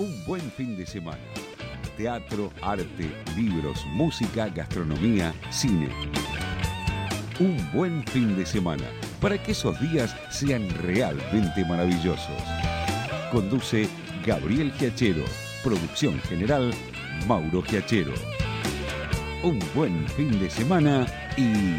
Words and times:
Un 0.00 0.24
buen 0.24 0.40
fin 0.52 0.78
de 0.78 0.86
semana. 0.86 1.18
Teatro, 1.98 2.50
arte, 2.62 3.10
libros, 3.36 3.84
música, 3.84 4.48
gastronomía, 4.48 5.34
cine. 5.50 5.90
Un 7.38 7.58
buen 7.70 8.02
fin 8.06 8.34
de 8.34 8.46
semana 8.46 8.84
para 9.20 9.36
que 9.36 9.52
esos 9.52 9.78
días 9.78 10.16
sean 10.30 10.70
realmente 10.70 11.66
maravillosos. 11.66 12.42
Conduce 13.30 13.90
Gabriel 14.24 14.72
Giachero. 14.72 15.24
Producción 15.62 16.18
general 16.20 16.72
Mauro 17.28 17.60
Giachero. 17.60 18.14
Un 19.42 19.58
buen 19.74 20.08
fin 20.08 20.40
de 20.40 20.48
semana 20.48 21.06
y... 21.36 21.76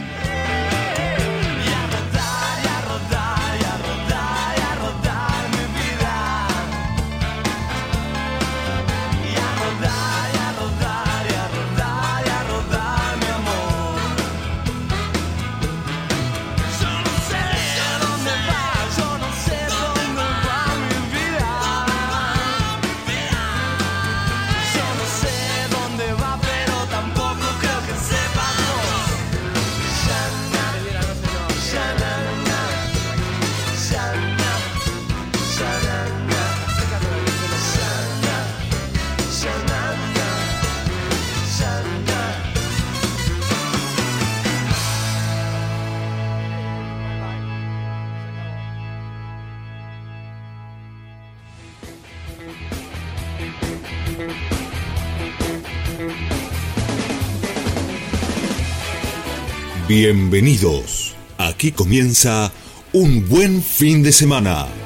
Bienvenidos. 60.04 61.14
Aquí 61.38 61.72
comienza 61.72 62.52
un 62.92 63.30
buen 63.30 63.62
fin 63.62 64.02
de 64.02 64.12
semana. 64.12 64.81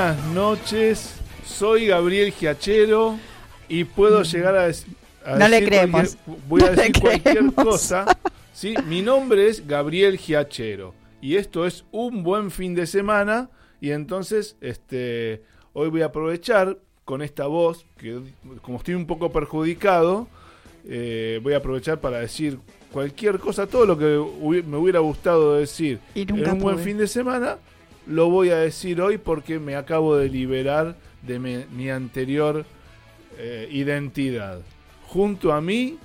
Buenas 0.00 0.26
noches, 0.32 1.14
soy 1.44 1.86
Gabriel 1.88 2.32
Giachero 2.32 3.18
y 3.68 3.84
puedo 3.84 4.22
llegar 4.22 4.56
a, 4.56 4.68
dec- 4.70 4.86
a 5.26 5.36
No 5.36 5.46
le 5.46 5.56
decir 5.56 5.68
creemos. 5.68 6.16
cualquier- 6.24 6.38
voy 6.48 6.62
a 6.62 6.64
No 6.64 6.70
le 6.70 6.76
decir 6.76 7.00
cualquier 7.02 7.34
creemos. 7.34 7.54
cosa. 7.54 8.18
¿sí? 8.54 8.74
Mi 8.86 9.02
nombre 9.02 9.48
es 9.48 9.66
Gabriel 9.66 10.16
Giachero 10.16 10.94
y 11.20 11.36
esto 11.36 11.66
es 11.66 11.84
un 11.92 12.22
buen 12.22 12.50
fin 12.50 12.74
de 12.74 12.86
semana 12.86 13.50
y 13.78 13.90
entonces 13.90 14.56
este 14.62 15.42
hoy 15.74 15.90
voy 15.90 16.00
a 16.00 16.06
aprovechar 16.06 16.78
con 17.04 17.20
esta 17.20 17.46
voz 17.46 17.84
que 17.98 18.20
como 18.62 18.78
estoy 18.78 18.94
un 18.94 19.06
poco 19.06 19.30
perjudicado 19.30 20.28
eh, 20.88 21.40
voy 21.42 21.52
a 21.52 21.58
aprovechar 21.58 22.00
para 22.00 22.20
decir 22.20 22.58
cualquier 22.90 23.38
cosa, 23.38 23.66
todo 23.66 23.84
lo 23.84 23.98
que 23.98 24.62
me 24.66 24.76
hubiera 24.78 25.00
gustado 25.00 25.56
decir 25.56 25.98
en 26.14 26.48
un 26.50 26.58
buen 26.58 26.78
fin 26.78 26.96
de 26.96 27.06
semana, 27.06 27.58
lo 28.10 28.28
voy 28.28 28.50
a 28.50 28.56
decir 28.56 29.00
hoy 29.00 29.18
porque 29.18 29.58
me 29.58 29.76
acabo 29.76 30.16
de 30.16 30.28
liberar 30.28 30.96
de 31.22 31.38
mi, 31.38 31.64
mi 31.70 31.88
anterior 31.90 32.64
eh, 33.38 33.68
identidad. 33.70 34.58
Junto 35.06 35.52
a 35.52 35.60
mí, 35.60 35.96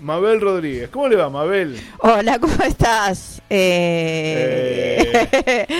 Mabel 0.00 0.40
Rodríguez. 0.40 0.88
¿Cómo 0.90 1.08
le 1.08 1.16
va, 1.16 1.30
Mabel? 1.30 1.80
Hola, 1.98 2.38
¿cómo 2.38 2.54
estás? 2.64 3.40
Eh, 4.48 5.66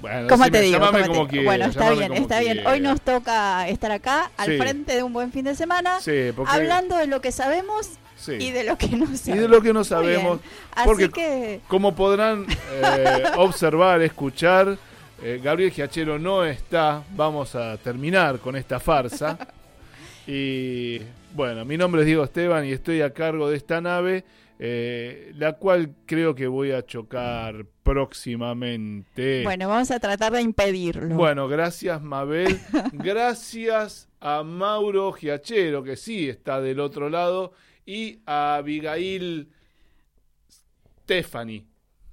Bueno, 0.00 0.26
¿Cómo 0.28 0.50
te 0.50 0.60
digo? 0.62 0.80
llamame 0.80 1.02
¿Cómo 1.02 1.02
te 1.02 1.06
como 1.06 1.20
digo? 1.20 1.30
quieras, 1.30 1.46
bueno, 1.46 1.64
está 1.66 1.90
bien, 1.92 2.12
está 2.14 2.40
bien. 2.40 2.66
Hoy 2.66 2.80
nos 2.80 3.00
toca 3.02 3.68
estar 3.68 3.92
acá 3.92 4.32
al 4.36 4.46
Sí. 4.48 4.56
frente 4.58 4.96
de 4.96 5.04
un 5.04 5.12
buen 5.12 5.30
fin 5.30 5.44
de 5.44 5.54
semana, 5.54 6.00
Sí, 6.00 6.32
porque- 6.34 6.50
hablando 6.52 6.96
de 6.96 7.06
lo 7.06 7.20
que 7.20 7.30
sabemos 7.30 7.88
Sí. 8.22 8.32
y 8.38 8.50
de 8.52 8.62
lo 8.64 8.78
que 8.78 8.88
no 8.88 9.04
Y 9.04 9.16
sabemos. 9.16 9.42
de 9.42 9.48
lo 9.48 9.62
que 9.62 9.72
no 9.72 9.82
sabemos. 9.84 10.40
Así 10.74 10.86
porque 10.88 11.08
que 11.10 11.60
Como 11.66 11.94
podrán 11.94 12.46
eh, 12.70 13.24
observar, 13.36 14.00
escuchar, 14.02 14.78
eh, 15.22 15.40
Gabriel 15.42 15.72
Giachero 15.72 16.18
no 16.20 16.44
está. 16.44 17.02
Vamos 17.16 17.54
a 17.56 17.76
terminar 17.78 18.38
con 18.38 18.54
esta 18.56 18.78
farsa. 18.78 19.36
Y 20.26 21.00
bueno, 21.34 21.64
mi 21.64 21.76
nombre 21.76 22.02
es 22.02 22.06
Diego 22.06 22.22
Esteban 22.22 22.64
y 22.64 22.70
estoy 22.72 23.00
a 23.02 23.12
cargo 23.12 23.50
de 23.50 23.56
esta 23.56 23.80
nave, 23.80 24.24
eh, 24.60 25.32
la 25.36 25.54
cual 25.54 25.90
creo 26.06 26.34
que 26.36 26.46
voy 26.46 26.70
a 26.70 26.86
chocar 26.86 27.64
próximamente. 27.82 29.42
bueno, 29.42 29.68
vamos 29.68 29.90
a 29.90 29.98
tratar 29.98 30.32
de 30.32 30.42
impedirlo. 30.42 31.14
Bueno, 31.16 31.48
gracias 31.48 32.00
Mabel. 32.02 32.60
Gracias 32.92 34.08
a 34.20 34.42
Mauro 34.44 35.12
Giachero, 35.12 35.82
que 35.82 35.96
sí 35.96 36.28
está 36.28 36.60
del 36.60 36.78
otro 36.80 37.10
lado, 37.10 37.52
y 37.86 38.20
a 38.26 38.56
Abigail 38.56 39.50
Stephanie. 41.04 41.66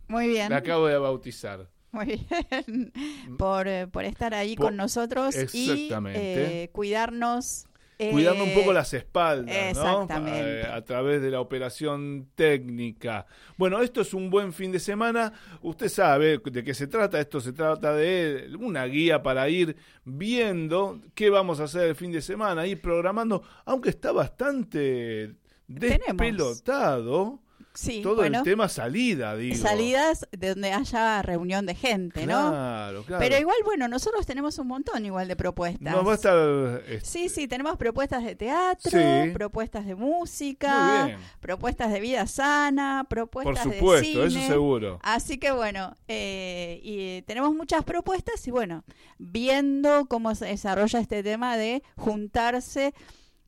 Muy 0.07 0.27
bien. 0.27 0.49
La 0.49 0.57
acabo 0.57 0.87
de 0.87 0.97
bautizar. 0.97 1.69
Muy 1.91 2.05
bien. 2.05 2.91
Por, 3.37 3.67
eh, 3.67 3.87
por 3.87 4.05
estar 4.05 4.33
ahí 4.33 4.55
Por- 4.55 4.67
con 4.67 4.75
nosotros 4.77 5.35
y 5.53 5.89
eh, 6.13 6.69
cuidarnos. 6.71 7.65
eh, 7.97 8.11
Cuidando 8.11 8.43
un 8.43 8.53
poco 8.53 8.71
las 8.73 8.93
espaldas, 8.93 9.55
¿no? 9.75 10.03
exactamente. 10.03 10.61
Eh, 10.61 10.65
a 10.65 10.83
través 10.83 11.21
de 11.21 11.31
la 11.31 11.41
operación 11.41 12.29
técnica. 12.35 13.25
Bueno, 13.57 13.81
esto 13.81 14.01
es 14.01 14.13
un 14.13 14.29
buen 14.29 14.53
fin 14.53 14.71
de 14.71 14.79
semana. 14.79 15.33
Usted 15.61 15.89
sabe 15.89 16.37
de 16.43 16.63
qué 16.63 16.73
se 16.73 16.87
trata. 16.87 17.19
Esto 17.19 17.41
se 17.41 17.53
trata 17.53 17.93
de 17.93 18.49
una 18.59 18.85
guía 18.85 19.21
para 19.23 19.49
ir 19.49 19.75
viendo 20.05 21.01
qué 21.15 21.29
vamos 21.29 21.59
a 21.59 21.63
hacer 21.65 21.89
el 21.89 21.95
fin 21.95 22.11
de 22.11 22.21
semana, 22.21 22.65
ir 22.67 22.81
programando, 22.81 23.43
aunque 23.65 23.89
está 23.89 24.11
bastante. 24.11 25.35
Despelotado 25.69 27.39
Sí, 27.71 28.01
todo 28.01 28.15
bueno, 28.17 28.39
el 28.39 28.43
tema 28.43 28.67
salida, 28.67 29.35
digo. 29.37 29.55
salidas 29.55 30.27
de 30.31 30.49
donde 30.49 30.73
haya 30.73 31.21
reunión 31.21 31.65
de 31.67 31.75
gente, 31.75 32.25
¿no? 32.25 32.49
Claro, 32.49 33.03
claro. 33.03 33.19
Pero 33.23 33.37
igual, 33.39 33.55
bueno, 33.63 33.87
nosotros 33.87 34.25
tenemos 34.25 34.57
un 34.57 34.67
montón 34.67 35.05
igual 35.05 35.27
de 35.29 35.35
propuestas. 35.37 35.93
Nos 35.93 36.05
va 36.05 36.11
a 36.13 36.15
estar... 36.15 36.81
este, 36.89 37.05
Sí, 37.05 37.29
sí, 37.29 37.47
tenemos 37.47 37.77
propuestas 37.77 38.25
de 38.25 38.35
teatro, 38.35 38.91
Sí. 38.91 39.31
propuestas 39.33 39.85
de 39.85 39.95
música, 39.95 41.17
propuestas 41.39 41.93
de 41.93 42.01
vida 42.01 42.25
sana, 42.27 43.05
Por 43.07 43.17
propuestas 43.29 43.63
supuesto, 43.63 44.19
de 44.21 44.25
eso 44.27 44.35
cine. 44.35 44.47
seguro. 44.47 44.99
Así 45.03 45.37
que 45.37 45.51
bueno, 45.51 45.95
eh, 46.07 46.81
y 46.83 47.21
tenemos 47.21 47.53
muchas 47.53 47.83
propuestas 47.85 48.45
y 48.47 48.51
bueno, 48.51 48.83
viendo 49.19 50.07
cómo 50.07 50.33
se 50.35 50.47
desarrolla 50.47 50.99
este 50.99 51.23
tema 51.23 51.55
de 51.55 51.83
juntarse, 51.95 52.93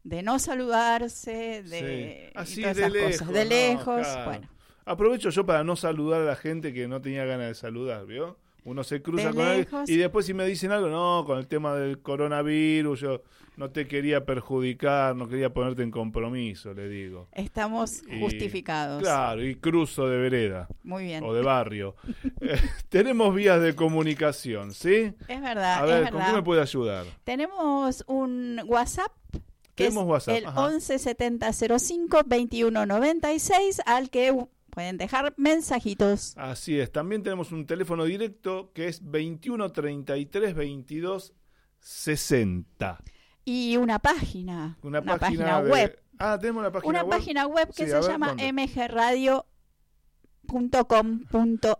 de 0.04 0.24
no 0.24 0.40
saludarse, 0.40 1.64
de 1.64 2.30
Sí. 2.30 2.32
Así 2.36 2.62
todas 2.62 2.76
de 2.78 2.82
esas 2.84 2.94
lejos. 2.94 3.12
cosas, 3.20 3.28
de 3.34 3.44
no, 3.44 3.50
lejos, 3.50 4.08
claro. 4.08 4.26
bueno. 4.30 4.50
Aprovecho 4.86 5.30
yo 5.30 5.46
para 5.46 5.64
no 5.64 5.76
saludar 5.76 6.22
a 6.22 6.26
la 6.26 6.36
gente 6.36 6.74
que 6.74 6.88
no 6.88 7.02
tenía 7.02 7.24
ganas 7.26 7.48
de 7.48 7.56
saludar, 7.56 8.06
¿vio? 8.06 8.38
Uno 8.64 8.84
se 8.84 9.02
cruza 9.02 9.30
De 9.30 9.34
con 9.34 9.48
él 9.48 9.68
y 9.88 9.98
después 9.98 10.26
si 10.26 10.34
me 10.36 10.46
dicen 10.46 10.72
algo, 10.72 10.88
no, 10.90 11.24
con 11.26 11.38
el 11.40 11.48
tema 11.48 11.76
del 11.76 12.00
coronavirus, 12.00 13.00
yo 13.00 13.22
no 13.58 13.72
te 13.72 13.88
quería 13.88 14.24
perjudicar, 14.26 15.16
no 15.16 15.28
quería 15.28 15.52
ponerte 15.52 15.82
en 15.84 15.90
compromiso, 15.92 16.74
le 16.74 16.88
digo. 16.88 17.28
Estamos 17.32 18.04
Y- 18.08 18.20
justificados. 18.20 19.02
Claro, 19.02 19.44
y 19.44 19.56
cruzo 19.56 20.08
de 20.08 20.18
vereda 20.18 20.68
Muy 20.84 21.06
bien. 21.06 21.24
o 21.24 21.34
de 21.34 21.42
barrio. 21.42 21.96
Eh, 22.42 22.60
tenemos 22.90 23.34
vías 23.36 23.62
de 23.62 23.76
comunicación, 23.76 24.74
¿sí? 24.74 25.14
Es 25.28 25.42
verdad, 25.42 25.80
A 25.80 25.86
ver, 25.86 26.04
es 26.06 26.12
¿con 26.12 26.24
qué 26.26 26.32
me 26.34 26.42
puede 26.42 26.62
ayudar? 26.62 27.06
Tenemos 27.24 28.04
un 28.08 28.62
WhatsApp 28.66 29.12
que 29.76 29.86
Tenemos 29.86 30.04
es 30.04 30.10
WhatsApp, 30.10 30.36
el 30.38 30.46
ajá. 30.46 30.68
117005 30.70 32.24
2196 32.26 33.82
al 33.86 34.10
que 34.10 34.46
pueden 34.70 34.98
dejar 34.98 35.34
mensajitos. 35.38 36.34
Así 36.38 36.80
es, 36.80 36.92
también 36.92 37.24
tenemos 37.24 37.52
un 37.52 37.66
teléfono 37.66 38.04
directo 38.06 38.72
que 38.74 38.88
es 38.88 39.02
21 39.10 39.72
33 39.72 40.54
22 40.56 41.34
60. 41.80 43.00
Y 43.44 43.78
una 43.78 44.00
página, 44.00 44.78
Una, 44.84 45.00
una 45.00 45.18
página, 45.18 45.20
página 45.46 45.62
de- 45.64 45.72
web. 45.72 46.00
Ah, 46.20 46.38
tenemos 46.40 46.62
una 46.62 46.72
página 46.72 46.90
Una 46.90 47.04
web. 47.04 47.10
página 47.18 47.48
web 47.48 47.68
que 47.70 47.86
Sí, 47.86 47.90
se 47.90 47.96
ver, 48.00 48.04
llama 48.04 48.28
¿dónde? 48.28 48.48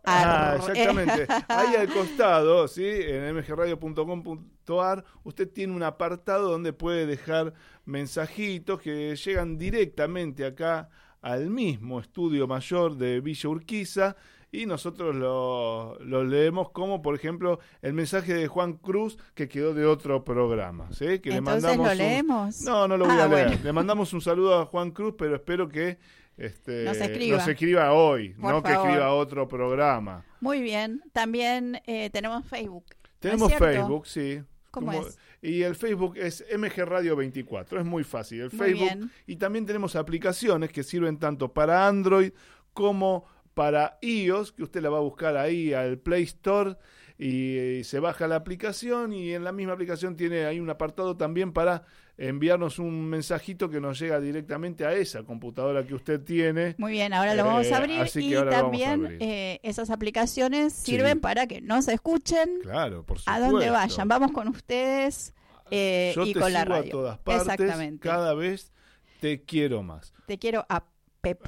Ah, 0.06 0.56
exactamente. 0.58 1.28
Ahí 1.48 1.76
al 1.76 1.88
costado, 1.90 2.68
¿sí? 2.68 2.86
en 2.86 3.36
mgradio.com.ar, 3.36 5.04
usted 5.24 5.50
tiene 5.50 5.74
un 5.74 5.84
apartado 5.84 6.52
donde 6.52 6.74
puede 6.74 7.06
dejar 7.06 7.54
mensajitos 7.86 8.82
que 8.82 9.16
llegan 9.16 9.58
directamente 9.58 10.46
acá 10.46 10.90
al 11.22 11.50
mismo 11.50 12.00
estudio 12.00 12.48
mayor 12.48 12.98
de 12.98 13.22
Villa 13.22 13.50
Urquiza 13.50 14.16
y 14.54 14.66
nosotros 14.66 15.16
lo, 15.16 15.98
leemos 16.26 16.72
como, 16.72 17.02
por 17.02 17.16
ejemplo, 17.16 17.60
el 17.82 17.94
mensaje 17.94 18.34
de 18.34 18.48
Juan 18.48 18.74
Cruz 18.74 19.18
que 19.34 19.48
quedó 19.48 19.74
de 19.74 19.86
otro 19.86 20.26
programa. 20.26 20.92
¿sí? 20.92 21.20
Que 21.20 21.30
le 21.30 21.42
mandamos 21.42 21.88
lo 21.88 21.94
leemos? 21.94 22.62
No, 22.62 22.88
no 22.88 22.98
lo 22.98 23.06
voy 23.06 23.16
ah, 23.18 23.24
a 23.24 23.28
leer. 23.30 23.64
Le 23.64 23.72
mandamos 23.72 24.12
un 24.14 24.20
saludo 24.20 24.60
a 24.60 24.66
Juan 24.66 24.92
Cruz, 24.92 25.16
pero 25.18 25.36
espero 25.36 25.70
que 25.70 26.00
este, 26.46 26.84
nos, 26.84 26.98
escriba. 26.98 27.38
escriba 27.38 27.94
hoy, 27.94 28.36
no 28.38 28.64
que 28.64 28.72
escriba 28.72 29.14
otro 29.14 29.48
programa. 29.48 30.26
Muy 30.40 30.62
bien. 30.62 31.02
También 31.14 31.82
eh, 31.86 32.10
tenemos 32.12 32.46
Facebook. 32.48 32.86
Tenemos 33.20 33.54
Facebook, 33.54 34.08
sí. 34.08 34.42
¿Cómo 34.72 34.94
es? 34.94 35.20
Y 35.42 35.64
el 35.64 35.76
Facebook 35.76 36.18
es 36.18 36.46
MG 36.56 36.86
Radio 36.86 37.16
24. 37.16 37.80
Es 37.80 37.86
muy 37.86 38.04
fácil. 38.04 38.42
El 38.42 38.52
Facebook. 38.52 39.12
Y 39.28 39.36
también 39.36 39.66
tenemos 39.66 39.96
aplicaciones 39.96 40.72
que 40.72 40.84
sirven 40.84 41.18
tanto 41.18 41.54
para 41.54 41.88
Android 41.88 42.32
como 42.74 43.26
para 43.54 43.98
iOS, 44.02 44.54
que 44.54 44.64
usted 44.64 44.82
la 44.82 44.90
va 44.90 44.98
a 44.98 45.02
buscar 45.02 45.36
ahí 45.38 45.74
al 45.74 45.98
Play 45.98 46.24
Store 46.24 46.78
y, 47.18 47.84
se 47.84 48.00
baja 48.00 48.28
la 48.28 48.36
aplicación 48.36 49.14
y 49.14 49.34
en 49.34 49.44
la 49.44 49.52
misma 49.52 49.74
aplicación 49.74 50.16
tiene 50.16 50.46
ahí 50.46 50.60
un 50.60 50.70
apartado 50.70 51.18
también 51.18 51.54
para 51.54 51.84
enviarnos 52.18 52.80
un 52.80 53.06
mensajito 53.06 53.70
que 53.70 53.82
nos 53.82 54.00
llega 54.00 54.20
directamente 54.20 54.86
a 54.86 54.94
esa 54.94 55.24
computadora 55.24 55.86
que 55.86 55.96
usted 55.96 56.22
tiene. 56.22 56.76
Muy 56.78 56.94
bien, 56.94 57.14
ahora 57.14 57.36
lo 57.36 57.46
vamos 57.46 57.68
a 57.68 57.70
eh, 57.70 57.74
abrir 57.74 58.08
y 58.16 58.34
también 58.50 59.18
eh, 59.20 59.60
esas 59.64 59.90
aplicaciones 59.90 60.74
sirven 60.74 61.20
para 61.20 61.48
que 61.48 61.62
nos 61.62 61.88
escuchen 61.88 62.60
claro, 62.62 63.06
por 63.06 63.20
a 63.26 63.40
donde 63.40 63.70
vayan. 63.70 64.08
Vamos 64.08 64.32
con 64.32 64.48
ustedes 64.48 65.34
eh, 65.70 66.14
y 66.26 66.34
con 66.34 66.54
la 66.54 66.66
radio. 66.66 66.90
a 66.90 66.92
todas 66.92 67.20
partes, 67.20 67.54
Exactamente. 67.54 68.08
Cada 68.08 68.34
vez 68.34 68.72
te 69.20 69.44
quiero 69.44 69.84
más. 69.84 70.14
Te 70.26 70.38
quiero 70.38 70.66
a 70.70 70.86
Pep. 71.22 71.48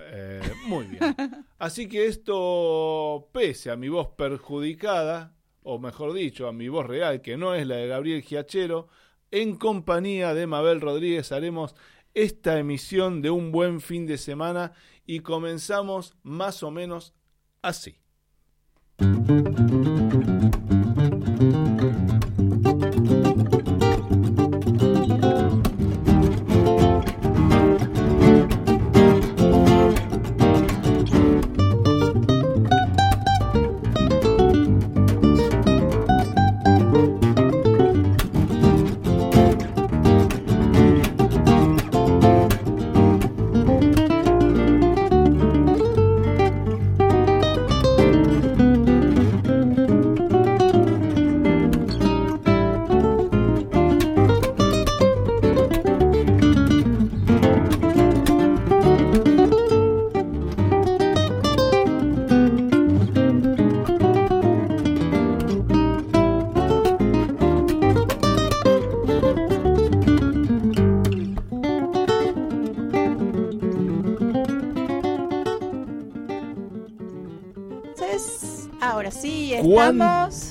muy 0.68 0.86
bien. 0.86 1.02
Así 1.58 1.88
que 1.88 2.06
esto, 2.06 3.30
pese 3.32 3.72
a 3.72 3.76
mi 3.76 3.90
voz 3.90 4.10
perjudicada, 4.10 5.34
o 5.64 5.80
mejor 5.80 6.14
dicho, 6.14 6.48
a 6.48 6.54
mi 6.54 6.68
voz 6.68 6.86
real, 6.86 7.22
que 7.22 7.38
no 7.38 7.56
es 7.56 7.66
la 7.66 7.78
de 7.78 7.88
Gabriel 7.88 8.22
Giachero, 8.22 8.88
en 9.34 9.56
compañía 9.56 10.36
de 10.36 10.46
Mabel 10.46 10.80
Rodríguez 10.80 11.32
haremos 11.32 11.76
esta 12.14 12.60
emisión 12.60 13.24
de 13.24 13.32
un 13.32 13.52
buen 13.52 13.82
fin 13.82 14.06
de 14.06 14.20
semana 14.20 14.74
y 15.08 15.22
comenzamos 15.22 16.16
más 16.22 16.62
o 16.62 16.70
menos 16.70 17.16
así. 17.64 17.98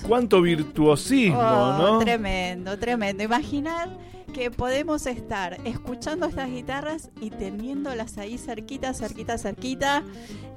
Cuánto 0.07 0.43
virtuosismo, 0.43 1.39
oh, 1.39 1.79
¿no? 1.79 1.99
Tremendo, 1.99 2.79
tremendo. 2.79 3.23
Imaginar 3.23 3.89
que 4.33 4.51
podemos 4.51 5.07
estar 5.07 5.59
escuchando 5.65 6.27
estas 6.27 6.51
guitarras 6.51 7.11
y 7.21 7.31
teniéndolas 7.31 8.19
ahí 8.19 8.39
cerquita, 8.39 8.95
cerquita, 8.95 9.39
cerquita. 9.39 10.03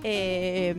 Eh, 0.04 0.76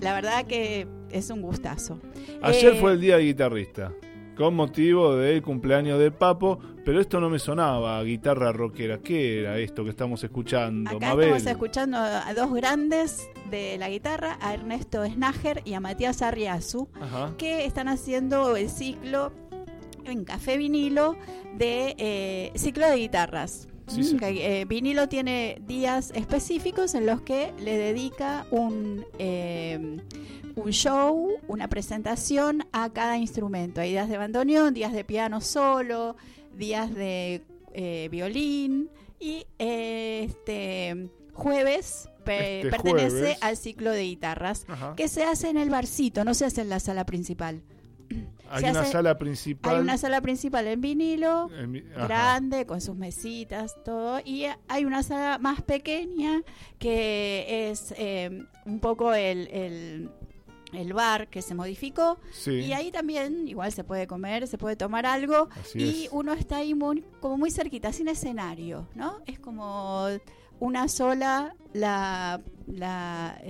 la 0.00 0.14
verdad 0.14 0.46
que 0.46 0.86
es 1.10 1.30
un 1.30 1.42
gustazo. 1.42 2.00
Ayer 2.42 2.76
fue 2.76 2.92
el 2.92 3.00
día 3.00 3.16
de 3.18 3.24
guitarrista 3.24 3.92
con 4.38 4.54
motivo 4.54 5.16
del 5.16 5.42
cumpleaños 5.42 5.98
de 5.98 6.12
Papo, 6.12 6.60
pero 6.88 7.02
esto 7.02 7.20
no 7.20 7.28
me 7.28 7.38
sonaba 7.38 8.02
guitarra 8.02 8.50
rockera. 8.50 9.00
¿Qué 9.00 9.40
era 9.40 9.58
esto 9.58 9.84
que 9.84 9.90
estamos 9.90 10.24
escuchando, 10.24 10.96
Acá 10.96 11.12
Estamos 11.12 11.44
escuchando 11.44 11.98
a 11.98 12.32
dos 12.32 12.54
grandes 12.54 13.28
de 13.50 13.76
la 13.76 13.90
guitarra, 13.90 14.38
a 14.40 14.54
Ernesto 14.54 15.04
Snager 15.04 15.60
y 15.66 15.74
a 15.74 15.80
Matías 15.80 16.22
Arriazu, 16.22 16.88
que 17.36 17.66
están 17.66 17.88
haciendo 17.88 18.56
el 18.56 18.70
ciclo 18.70 19.34
en 20.06 20.24
Café 20.24 20.56
Vinilo 20.56 21.14
de 21.58 21.94
eh, 21.98 22.52
ciclo 22.54 22.88
de 22.88 22.96
guitarras. 22.96 23.68
Eh, 24.22 24.64
vinilo 24.66 25.08
tiene 25.10 25.60
días 25.66 26.10
específicos 26.14 26.94
en 26.94 27.04
los 27.04 27.20
que 27.20 27.52
le 27.58 27.76
dedica 27.76 28.46
un 28.50 29.04
eh, 29.18 29.98
un 30.58 30.72
show, 30.72 31.38
una 31.46 31.68
presentación 31.68 32.66
a 32.72 32.90
cada 32.90 33.16
instrumento. 33.16 33.80
Hay 33.80 33.90
días 33.90 34.08
de 34.08 34.18
bandoneón, 34.18 34.74
días 34.74 34.92
de 34.92 35.04
piano 35.04 35.40
solo, 35.40 36.16
días 36.58 36.94
de 36.94 37.42
eh, 37.72 38.08
violín 38.10 38.90
y 39.18 39.46
este 39.58 41.10
jueves 41.32 42.08
este 42.32 42.68
pertenece 42.70 43.38
al 43.40 43.56
ciclo 43.56 43.90
de 43.90 44.02
guitarras 44.02 44.66
que 44.96 45.08
se 45.08 45.24
hace 45.24 45.48
en 45.48 45.56
el 45.56 45.70
barcito, 45.70 46.24
no 46.24 46.34
se 46.34 46.44
hace 46.44 46.60
en 46.60 46.68
la 46.68 46.80
sala 46.80 47.06
principal. 47.06 47.62
Hay 48.50 48.64
una 48.64 48.84
sala 48.84 49.18
principal. 49.18 49.74
Hay 49.74 49.80
una 49.82 49.98
sala 49.98 50.22
principal 50.22 50.66
en 50.66 50.80
vinilo, 50.80 51.50
grande, 52.08 52.64
con 52.64 52.80
sus 52.80 52.96
mesitas, 52.96 53.76
todo. 53.84 54.20
Y 54.24 54.46
hay 54.68 54.86
una 54.86 55.02
sala 55.02 55.36
más 55.38 55.60
pequeña 55.60 56.40
que 56.78 57.68
es 57.70 57.92
eh, 57.98 58.46
un 58.64 58.80
poco 58.80 59.12
el, 59.12 59.48
el 59.48 60.10
bar 60.92 61.28
que 61.28 61.42
se 61.42 61.54
modificó 61.54 62.18
y 62.46 62.72
ahí 62.72 62.90
también 62.90 63.48
igual 63.48 63.72
se 63.72 63.84
puede 63.84 64.06
comer, 64.06 64.46
se 64.46 64.58
puede 64.58 64.76
tomar 64.76 65.06
algo 65.06 65.48
y 65.74 66.08
uno 66.12 66.32
está 66.32 66.58
ahí 66.58 66.74
muy, 66.74 67.04
como 67.20 67.36
muy 67.36 67.50
cerquita, 67.50 67.92
sin 67.92 68.08
escenario, 68.08 68.88
¿no? 68.94 69.20
Es 69.26 69.38
como 69.38 70.06
una 70.60 70.88
sola 70.88 71.54
la 71.72 72.40
la, 72.66 73.40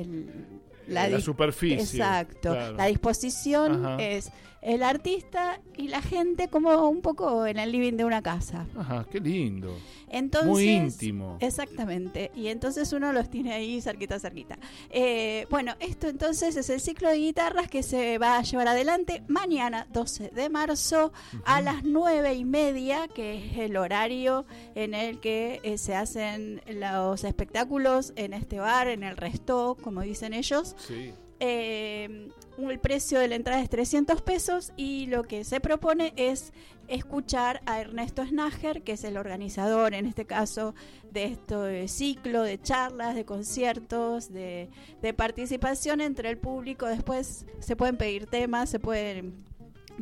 la, 0.86 1.20
superficie. 1.20 1.80
Exacto. 1.80 2.54
La 2.54 2.86
disposición 2.86 4.00
es 4.00 4.30
el 4.60 4.82
artista 4.82 5.60
y 5.76 5.88
la 5.88 6.02
gente 6.02 6.48
como 6.48 6.88
un 6.88 7.00
poco 7.00 7.46
en 7.46 7.58
el 7.58 7.72
living 7.72 7.94
de 7.94 8.04
una 8.04 8.22
casa. 8.22 8.66
Ajá, 8.76 9.06
qué 9.10 9.20
lindo. 9.20 9.76
Entonces, 10.10 10.48
Muy 10.48 10.68
íntimo. 10.68 11.36
Exactamente. 11.40 12.30
Y 12.34 12.48
entonces 12.48 12.92
uno 12.92 13.12
los 13.12 13.30
tiene 13.30 13.52
ahí 13.52 13.80
cerquita, 13.80 14.18
cerquita. 14.18 14.58
Eh, 14.90 15.46
bueno, 15.50 15.74
esto 15.80 16.08
entonces 16.08 16.56
es 16.56 16.70
el 16.70 16.80
ciclo 16.80 17.08
de 17.08 17.16
guitarras 17.16 17.68
que 17.68 17.82
se 17.82 18.18
va 18.18 18.38
a 18.38 18.42
llevar 18.42 18.68
adelante 18.68 19.22
mañana, 19.28 19.86
12 19.92 20.30
de 20.30 20.48
marzo, 20.48 21.12
a 21.44 21.60
las 21.60 21.84
nueve 21.84 22.34
y 22.34 22.44
media, 22.44 23.08
que 23.08 23.36
es 23.36 23.58
el 23.58 23.76
horario 23.76 24.44
en 24.74 24.94
el 24.94 25.20
que 25.20 25.60
eh, 25.62 25.78
se 25.78 25.94
hacen 25.94 26.62
los 26.66 27.24
espectáculos 27.24 28.12
en 28.16 28.32
este 28.32 28.58
bar, 28.58 28.88
en 28.88 29.02
el 29.02 29.16
resto, 29.16 29.76
como 29.82 30.02
dicen 30.02 30.32
ellos. 30.34 30.74
Sí. 30.78 31.12
Eh, 31.40 32.30
el 32.58 32.80
precio 32.80 33.20
de 33.20 33.28
la 33.28 33.36
entrada 33.36 33.62
es 33.62 33.70
300 33.70 34.20
pesos 34.22 34.72
y 34.76 35.06
lo 35.06 35.22
que 35.22 35.44
se 35.44 35.60
propone 35.60 36.12
es 36.16 36.52
escuchar 36.88 37.60
a 37.66 37.80
Ernesto 37.80 38.26
Snager, 38.26 38.82
que 38.82 38.92
es 38.92 39.04
el 39.04 39.16
organizador 39.16 39.94
en 39.94 40.06
este 40.06 40.24
caso 40.24 40.74
de 41.12 41.24
este 41.24 41.88
ciclo 41.88 42.42
de 42.42 42.60
charlas, 42.60 43.14
de 43.14 43.24
conciertos, 43.24 44.32
de, 44.32 44.68
participación 45.16 46.00
entre 46.00 46.30
el 46.30 46.38
público. 46.38 46.86
Después 46.86 47.46
se 47.60 47.76
pueden 47.76 47.96
pedir 47.96 48.26
temas, 48.26 48.70
se 48.70 48.80
pueden 48.80 49.47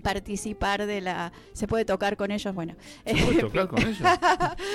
participar 0.02 0.86
de 0.86 1.00
la 1.00 1.32
se 1.52 1.66
puede 1.66 1.84
tocar 1.84 2.16
con 2.16 2.30
ellos 2.30 2.54
bueno. 2.54 2.74
¿Se 3.04 3.14
puede 3.14 3.40
tocar 3.40 3.68
con 3.68 3.80
ellos. 3.80 3.98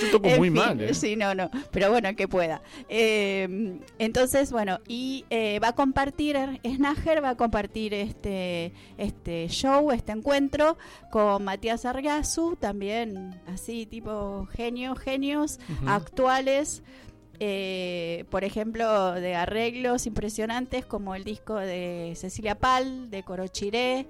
Yo 0.02 0.12
toco 0.12 0.30
muy 0.30 0.50
mal 0.50 0.80
¿eh? 0.82 0.94
sí 0.94 1.16
no 1.16 1.36
no 1.36 1.50
pero 1.72 1.90
bueno 1.92 2.16
que 2.16 2.28
pueda. 2.28 2.62
Eh, 2.90 3.80
entonces 4.00 4.52
bueno 4.52 4.80
y 4.88 5.26
eh, 5.30 5.60
va 5.60 5.70
a 5.70 5.76
compartir 5.76 6.38
Snager 6.66 7.24
va 7.24 7.30
a 7.32 7.38
compartir 7.38 7.94
este 7.94 8.74
este 8.98 9.48
show 9.48 9.92
este 9.92 10.12
encuentro 10.12 10.78
con 11.12 11.44
Matías 11.44 11.86
Argazu 11.86 12.56
también 12.56 13.40
así 13.48 13.86
tipo 13.86 14.48
genio 14.54 14.96
genios 14.96 15.60
actuales 15.86 16.84
eh, 17.44 18.26
por 18.30 18.44
ejemplo, 18.44 19.14
de 19.14 19.34
arreglos 19.34 20.06
impresionantes 20.06 20.86
como 20.86 21.16
el 21.16 21.24
disco 21.24 21.56
de 21.56 22.14
Cecilia 22.16 22.54
Pal, 22.54 23.10
de 23.10 23.24
Corochiré, 23.24 24.06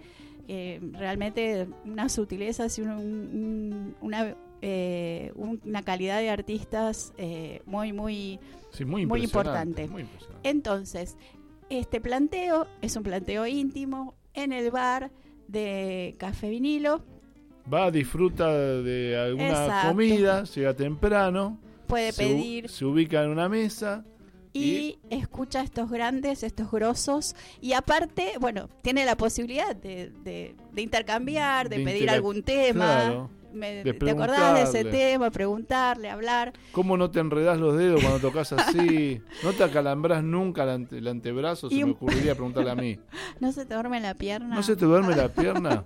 realmente 0.94 1.68
una 1.86 2.10
sutileza 2.10 2.68
y 2.78 2.82
una, 2.82 4.36
eh, 4.62 5.32
una 5.36 5.82
calidad 5.82 6.20
de 6.20 6.30
artistas 6.30 7.14
eh, 7.18 7.62
muy, 7.66 7.94
muy, 7.94 8.40
muy, 8.86 9.24
importante. 9.24 9.90
Entonces, 10.44 11.18
este 11.70 12.02
planteo 12.02 12.68
es 12.82 12.96
un 12.96 13.04
planteo 13.04 13.48
íntimo 13.48 14.16
en 14.34 14.52
el 14.52 14.72
bar 14.72 15.12
de 15.48 16.16
Café 16.20 16.50
Vinilo. 16.50 17.04
Va, 17.72 17.90
disfruta 17.90 18.52
de 18.54 19.18
alguna 19.18 19.84
comida, 19.88 20.44
llega 20.44 20.76
temprano. 20.76 21.60
Puede 21.88 22.14
pedir. 22.14 22.70
Se 22.70 22.86
ubica 22.86 23.24
en 23.24 23.30
una 23.30 23.50
mesa 23.50 24.06
y, 24.54 25.00
escucha 25.10 25.62
estos 25.62 25.90
grandes, 25.90 26.44
estos 26.44 26.72
grosos, 26.72 27.36
y 27.62 27.74
aparte, 27.74 28.34
bueno, 28.40 28.70
tiene 28.82 29.06
la 29.06 29.16
posibilidad 29.16 29.76
de, 29.76 30.12
de, 30.24 30.56
intercambiar, 30.82 31.70
de, 31.70 31.80
pedir 31.84 32.10
algún 32.10 32.44
tema. 32.44 33.30
¿Te 33.52 34.10
acordás 34.12 34.54
de 34.54 34.62
ese 34.80 34.90
tema? 34.90 35.30
Preguntarle, 35.32 36.10
hablar. 36.10 36.54
¿Cómo 36.72 36.98
no 36.98 37.12
te 37.12 37.20
enredas 37.20 37.60
los 37.60 37.78
dedos 37.78 38.02
cuando 38.02 38.20
tocas 38.20 38.52
así? 38.54 39.22
¿No 39.44 39.54
te 39.54 39.64
acalambras 39.64 40.24
nunca 40.24 40.64
el, 40.64 41.08
antebrazo? 41.08 41.70
Se 41.70 41.86
me 41.86 41.92
ocurriría 41.92 42.34
preguntarle 42.36 42.72
a 42.72 42.76
mí. 42.76 43.00
¿No 43.40 43.52
se 43.52 43.66
te 43.66 43.74
duerme 43.74 44.00
la 44.00 44.14
pierna? 44.14 44.56
¿No 44.56 44.64
se 44.64 44.76
te 44.76 44.86
duerme 44.86 45.16
la 45.16 45.30
pierna? 45.34 45.84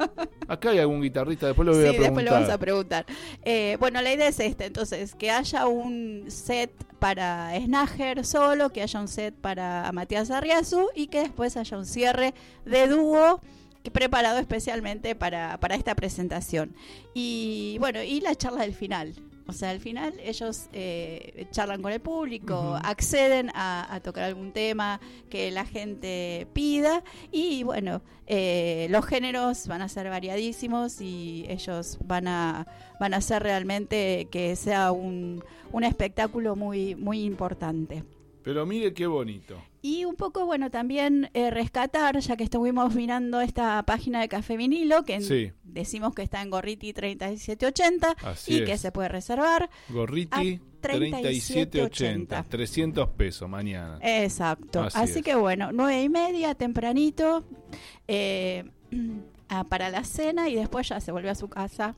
Acá 0.47 0.69
hay 0.69 0.79
algún 0.79 1.01
guitarrista, 1.01 1.47
después 1.47 1.65
lo 1.65 1.73
voy 1.73 1.81
a 1.81 1.89
preguntar. 1.89 2.05
después 2.05 2.25
lo 2.25 2.31
vamos 2.31 2.49
a 2.49 2.57
preguntar. 2.57 3.05
Eh, 3.43 3.77
bueno, 3.79 4.01
la 4.01 4.13
idea 4.13 4.27
es 4.27 4.39
esta, 4.39 4.65
entonces, 4.65 5.15
que 5.15 5.31
haya 5.31 5.67
un 5.67 6.25
set 6.27 6.71
para 6.99 7.51
Snager 7.59 8.25
solo, 8.25 8.69
que 8.69 8.81
haya 8.81 8.99
un 8.99 9.07
set 9.07 9.33
para 9.35 9.91
Matías 9.91 10.31
Arriazu 10.31 10.87
y 10.95 11.07
que 11.07 11.19
después 11.21 11.57
haya 11.57 11.77
un 11.77 11.85
cierre 11.85 12.33
de 12.65 12.87
dúo 12.87 13.41
preparado 13.91 14.39
especialmente 14.39 15.15
para, 15.15 15.59
para 15.59 15.75
esta 15.75 15.95
presentación. 15.95 16.75
Y 17.13 17.77
bueno, 17.79 18.01
y 18.01 18.21
la 18.21 18.35
charla 18.35 18.61
del 18.61 18.73
final. 18.73 19.13
O 19.47 19.53
sea, 19.53 19.69
al 19.69 19.79
final 19.79 20.13
ellos 20.23 20.69
eh, 20.73 21.45
charlan 21.51 21.81
con 21.81 21.91
el 21.91 21.99
público, 21.99 22.79
acceden 22.81 23.51
a, 23.53 23.99
tocar 24.03 24.23
algún 24.23 24.51
tema 24.51 24.99
que 25.29 25.51
la 25.51 25.65
gente 25.65 26.47
pida 26.53 27.03
y 27.31 27.63
bueno, 27.63 28.01
eh, 28.25 28.87
los 28.89 29.05
géneros 29.05 29.67
van 29.67 29.83
a 29.83 29.89
ser 29.89 30.09
variadísimos 30.09 30.99
y 30.99 31.45
ellos 31.47 31.99
van 32.03 32.27
a, 32.27 32.65
van 32.99 33.13
a 33.13 33.17
hacer 33.17 33.43
realmente 33.43 34.27
que 34.31 34.55
sea 34.55 34.91
un, 34.91 35.43
un 35.71 35.83
espectáculo 35.83 36.55
muy, 36.55 36.95
muy 36.95 37.23
importante. 37.23 38.03
Pero 38.41 38.65
mire 38.65 38.93
qué 38.93 39.05
bonito. 39.05 39.61
Y 39.85 40.03
un 40.03 40.15
poco, 40.15 40.47
bueno, 40.47 40.71
también 40.71 41.29
eh, 41.35 41.51
rescatar, 41.51 42.17
ya 42.17 42.35
que 42.35 42.43
estuvimos 42.43 42.95
mirando 42.95 43.39
esta 43.39 43.83
página 43.83 44.19
de 44.19 44.27
Café 44.27 44.57
Vinilo, 44.57 45.03
que 45.03 45.19
decimos 45.63 46.15
que 46.15 46.23
está 46.23 46.41
en 46.41 46.49
Gorriti 46.49 46.91
3780 46.91 48.15
y 48.47 48.65
que 48.65 48.79
se 48.79 48.91
puede 48.91 49.09
reservar. 49.09 49.69
Gorriti 49.89 50.59
3780, 50.81 52.45
300 52.49 53.09
pesos 53.09 53.47
mañana. 53.47 53.99
Exacto. 54.01 54.87
Así, 54.91 55.21
que 55.21 55.35
bueno, 55.35 55.71
nueve 55.71 56.01
y 56.01 56.09
media, 56.09 56.55
tempranito, 56.55 57.45
eh, 58.07 58.63
para 59.69 59.91
la 59.91 60.03
cena 60.03 60.49
y 60.49 60.55
después 60.55 60.89
ya 60.89 60.99
se 60.99 61.11
vuelve 61.11 61.29
a 61.29 61.35
su 61.35 61.47
casa 61.47 61.95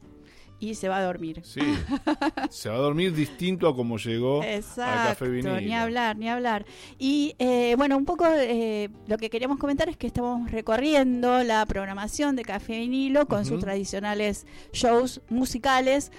y 0.60 0.76
se 0.76 0.90
va 0.90 0.98
a 0.98 1.04
dormir. 1.04 1.42
Sí, 1.44 1.62
se 2.50 2.70
va 2.70 2.76
a 2.76 2.80
dormir 2.80 3.14
distinto 3.14 3.68
a 3.68 3.76
como 3.76 3.98
llegó 3.98 4.44
Exacto, 4.44 5.02
a 5.02 5.08
Café 5.10 5.30
Vinilo. 5.30 5.62
Ni 5.62 5.74
hablar, 5.74 6.18
ni 6.18 6.30
hablar. 6.30 6.66
Y 6.98 7.36
eh, 7.40 7.76
bueno, 7.78 7.98
un 7.98 8.06
poco 8.06 8.26
eh, 8.28 8.90
lo 9.08 9.18
que 9.18 9.30
queríamos 9.30 9.60
comentar 9.60 9.90
es 9.90 9.98
que 9.98 10.08
estamos 10.08 10.50
recorriendo 10.52 11.44
la 11.44 11.66
programación 11.66 12.36
de 12.36 12.44
Café 12.44 12.80
Vinilo 12.80 13.28
con 13.28 13.46
sus 13.46 13.60
tradicionales 13.60 14.46
shows 14.74 15.22
musicales 15.30 16.12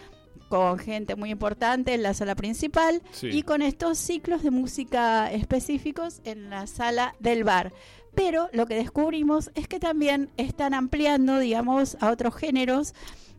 con 0.48 0.78
gente 0.78 1.14
muy 1.14 1.30
importante 1.30 1.94
en 1.94 2.02
la 2.02 2.14
sala 2.14 2.34
principal 2.34 3.02
y 3.22 3.42
con 3.42 3.60
estos 3.60 3.98
ciclos 3.98 4.42
de 4.42 4.50
música 4.50 5.30
específicos 5.30 6.20
en 6.24 6.48
la 6.50 6.66
sala 6.66 7.14
del 7.20 7.44
bar. 7.44 7.72
Pero 8.14 8.48
lo 8.52 8.66
que 8.66 8.74
descubrimos 8.74 9.50
es 9.54 9.68
que 9.68 9.78
también 9.78 10.30
están 10.36 10.74
ampliando, 10.74 11.38
digamos, 11.38 11.96
a 12.00 12.10
otros 12.10 12.34
géneros 12.34 12.94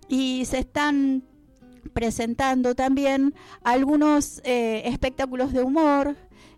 y 0.10 0.44
se 0.46 0.60
están 0.60 1.24
presentando 1.94 2.76
también 2.76 3.34
algunos 3.64 4.42
eh, 4.44 4.84
espectáculos 4.86 5.54
de 5.54 5.64
humor, 5.64 6.16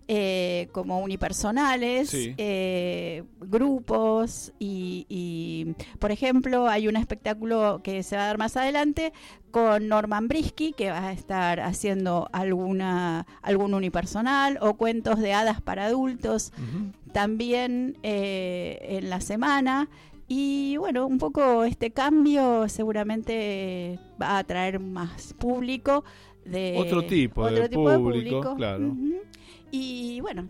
eh, 0.08 0.68
como 0.74 1.00
unipersonales, 1.00 2.12
eh, 2.14 3.24
grupos 3.40 4.52
y, 4.60 5.74
por 6.00 6.12
ejemplo, 6.12 6.68
hay 6.68 6.88
un 6.90 6.98
espectáculo 6.98 7.80
que 7.82 8.04
se 8.04 8.18
va 8.18 8.24
a 8.24 8.28
dar 8.28 8.38
más 8.38 8.58
adelante 8.58 9.14
con 9.52 9.88
Norman 9.88 10.28
Brisky, 10.28 10.74
que 10.74 10.90
va 10.90 11.08
a 11.08 11.12
estar 11.14 11.62
haciendo 11.62 12.28
alguna 12.34 13.26
algún 13.42 13.74
unipersonal 13.74 14.58
o 14.60 14.74
cuentos 14.74 15.20
de 15.20 15.34
hadas 15.34 15.62
para 15.62 15.86
adultos. 15.86 16.52
También 17.14 17.98
en 18.04 19.10
la 19.10 19.22
semana 19.22 19.88
y 20.34 20.78
bueno, 20.78 21.08
un 21.08 21.18
poco 21.18 21.66
este 21.66 21.92
cambio 21.92 22.70
seguramente 22.70 24.00
va 24.22 24.38
a 24.38 24.44
traer 24.46 24.80
más 24.80 25.34
público 25.34 26.06
de 26.46 26.76
otro 26.78 27.04
tipo, 27.04 27.52
de, 27.52 27.68
público, 27.68 28.56
claro. 28.56 28.96
Y 29.72 30.22
bueno, 30.22 30.48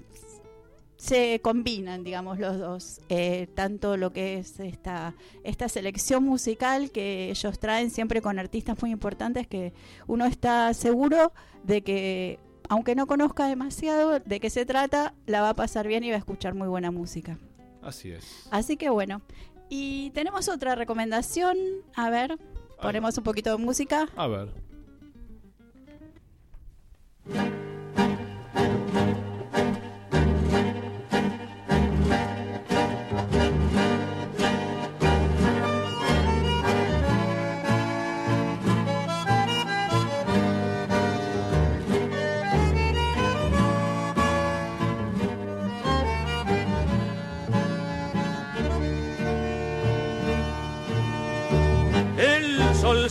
se 0.98 1.40
combinan, 1.42 2.04
digamos, 2.04 2.38
los 2.38 2.60
dos, 2.60 3.02
eh, 3.10 3.48
tanto 3.56 3.98
lo 3.98 4.14
que 4.14 4.38
es 4.38 4.60
esta, 4.60 5.16
esta 5.44 5.68
selección 5.68 6.26
musical 6.26 6.92
que 6.92 7.32
ellos 7.32 7.58
traen 7.58 7.90
siempre 7.90 8.22
con 8.22 8.38
artistas 8.38 8.80
muy 8.84 8.92
importantes 8.92 9.48
que 9.48 9.74
uno 10.06 10.28
está 10.28 10.76
seguro 10.76 11.34
de 11.64 11.82
que, 11.82 12.38
aunque 12.70 12.94
no 12.94 13.08
conozca 13.08 13.48
demasiado 13.48 14.20
de 14.20 14.40
qué 14.40 14.52
se 14.52 14.64
trata, 14.64 15.16
la 15.26 15.42
va 15.42 15.50
a 15.50 15.56
pasar 15.56 15.88
bien 15.88 16.04
y 16.04 16.12
va 16.12 16.18
a 16.18 16.20
escuchar 16.20 16.54
muy 16.54 16.68
buena 16.68 16.92
música. 16.92 17.40
Así 17.82 18.12
es. 18.12 18.48
Así 18.52 18.78
que 18.78 18.90
bueno, 18.90 19.22
y 19.72 20.10
tenemos 20.10 20.50
otra 20.50 20.76
recomendación. 20.76 21.58
A 21.96 22.10
ver, 22.10 22.38
ponemos 22.82 23.18
un 23.18 23.24
poquito 23.24 23.52
de 23.52 23.64
música. 23.64 24.10
A 24.18 24.28
ver. 24.28 24.50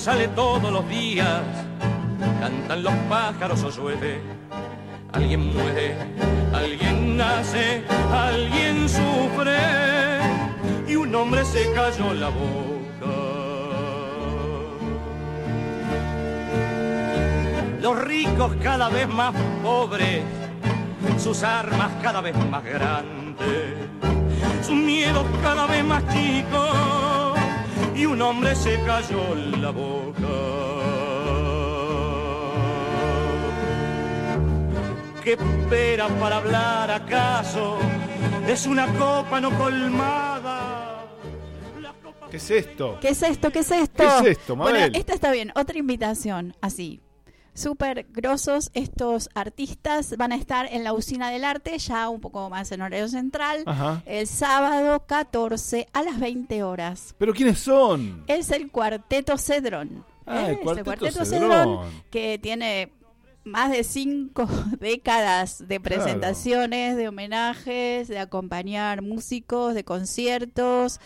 Sale 0.00 0.28
todos 0.28 0.72
los 0.72 0.88
días, 0.88 1.42
cantan 2.40 2.82
los 2.82 2.94
pájaros 3.10 3.62
o 3.64 3.70
llueve. 3.70 4.22
Alguien 5.12 5.52
muere, 5.52 5.94
alguien 6.54 7.18
nace, 7.18 7.84
alguien 8.10 8.88
sufre 8.88 9.58
y 10.88 10.96
un 10.96 11.14
hombre 11.14 11.44
se 11.44 11.70
cayó 11.74 12.14
la 12.14 12.30
boca. 12.30 13.12
Los 17.82 17.98
ricos 17.98 18.52
cada 18.62 18.88
vez 18.88 19.06
más 19.06 19.34
pobres, 19.62 20.22
sus 21.18 21.42
armas 21.42 21.90
cada 22.02 22.22
vez 22.22 22.34
más 22.50 22.64
grandes, 22.64 23.74
sus 24.62 24.76
miedos 24.76 25.26
cada 25.42 25.66
vez 25.66 25.84
más 25.84 26.02
chicos 26.08 27.19
y 28.00 28.06
un 28.06 28.22
hombre 28.22 28.54
se 28.54 28.80
cayó 28.84 29.34
la 29.60 29.70
boca. 29.70 30.20
¿Qué 35.22 35.32
espera 35.32 36.08
para 36.08 36.38
hablar 36.38 36.90
acaso? 36.90 37.78
Es 38.48 38.66
una 38.66 38.86
copa 38.94 39.40
no 39.40 39.50
colmada. 39.58 41.04
¿Qué 42.30 42.38
es 42.38 42.50
esto? 42.50 42.98
¿Qué 43.00 43.08
es 43.08 43.22
esto? 43.22 43.50
¿Qué 43.50 43.58
es 43.58 43.70
esto? 43.70 44.02
¿Qué 44.02 44.30
es 44.30 44.38
esto, 44.38 44.56
Mabel? 44.56 44.74
Bueno, 44.74 44.98
esta 44.98 45.12
está 45.12 45.30
bien. 45.32 45.52
Otra 45.54 45.78
invitación, 45.78 46.56
así. 46.62 47.02
Súper 47.54 48.06
grosos 48.10 48.70
estos 48.74 49.28
artistas 49.34 50.16
van 50.16 50.32
a 50.32 50.36
estar 50.36 50.66
en 50.70 50.84
la 50.84 50.92
usina 50.92 51.30
del 51.30 51.44
arte, 51.44 51.76
ya 51.78 52.08
un 52.08 52.20
poco 52.20 52.48
más 52.48 52.70
en 52.72 52.80
horario 52.80 53.08
central, 53.08 53.64
Ajá. 53.66 54.02
el 54.06 54.26
sábado 54.26 55.04
14 55.06 55.88
a 55.92 56.02
las 56.02 56.20
20 56.20 56.62
horas. 56.62 57.14
¿Pero 57.18 57.32
quiénes 57.34 57.58
son? 57.58 58.24
Es 58.28 58.50
el 58.50 58.70
Cuarteto 58.70 59.36
Cedrón. 59.36 60.04
Ah, 60.26 60.48
el 60.50 60.60
Cuarteto 60.60 61.24
Cedrón, 61.24 61.26
Cedrón. 61.26 61.78
que 62.10 62.38
tiene 62.38 62.92
más 63.44 63.70
de 63.72 63.84
cinco 63.84 64.46
décadas 64.80 65.66
de 65.66 65.80
presentaciones, 65.80 66.96
de 66.96 67.08
homenajes, 67.08 68.06
de 68.08 68.18
acompañar 68.18 69.02
músicos, 69.02 69.74
de 69.74 69.84
conciertos. 69.84 71.00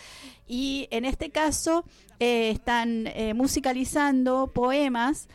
Y 0.47 0.89
en 0.91 1.05
este 1.05 1.31
caso 1.31 1.85
eh, 2.21 2.51
están 2.51 3.07
eh, 3.07 3.33
musicalizando 3.35 4.53
poemas. 4.53 5.29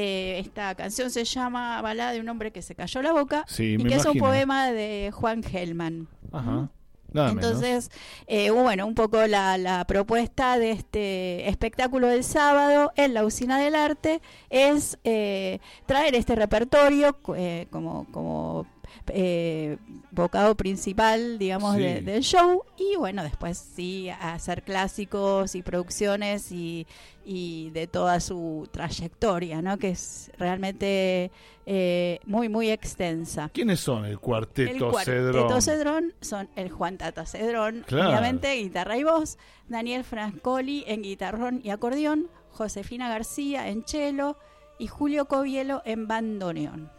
Eh, 0.00 0.38
esta 0.38 0.76
canción 0.76 1.10
se 1.10 1.24
llama 1.24 1.82
Balada 1.82 2.12
de 2.12 2.20
un 2.20 2.28
hombre 2.28 2.52
que 2.52 2.62
se 2.62 2.76
cayó 2.76 3.02
la 3.02 3.12
boca 3.12 3.44
Sí, 3.48 3.76
y 3.76 3.82
que 3.82 3.96
es 3.96 4.06
un 4.06 4.16
poema 4.16 4.70
de 4.70 5.10
Juan 5.12 5.42
Gelman. 5.42 6.06
Ajá. 6.30 6.70
Nada. 7.12 7.30
Entonces, 7.30 7.90
eh, 8.28 8.50
bueno, 8.50 8.86
un 8.86 8.94
poco 8.94 9.26
la, 9.26 9.58
la 9.58 9.84
propuesta 9.86 10.56
de 10.56 10.70
este 10.70 11.48
espectáculo 11.48 12.06
del 12.06 12.22
sábado 12.22 12.92
en 12.94 13.12
la 13.12 13.24
Usina 13.24 13.58
del 13.58 13.74
Arte 13.74 14.20
es 14.50 14.98
eh, 15.02 15.58
traer 15.86 16.14
este 16.14 16.36
repertorio 16.36 17.18
eh, 17.34 17.66
como, 17.70 18.06
como 18.12 18.66
eh, 19.08 19.78
bocado 20.10 20.54
principal, 20.56 21.38
digamos, 21.38 21.76
Sí. 21.76 21.82
de- 21.82 22.00
del 22.02 22.22
show 22.22 22.64
y 22.76 22.96
bueno, 22.96 23.22
después 23.22 23.56
sí 23.58 24.10
hacer 24.10 24.62
clásicos 24.62 25.54
y 25.54 25.62
producciones 25.62 26.50
y, 26.52 26.86
y 27.24 27.70
de 27.70 27.86
toda 27.86 28.20
su 28.20 28.68
trayectoria, 28.72 29.62
¿no? 29.62 29.78
Que 29.78 29.90
es 29.90 30.30
realmente 30.38 31.30
eh, 31.70 32.20
muy, 32.24 32.48
muy 32.48 32.70
extensa. 32.70 33.50
¿Quiénes 33.52 33.80
son 33.80 34.04
el 34.06 34.12
El 34.12 34.18
cuarteto 34.20 34.90
cuarteto 34.90 35.60
Cedrón? 35.60 35.62
Cedrón 35.62 36.14
son 36.22 36.48
el 36.56 36.70
Juan 36.70 36.96
Tata 36.96 37.26
Cedrón, 37.26 37.84
Claro. 37.86 38.08
obviamente 38.10 38.54
guitarra 38.54 38.96
y 38.96 39.04
voz, 39.04 39.36
Daniel 39.68 40.02
Francoli 40.04 40.84
en 40.86 41.02
guitarrón 41.02 41.60
y 41.62 41.68
acordeón, 41.70 42.28
Josefina 42.52 43.10
García 43.10 43.68
en 43.68 43.84
cello 43.86 44.38
y 44.78 44.86
Julio 44.86 45.26
Covielo 45.26 45.82
en 45.84 46.08
bandoneón. 46.08 46.90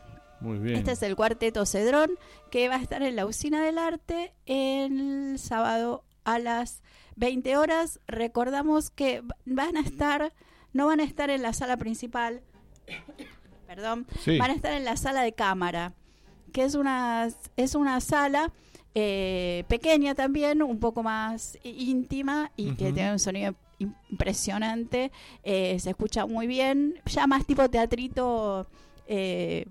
Muy 0.42 0.58
bien. 0.60 0.78
Este 0.78 0.92
es 0.94 1.02
el 1.04 1.16
cuarteto 1.16 1.66
Cedrón 1.66 2.12
que 2.52 2.70
va 2.70 2.76
a 2.76 2.82
estar 2.82 3.02
en 3.04 3.16
la 3.16 3.26
Usina 3.26 3.64
del 3.64 3.78
Arte 3.78 4.34
el 4.46 5.38
sábado 5.38 6.04
a 6.24 6.40
las 6.40 6.82
20 7.18 7.58
horas. 7.58 8.00
Recordamos 8.08 8.90
que 8.90 9.22
van 9.46 9.76
a 9.78 9.82
estar, 9.82 10.34
no 10.74 10.88
van 10.88 11.00
a 11.00 11.04
estar 11.04 11.30
en 11.30 11.42
la 11.42 11.54
sala 11.54 11.78
principal, 11.78 12.42
perdón, 13.68 14.08
Sí. 14.22 14.38
van 14.38 14.52
a 14.52 14.54
estar 14.54 14.74
en 14.74 14.86
la 14.86 14.96
sala 14.98 15.22
de 15.22 15.34
cámara, 15.34 15.94
que 16.54 16.64
es 16.64 16.76
una, 16.76 17.28
es 17.58 17.76
una 17.76 18.00
sala 18.02 18.52
eh, 18.96 19.66
pequeña 19.68 20.16
también, 20.16 20.64
un 20.64 20.80
poco 20.80 21.04
más 21.04 21.58
íntima 21.64 22.52
y 22.56 22.72
que 22.74 22.92
tiene 22.92 23.12
un 23.12 23.20
sonido 23.20 23.54
im- 23.80 23.94
impresionante, 24.10 25.12
eh, 25.44 25.78
se 25.80 25.92
escucha 25.92 26.26
muy 26.26 26.48
bien, 26.48 26.96
ya 27.06 27.28
más 27.28 27.46
tipo 27.46 27.70
teatrito. 27.70 28.68
eh, 29.08 29.66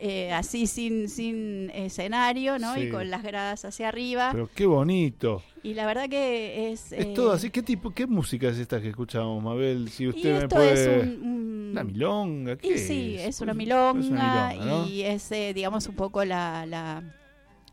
eh, 0.00 0.32
así 0.32 0.66
sin, 0.66 1.08
sin 1.08 1.70
escenario, 1.70 2.58
¿no? 2.58 2.74
Sí. 2.74 2.82
Y 2.82 2.90
con 2.90 3.10
las 3.10 3.22
gradas 3.22 3.64
hacia 3.64 3.88
arriba. 3.88 4.30
Pero 4.32 4.48
qué 4.54 4.66
bonito. 4.66 5.42
y 5.62 5.74
la 5.74 5.86
verdad 5.86 6.08
que 6.08 6.70
es... 6.72 6.92
Es 6.92 7.06
eh, 7.06 7.12
todo 7.14 7.32
así. 7.32 7.50
¿Qué 7.50 7.62
tipo, 7.62 7.90
qué 7.90 8.06
música 8.06 8.48
es 8.48 8.58
esta 8.58 8.80
que 8.80 8.88
escuchamos, 8.90 9.42
Mabel? 9.42 9.88
Si 9.90 10.04
y 10.04 10.08
usted 10.08 10.42
me 10.42 10.48
puede... 10.48 11.00
es 11.00 11.06
un- 11.08 11.22
un, 11.22 11.68
Una 11.72 11.84
milonga, 11.84 12.56
¿qué 12.56 12.74
Y 12.74 12.78
sí, 12.78 13.16
es 13.18 13.40
una 13.40 13.54
milonga, 13.54 14.00
es 14.00 14.06
una 14.10 14.48
milonga, 14.52 14.64
¿no? 14.64 14.86
y 14.86 15.02
es, 15.02 15.30
eh, 15.32 15.52
digamos, 15.54 15.86
un 15.88 15.96
poco 15.96 16.24
la, 16.24 16.64
la, 16.66 17.02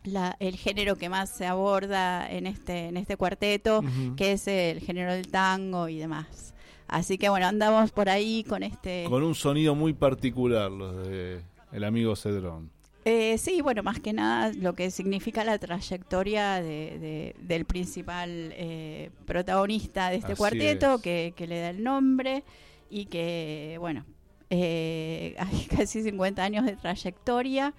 la- 0.03 0.36
el 0.39 0.55
género 0.58 0.96
que 0.98 1.08
más 1.10 1.29
se 1.29 1.46
aborda 1.46 2.29
en 2.29 2.46
este, 2.48 2.88
en 2.88 2.98
este 2.98 3.15
cuarteto, 3.17 3.82
que 4.17 4.34
es 4.34 4.48
el 4.48 4.79
género 4.82 5.13
del 5.13 5.27
tango 5.27 5.88
y 5.89 5.97
demás. 6.00 6.54
Así 6.88 7.17
que 7.17 7.30
bueno, 7.30 7.47
andamos 7.47 7.91
por 7.91 8.10
ahí 8.10 8.43
con 8.43 8.62
este... 8.63 9.06
Con 9.10 9.23
un 9.23 9.34
sonido 9.34 9.73
muy 9.76 9.93
particular, 9.93 10.69
los 10.71 11.08
de 11.08 11.39
el 11.76 11.84
amigo 11.84 12.16
Cedrón. 12.16 12.72
Eh, 13.08 13.38
sí, 13.38 13.62
bueno, 13.62 13.84
más 13.84 14.00
que 14.00 14.14
nada 14.14 14.52
lo 14.54 14.74
que 14.74 14.90
significa 14.90 15.44
la 15.44 15.60
trayectoria 15.60 16.56
de, 16.56 16.98
de- 17.00 17.36
del 17.40 17.66
principal 17.66 18.52
eh, 18.56 19.12
protagonista 19.28 20.10
de 20.10 20.16
este 20.16 20.32
Así 20.34 20.40
cuarteto, 20.40 20.96
es. 20.96 21.02
que, 21.02 21.34
que 21.36 21.46
le 21.46 21.60
da 21.60 21.70
el 21.70 21.84
nombre 21.84 22.44
y 22.90 23.06
que, 23.06 23.78
bueno, 23.80 24.06
eh, 24.50 25.36
hay 25.40 25.66
casi 25.66 26.02
50 26.02 26.44
años 26.44 26.66
de 26.66 26.76
trayectoria 26.78 27.74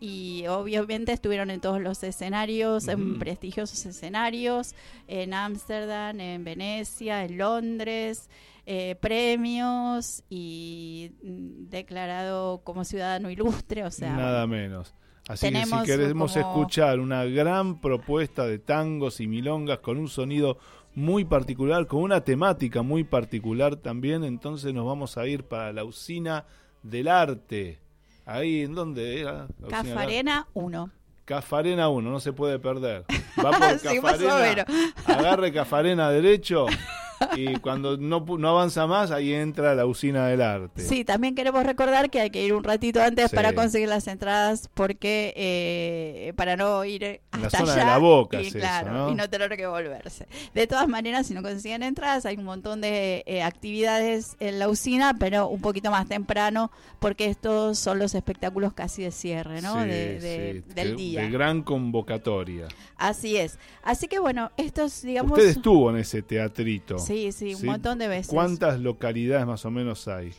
y 0.00 0.46
obviamente 0.48 1.12
estuvieron 1.12 1.50
en 1.52 1.60
todos 1.60 1.80
los 1.80 2.02
escenarios, 2.02 2.88
en 2.88 3.20
prestigiosos 3.20 3.86
escenarios, 3.86 4.74
en 5.06 5.32
Ámsterdam, 5.32 6.18
en 6.18 6.42
Venecia, 6.42 7.24
en 7.24 7.38
Londres, 7.38 8.28
eh, 8.66 8.96
premios 9.00 10.22
y 10.28 11.12
mm, 11.22 11.68
declarado 11.68 12.62
como 12.64 12.84
ciudadano 12.84 13.30
ilustre, 13.30 13.84
o 13.84 13.90
sea, 13.90 14.14
Nada 14.16 14.46
menos. 14.46 14.94
Así 15.28 15.50
que 15.50 15.64
si 15.64 15.82
queremos 15.84 16.32
como- 16.32 16.46
escuchar 16.46 16.98
una 17.00 17.24
gran 17.24 17.80
propuesta 17.80 18.46
de 18.46 18.58
tangos 18.58 19.20
y 19.20 19.26
milongas 19.28 19.78
con 19.78 19.98
un 19.98 20.08
sonido 20.08 20.58
muy 20.94 21.24
particular, 21.24 21.86
con 21.86 22.02
una 22.02 22.22
temática 22.22 22.82
muy 22.82 23.04
particular 23.04 23.76
también, 23.76 24.24
entonces 24.24 24.74
nos 24.74 24.84
vamos 24.84 25.16
a 25.16 25.26
ir 25.26 25.44
para 25.44 25.72
la 25.72 25.84
usina 25.84 26.44
del 26.82 27.08
arte. 27.08 27.78
Ahí, 28.26 28.62
¿en 28.62 28.74
dónde 28.74 29.20
era? 29.20 29.42
Arte. 29.44 29.54
Cafarena 29.70 30.48
1. 30.54 30.90
Cafarena 31.24 31.88
1, 31.88 32.10
no 32.10 32.20
se 32.20 32.32
puede 32.32 32.58
perder. 32.58 33.04
Va 33.44 33.50
por 33.50 33.78
Sí, 33.78 34.00
Cafarena, 34.00 34.66
agarre 35.06 35.52
Cafarena 35.52 36.10
derecho 36.10 36.66
y 37.36 37.54
cuando 37.58 37.96
no, 37.96 38.24
no 38.36 38.48
avanza 38.48 38.88
más, 38.88 39.12
ahí 39.12 39.32
entra 39.32 39.76
la 39.76 39.86
usina 39.86 40.26
del 40.26 40.42
arte. 40.42 40.82
Sí, 40.82 41.04
también 41.04 41.36
queremos 41.36 41.62
recordar 41.64 42.10
que 42.10 42.20
hay 42.20 42.30
que 42.30 42.42
ir 42.44 42.52
un 42.52 42.64
ratito 42.64 43.00
antes 43.00 43.30
Sí. 43.30 43.36
para 43.36 43.52
conseguir 43.52 43.88
las 43.88 44.08
entradas 44.08 44.68
porque 44.74 45.32
eh, 45.36 46.32
para 46.34 46.56
no 46.56 46.84
ir 46.84 47.20
la 47.40 47.46
hasta 47.46 47.64
de 47.64 47.70
allá 47.70 47.84
la 47.86 47.98
Boca 47.98 48.38
y, 48.42 48.46
es 48.46 48.48
eso, 48.48 48.58
claro, 48.58 48.92
¿no? 48.92 49.10
y 49.10 49.14
no 49.14 49.30
tener 49.30 49.56
que 49.56 49.66
volverse. 49.68 50.26
De 50.52 50.66
todas 50.66 50.88
maneras, 50.88 51.28
si 51.28 51.34
no 51.34 51.42
consiguen 51.42 51.84
entradas, 51.84 52.26
hay 52.26 52.36
un 52.38 52.44
montón 52.44 52.80
de 52.80 53.22
eh, 53.26 53.44
actividades 53.44 54.36
en 54.40 54.58
la 54.58 54.68
usina, 54.68 55.14
pero 55.16 55.46
un 55.46 55.60
poquito 55.60 55.92
más 55.92 56.08
temprano 56.08 56.72
porque 56.98 57.26
estos 57.26 57.78
son 57.78 58.00
los 58.00 58.16
espectáculos 58.16 58.72
casi 58.72 59.02
de 59.04 59.12
cierre, 59.12 59.62
¿no? 59.62 59.80
Sí, 59.80 59.88
de, 59.88 60.18
de- 60.18 60.62
sí, 60.66 60.74
del 60.74 60.96
de- 60.96 60.96
día. 61.20 61.22
De 61.22 61.30
gran 61.30 61.62
convocatoria. 61.62 62.68
Así 62.96 63.36
es. 63.36 63.58
Así 63.82 64.08
que 64.08 64.18
bueno, 64.18 64.50
estos 64.56 65.02
digamos 65.02 65.32
Usted 65.32 65.50
estuvo 65.50 65.90
en 65.90 65.96
ese 65.96 66.22
teatrito. 66.22 66.98
Sí, 66.98 67.32
sí, 67.32 67.54
un 67.54 67.60
¿sí? 67.60 67.66
montón 67.66 67.98
de 67.98 68.08
veces. 68.08 68.28
¿Cuántas 68.28 68.80
localidades 68.80 69.46
más 69.46 69.64
o 69.64 69.70
menos 69.70 70.08
hay? 70.08 70.32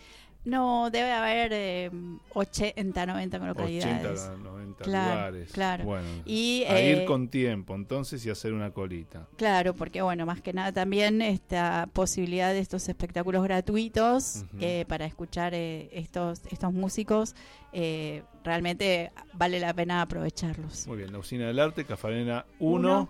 No, 0.45 0.89
debe 0.91 1.11
haber 1.11 1.51
eh, 1.53 1.91
80, 2.33 3.05
90 3.05 3.37
localidades. 3.39 4.21
80, 4.23 4.37
90 4.43 4.83
Claro, 4.83 5.13
lugares. 5.15 5.51
claro. 5.53 5.83
Bueno, 5.85 6.07
Y, 6.25 6.63
a 6.67 6.79
eh, 6.81 6.91
ir 6.91 7.05
con 7.05 7.29
tiempo 7.29 7.75
entonces 7.75 8.25
y 8.25 8.29
hacer 8.29 8.53
una 8.53 8.71
colita. 8.71 9.27
Claro, 9.37 9.73
porque 9.73 10.01
bueno, 10.01 10.25
más 10.25 10.41
que 10.41 10.51
nada 10.51 10.71
también 10.71 11.21
esta 11.21 11.87
posibilidad 11.93 12.51
de 12.51 12.59
estos 12.59 12.89
espectáculos 12.89 13.43
gratuitos 13.43 14.43
Ujú. 14.47 14.57
eh, 14.59 14.85
para 14.87 15.05
escuchar 15.05 15.53
eh, 15.53 15.89
estos 15.93 16.41
estos 16.51 16.73
músicos 16.73 17.35
eh, 17.71 18.23
realmente 18.43 19.11
vale 19.33 19.59
la 19.59 19.73
pena 19.73 20.01
aprovecharlos. 20.01 20.87
Muy 20.87 20.97
bien, 20.97 21.11
la 21.13 21.19
usina 21.19 21.47
del 21.47 21.59
arte, 21.59 21.85
Cafarena 21.85 22.45
1, 22.59 22.77
Uno. 22.77 23.09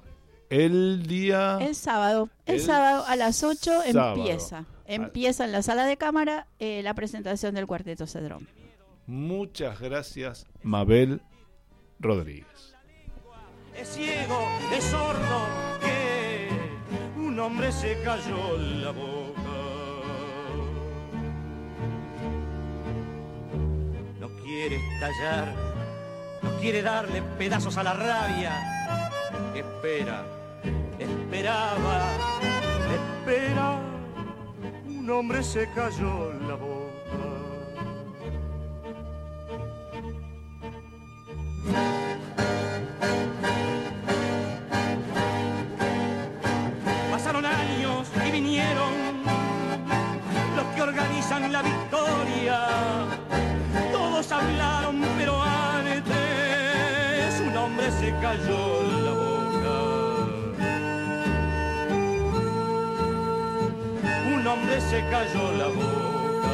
el 0.50 1.08
día... 1.08 1.58
El 1.60 1.74
sábado, 1.76 2.30
el, 2.46 2.56
El 2.56 2.62
sábado 2.62 3.04
a 3.08 3.16
las 3.16 3.44
8 3.44 3.72
sábado. 3.92 4.16
empieza. 4.18 4.66
Empieza 4.86 5.46
en 5.46 5.52
la 5.52 5.62
sala 5.62 5.86
de 5.86 5.98
cámara 5.98 6.48
eh, 6.60 6.82
la 6.84 6.94
presentación 6.94 7.56
del 7.56 7.68
Cuarteto 7.68 8.06
Cedrón. 8.08 8.48
Muchas 9.06 9.80
gracias, 9.80 10.46
Mabel 10.62 11.22
Rodríguez. 12.00 12.76
es 13.78 13.88
ciego, 13.88 14.48
es 14.74 14.84
sordo, 14.84 15.48
que 15.82 16.50
un 17.18 17.38
hombre 17.40 17.72
se 17.72 18.02
cayó 18.04 18.58
la 18.58 18.92
boca. 18.92 19.40
No 24.20 24.30
quiere 24.44 24.78
estallar, 24.78 25.54
no 26.42 26.50
quiere 26.60 26.82
darle 26.82 27.22
pedazos 27.38 27.78
a 27.78 27.84
la 27.84 27.94
rabia. 27.94 28.52
Espera, 29.56 30.26
esperaba, 31.00 32.08
espera, 32.94 33.80
un 35.04 35.10
hombre 35.10 35.44
se 35.44 35.68
cayó 35.76 36.32
la 36.48 36.56
boca. 36.56 36.94
Pasaron 47.12 47.46
años 47.46 48.08
y 48.26 48.32
vinieron 48.32 48.94
los 50.56 50.66
que 50.74 50.82
organizan 50.82 51.52
la 51.52 51.62
victoria. 51.62 52.62
Todos 53.92 54.32
hablaron, 54.32 55.02
pero 55.18 55.42
antes 55.42 56.14
un 57.46 57.58
hombre 57.58 57.92
se 57.92 58.12
cayó 58.22 58.83
hombre 64.54 64.80
se 64.82 65.00
cayó 65.10 65.52
la 65.54 65.68
boca. 65.68 66.52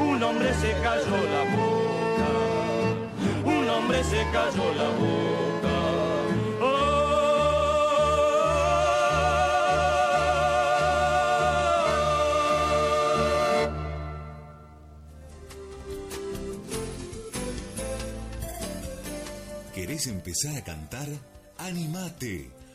Un 0.00 0.22
hombre 0.22 0.52
se 0.54 0.72
cayó 0.82 1.18
la 1.34 1.42
boca. 1.56 2.28
Un 3.44 3.68
hombre 3.68 4.04
se 4.04 4.22
cayó 4.32 4.74
la 4.74 4.88
boca. 4.88 5.32
¿Querés 19.74 20.06
empezar 20.06 20.56
a 20.56 20.64
cantar? 20.64 21.08
¡Animate! 21.58 22.61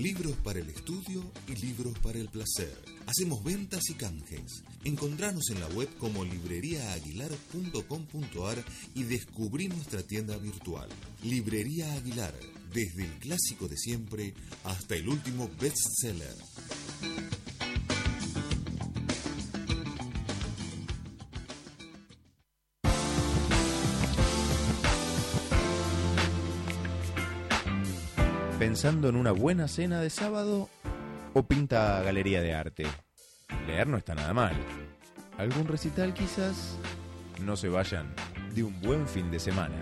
Libros 0.00 0.34
para 0.42 0.58
el 0.60 0.68
estudio 0.70 1.30
y 1.46 1.56
libros 1.56 1.98
para 1.98 2.18
el 2.18 2.30
placer. 2.30 2.74
Hacemos 3.04 3.44
ventas 3.44 3.90
y 3.90 3.94
canjes. 3.94 4.64
Encontranos 4.82 5.50
en 5.50 5.60
la 5.60 5.68
web 5.68 5.90
como 5.98 6.24
libreriaaguilar.com.ar 6.24 8.64
y 8.94 9.02
descubrí 9.02 9.68
nuestra 9.68 10.02
tienda 10.02 10.38
virtual. 10.38 10.88
Librería 11.22 11.92
Aguilar, 11.92 12.32
desde 12.72 13.04
el 13.04 13.12
clásico 13.18 13.68
de 13.68 13.76
siempre 13.76 14.32
hasta 14.64 14.96
el 14.96 15.06
último 15.06 15.50
bestseller. 15.60 16.34
¿Pensando 28.80 29.10
en 29.10 29.16
una 29.16 29.32
buena 29.32 29.68
cena 29.68 30.00
de 30.00 30.08
sábado 30.08 30.70
o 31.34 31.42
pinta 31.42 32.00
galería 32.00 32.40
de 32.40 32.54
arte? 32.54 32.86
Leer 33.66 33.86
no 33.86 33.98
está 33.98 34.14
nada 34.14 34.32
mal. 34.32 34.54
¿Algún 35.36 35.68
recital 35.68 36.14
quizás? 36.14 36.78
No 37.44 37.58
se 37.58 37.68
vayan 37.68 38.14
de 38.54 38.62
un 38.64 38.80
buen 38.80 39.06
fin 39.06 39.30
de 39.30 39.38
semana. 39.38 39.76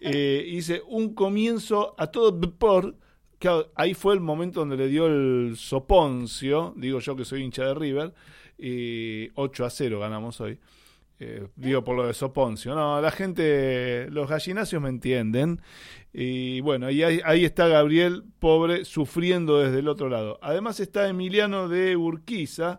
Eh, 0.00 0.44
hice 0.46 0.82
un 0.86 1.14
comienzo 1.14 1.94
a 1.98 2.08
todo 2.08 2.38
por 2.40 2.94
ahí 3.76 3.94
fue 3.94 4.14
el 4.14 4.20
momento 4.20 4.60
donde 4.60 4.76
le 4.76 4.88
dio 4.88 5.06
el 5.06 5.54
soponcio, 5.56 6.74
digo 6.76 6.98
yo 6.98 7.14
que 7.16 7.24
soy 7.24 7.42
hincha 7.42 7.64
de 7.64 7.74
River, 7.74 8.14
y 8.58 9.30
8 9.34 9.64
a 9.64 9.70
0 9.70 10.00
ganamos 10.00 10.40
hoy. 10.40 10.58
Eh, 11.20 11.48
digo 11.56 11.82
por 11.82 11.96
lo 11.96 12.06
de 12.06 12.14
Soponcio. 12.14 12.74
No, 12.74 13.00
la 13.00 13.10
gente, 13.10 14.08
los 14.10 14.28
gallinacios 14.28 14.80
me 14.80 14.88
entienden. 14.88 15.60
Y 16.12 16.60
bueno, 16.60 16.90
y 16.90 17.02
ahí, 17.02 17.44
está 17.44 17.66
Gabriel, 17.66 18.24
pobre, 18.38 18.84
sufriendo 18.84 19.58
desde 19.58 19.80
el 19.80 19.88
otro 19.88 20.08
lado. 20.08 20.38
Además 20.42 20.78
está 20.80 21.08
Emiliano 21.08 21.68
de 21.68 21.96
Urquiza, 21.96 22.78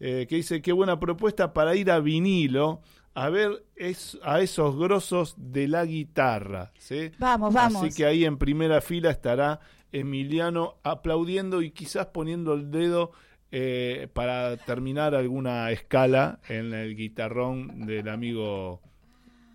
eh, 0.00 0.26
que 0.28 0.36
dice, 0.36 0.62
qué 0.62 0.72
buena 0.72 0.98
propuesta 1.00 1.52
para 1.52 1.74
ir 1.74 1.90
a 1.90 2.00
vinilo 2.00 2.80
a 3.14 3.30
ver 3.30 3.64
es, 3.74 4.16
a 4.22 4.40
esos 4.40 4.76
grosos 4.76 5.34
de 5.36 5.66
la 5.66 5.84
guitarra. 5.84 6.72
¿sí? 6.78 7.10
Vamos, 7.18 7.52
vamos. 7.52 7.82
Así 7.82 7.96
que 7.96 8.06
ahí 8.06 8.24
en 8.24 8.38
primera 8.38 8.80
fila 8.80 9.10
estará 9.10 9.60
Emiliano 9.90 10.76
aplaudiendo 10.84 11.62
y 11.62 11.72
quizás 11.72 12.06
poniendo 12.06 12.54
el 12.54 12.70
dedo 12.70 13.12
eh, 13.50 14.08
para 14.12 14.56
terminar 14.58 15.14
alguna 15.14 15.70
escala 15.70 16.38
en 16.48 16.72
el 16.74 16.94
guitarrón 16.94 17.86
del 17.86 18.08
amigo 18.08 18.82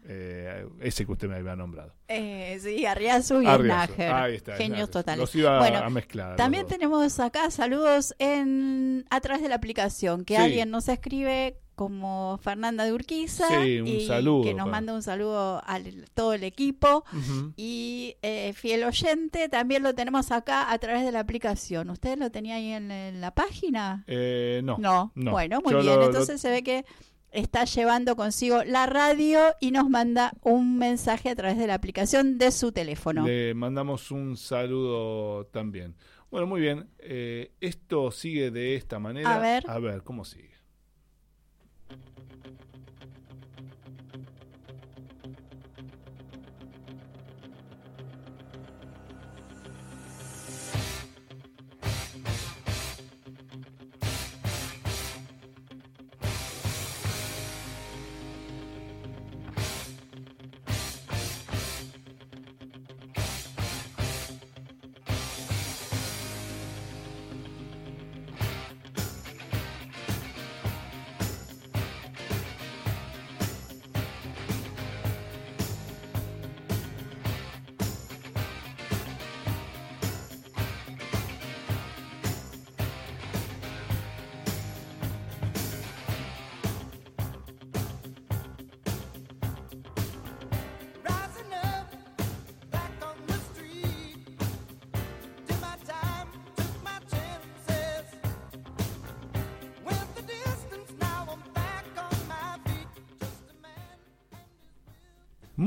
eh, 0.05 0.67
ese 0.81 1.05
que 1.05 1.11
usted 1.11 1.27
me 1.27 1.35
había 1.35 1.55
nombrado. 1.55 1.93
Eh, 2.07 2.57
sí, 2.61 2.85
Arriazu 2.85 3.41
y 3.41 3.47
Ahí 3.47 4.35
está, 4.35 4.55
Genios 4.55 4.89
totales. 4.89 5.19
Los 5.19 5.35
iba 5.35 5.85
a 5.85 5.89
mezclar. 5.89 6.35
También 6.35 6.67
tenemos 6.67 7.19
acá 7.19 7.49
saludos 7.51 8.15
en 8.19 9.05
a 9.09 9.21
través 9.21 9.41
de 9.41 9.49
la 9.49 9.55
aplicación, 9.55 10.25
que 10.25 10.37
alguien 10.37 10.69
nos 10.69 10.89
escribe 10.89 11.57
como 11.75 12.37
Fernanda 12.37 12.85
de 12.85 12.93
Urquiza 12.93 13.65
y 13.65 14.07
que 14.43 14.53
nos 14.53 14.67
manda 14.67 14.93
un 14.93 15.01
saludo 15.01 15.61
a 15.65 15.79
todo 16.13 16.33
el 16.33 16.43
equipo. 16.43 17.03
Y 17.55 18.15
eh, 18.21 18.53
fiel 18.53 18.83
oyente 18.83 19.49
también 19.49 19.83
lo 19.83 19.95
tenemos 19.95 20.31
acá 20.31 20.71
a 20.71 20.77
través 20.77 21.03
de 21.05 21.11
la 21.11 21.19
aplicación. 21.19 21.89
¿usted 21.89 22.17
lo 22.17 22.31
tenía 22.31 22.55
ahí 22.55 22.71
en, 22.71 23.21
la 23.21 23.33
página? 23.33 24.03
Eh, 24.07 24.61
no, 24.63 24.77
no, 25.15 25.31
bueno 25.31 25.61
muy 25.63 25.75
bien. 25.75 26.01
entonces 26.01 26.39
se 26.39 26.49
ve 26.49 26.63
que 26.63 26.85
está 27.33 27.65
llevando 27.65 28.15
consigo 28.15 28.63
la 28.63 28.85
radio 28.85 29.41
y 29.59 29.71
nos 29.71 29.89
manda 29.89 30.33
un 30.41 30.77
mensaje 30.77 31.29
a 31.29 31.35
través 31.35 31.57
de 31.57 31.67
la 31.67 31.73
aplicación 31.73 32.37
de 32.37 32.51
su 32.51 32.71
teléfono. 32.71 33.25
Le 33.25 33.53
mandamos 33.53 34.11
un 34.11 34.37
saludo 34.37 35.45
también. 35.47 35.95
Bueno 36.31 36.47
muy 36.47 36.61
bien 36.61 36.87
eh, 36.99 37.51
esto 37.59 38.11
sigue 38.11 38.51
de 38.51 38.75
esta 38.75 38.99
manera. 38.99 39.35
A 39.35 39.39
ver. 39.39 39.63
A 39.67 39.79
ver 39.79 40.03
cómo 40.03 40.25
sigue 40.25 40.52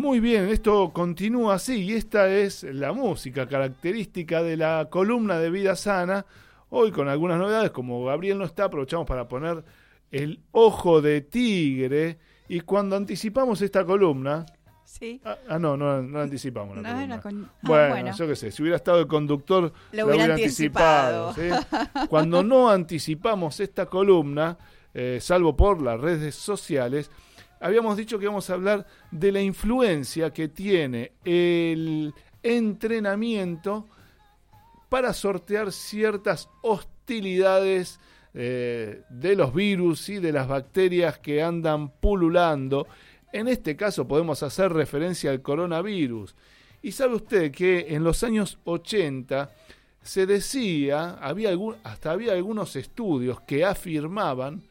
Muy 0.07 0.21
bien, 0.21 0.49
esto 0.49 0.93
continúa 0.93 1.55
así 1.55 1.83
y 1.83 1.95
esta 1.95 2.29
es 2.29 2.63
la 2.63 2.93
música 2.93 3.49
característica 3.49 4.41
de 4.41 4.57
la 4.57 4.87
columna 4.89 5.41
de 5.41 5.51
vida 5.51 5.75
sana. 5.75 6.25
Hoy 6.69 6.93
con 6.93 7.09
algunas 7.09 7.41
novedades, 7.41 7.73
como 7.73 8.05
Gabriel 8.05 8.39
no 8.39 8.45
está, 8.45 8.67
aprovechamos 8.67 9.05
para 9.05 9.27
poner 9.27 9.65
el 10.13 10.39
ojo 10.53 11.03
de 11.03 11.23
tigre 11.23 12.21
y 12.47 12.61
cuando 12.61 12.95
anticipamos 12.95 13.61
esta 13.63 13.85
columna... 13.85 14.47
Sí. 14.85 15.21
Ah, 15.25 15.39
ah 15.49 15.59
no, 15.59 15.77
no, 15.77 16.01
no 16.01 16.21
anticipamos 16.21 16.77
la. 16.81 17.21
Con... 17.21 17.45
Ah, 17.45 17.59
bueno, 17.63 18.17
yo 18.17 18.29
qué 18.29 18.37
sé, 18.37 18.53
si 18.53 18.63
hubiera 18.63 18.77
estado 18.77 19.01
el 19.01 19.09
conductor, 19.09 19.73
lo, 19.91 20.07
hubiera, 20.07 20.35
anticipado. 20.35 21.35
cuando 22.09 22.45
no 22.45 22.71
anticipamos 22.71 23.59
esta 23.59 23.87
columna, 23.87 24.57
eh, 24.95 25.19
salvo 25.21 25.57
por 25.57 25.83
las 25.83 26.01
redes 26.01 26.37
sociales, 26.37 27.11
habíamos 27.61 27.97
dicho 27.97 28.19
que 28.19 28.25
íbamos 28.25 28.49
a 28.51 28.55
hablar 28.55 28.87
de 29.11 29.33
la 29.33 29.41
influencia 29.41 30.33
que 30.33 30.49
tiene 30.49 31.13
el 31.25 32.13
entrenamiento 32.43 33.87
para 34.89 35.13
sortear 35.13 35.73
ciertas 35.73 36.49
hostilidades 36.63 37.99
eh, 38.35 39.03
de 39.09 39.35
los 39.35 39.55
virus 39.55 40.09
y 40.09 40.19
de 40.19 40.33
las 40.33 40.47
bacterias 40.47 41.19
que 41.19 41.43
andan 41.43 41.89
pululando. 41.89 42.87
En 43.33 43.49
este 43.49 43.77
caso 43.77 44.07
podemos 44.07 44.43
hacer 44.43 44.73
referencia 44.73 45.31
al 45.31 45.43
coronavirus. 45.43 46.35
Y 46.83 46.93
sabe 46.93 47.17
usted 47.17 47.51
que 47.51 47.87
en 47.89 48.05
los 48.05 48.23
años 48.23 48.59
80 48.65 49.51
se 50.03 50.25
decía, 50.25 51.19
había 51.21 51.49
algún, 51.49 51.77
hasta 51.83 52.13
había 52.13 52.33
algunos 52.33 52.77
estudios 52.77 53.41
que 53.41 53.65
afirmaban 53.65 54.63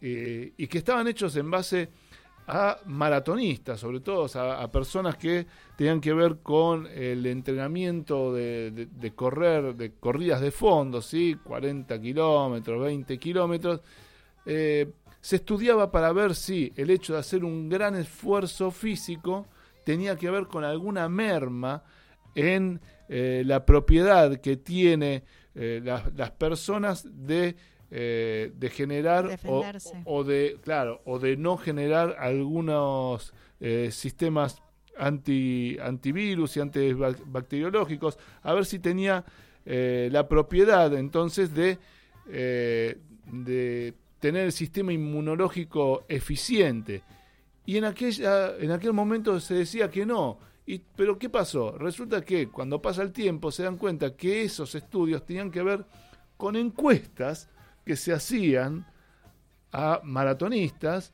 eh, 0.00 0.52
y 0.56 0.66
que 0.68 0.78
estaban 0.78 1.08
hechos 1.08 1.34
en 1.36 1.50
base 1.50 1.88
a 2.46 2.78
maratonistas, 2.86 3.78
sobre 3.78 4.00
todo 4.00 4.26
a, 4.40 4.70
personas 4.70 5.16
que 5.16 5.46
tenían 5.76 6.00
que 6.00 6.12
ver 6.12 6.38
con 6.42 6.86
el 6.88 7.24
entrenamiento 7.26 8.34
de, 8.34 9.12
correr, 9.14 9.74
de 9.76 9.92
corridas 9.92 10.40
de 10.40 10.50
fondo, 10.50 11.00
¿sí? 11.00 11.36
40 11.44 12.00
kilómetros, 12.00 12.82
20 12.82 13.18
kilómetros. 13.18 13.80
Eh, 14.46 14.90
se 15.20 15.36
estudiaba 15.36 15.90
para 15.90 16.12
ver 16.12 16.34
si 16.34 16.72
el 16.76 16.90
hecho 16.90 17.12
de 17.12 17.20
hacer 17.20 17.44
un 17.44 17.68
gran 17.68 17.94
esfuerzo 17.94 18.70
físico 18.70 19.46
tenía 19.84 20.16
que 20.16 20.30
ver 20.30 20.46
con 20.46 20.64
alguna 20.64 21.08
merma 21.08 21.82
en 22.34 22.80
eh, 23.08 23.42
la 23.44 23.64
propiedad 23.66 24.40
que 24.40 24.56
tiene 24.56 25.24
eh, 25.54 25.80
las 25.84 26.30
personas 26.30 27.06
de 27.12 27.56
eh, 27.92 28.52
de 28.54 28.70
generar 28.70 29.36
o, 30.04 30.22
de 30.22 30.58
claro 30.62 31.00
o 31.04 31.18
de 31.18 31.36
no 31.36 31.56
generar 31.56 32.14
algunos 32.20 33.34
eh, 33.58 33.90
sistemas 33.90 34.62
anti 34.96 35.76
antivirus 35.82 36.56
y 36.56 36.60
antibacteriológicos 36.60 38.16
a 38.42 38.54
ver 38.54 38.64
si 38.64 38.78
tenía 38.78 39.24
eh, 39.66 40.08
la 40.12 40.28
propiedad 40.28 40.94
entonces 40.94 41.52
de 41.52 41.78
de 42.26 43.94
tener 44.20 44.44
el 44.44 44.52
sistema 44.52 44.92
inmunológico 44.92 46.04
eficiente. 46.08 47.02
Y 47.66 47.76
en 47.76 47.86
aquella 47.86 48.56
en 48.56 48.70
aquel 48.70 48.92
momento 48.92 49.40
se 49.40 49.54
decía 49.54 49.90
que 49.90 50.06
no. 50.06 50.38
Y, 50.64 50.80
pero 50.94 51.18
qué 51.18 51.28
pasó 51.28 51.76
resulta 51.76 52.20
que 52.20 52.48
cuando 52.48 52.80
pasa 52.80 53.02
el 53.02 53.10
tiempo 53.10 53.50
se 53.50 53.64
dan 53.64 53.78
cuenta 53.78 54.14
que 54.14 54.42
esos 54.42 54.76
estudios 54.76 55.26
tenían 55.26 55.50
que 55.50 55.64
ver 55.64 55.84
con 56.36 56.54
encuestas 56.54 57.48
que 57.84 57.96
se 57.96 58.12
hacían 58.12 58.86
a 59.72 60.00
maratonistas 60.02 61.12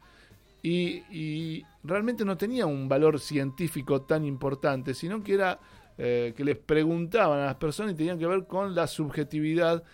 y, 0.63 1.63
realmente 1.85 2.25
no 2.25 2.37
tenía 2.37 2.67
un 2.67 2.89
valor 2.89 3.21
científico 3.21 4.03
tan 4.03 4.25
importante, 4.25 4.95
sino 4.95 5.23
que 5.23 5.35
era 5.35 5.61
eh, 5.97 6.35
que 6.37 6.45
les 6.45 6.57
preguntaban 6.57 7.39
a 7.39 7.47
las 7.47 7.55
personas 7.55 7.93
y 7.93 7.97
tenían 7.97 8.19
que 8.19 8.27
ver 8.27 8.47
con 8.47 8.75
la 8.75 8.89
subjetividad. 8.89 9.85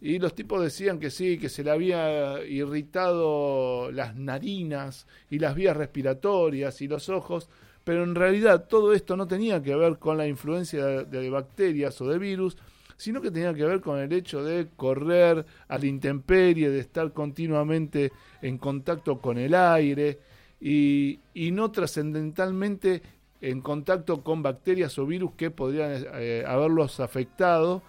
Y 0.00 0.18
los 0.18 0.34
tipos 0.34 0.60
decían 0.60 0.98
que 0.98 1.10
sí, 1.10 1.38
que 1.38 1.48
se 1.48 1.62
le 1.62 1.70
había 1.70 2.44
irritado 2.44 3.92
las 3.92 4.16
narinas 4.16 5.06
y 5.30 5.38
las 5.38 5.54
vías 5.54 5.76
respiratorias 5.76 6.82
y 6.82 6.88
los 6.88 7.08
ojos, 7.08 7.48
pero 7.84 8.02
en 8.02 8.16
realidad 8.16 8.66
todo 8.68 8.92
esto 8.92 9.16
no 9.16 9.28
tenía 9.28 9.62
que 9.62 9.76
ver 9.76 9.98
con 9.98 10.18
la 10.18 10.26
influencia 10.26 10.84
de 10.84 11.30
bacterias 11.30 12.00
o 12.00 12.08
de 12.08 12.18
virus, 12.18 12.56
sino 12.96 13.20
que 13.20 13.30
tenía 13.30 13.52
que 13.54 13.64
ver 13.64 13.80
con 13.80 13.98
el 13.98 14.12
hecho 14.12 14.42
de 14.42 14.68
correr 14.74 15.44
a 15.68 15.78
la 15.78 15.86
intemperie, 15.86 16.70
de 16.70 16.80
estar 16.80 17.12
continuamente 17.12 18.12
en 18.42 18.58
contacto 18.58 19.20
con 19.20 19.38
el 19.38 19.54
aire 19.54 20.18
y, 20.60 21.18
no 21.52 21.70
trascendentalmente 21.70 23.02
en 23.40 23.60
contacto 23.60 24.22
con 24.22 24.42
bacterias 24.42 24.98
o 24.98 25.06
virus 25.06 25.32
que 25.36 25.50
podrían 25.50 26.04
eh, 26.14 26.42
haberlos 26.46 27.00
afectado 27.00 27.82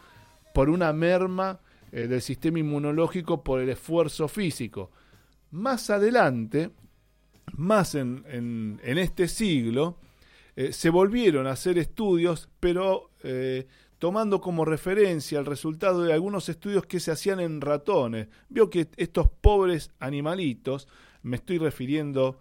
por 0.54 0.70
una 0.70 0.91
merma 0.91 1.60
eh, 1.91 2.08
del 2.08 2.22
sistema 2.22 2.60
inmunológico 2.60 3.43
por 3.43 3.62
el 3.62 3.70
esfuerzo 3.70 4.28
físico. 4.28 4.91
Más 5.52 5.89
adelante, 5.89 6.72
más 7.54 7.96
en, 7.96 8.82
este 8.84 9.30
siglo, 9.30 9.98
eh, 10.58 10.74
se 10.74 10.89
volvieron 10.89 11.48
a 11.48 11.52
hacer 11.52 11.78
estudios, 11.78 12.50
pero 12.60 13.12
tomando 14.00 14.42
como 14.42 14.66
referencia 14.66 15.40
el 15.40 15.46
resultado 15.46 16.04
de 16.04 16.14
algunos 16.14 16.50
estudios 16.50 16.86
que 16.86 17.00
se 17.00 17.12
hacían 17.12 17.40
en 17.40 17.62
ratones. 17.62 18.28
Vio 18.50 18.70
que 18.70 18.88
estos 18.98 19.30
pobres 19.30 19.92
animalitos, 20.00 20.88
me 21.24 21.38
estoy 21.38 21.58
refiriendo 21.58 22.40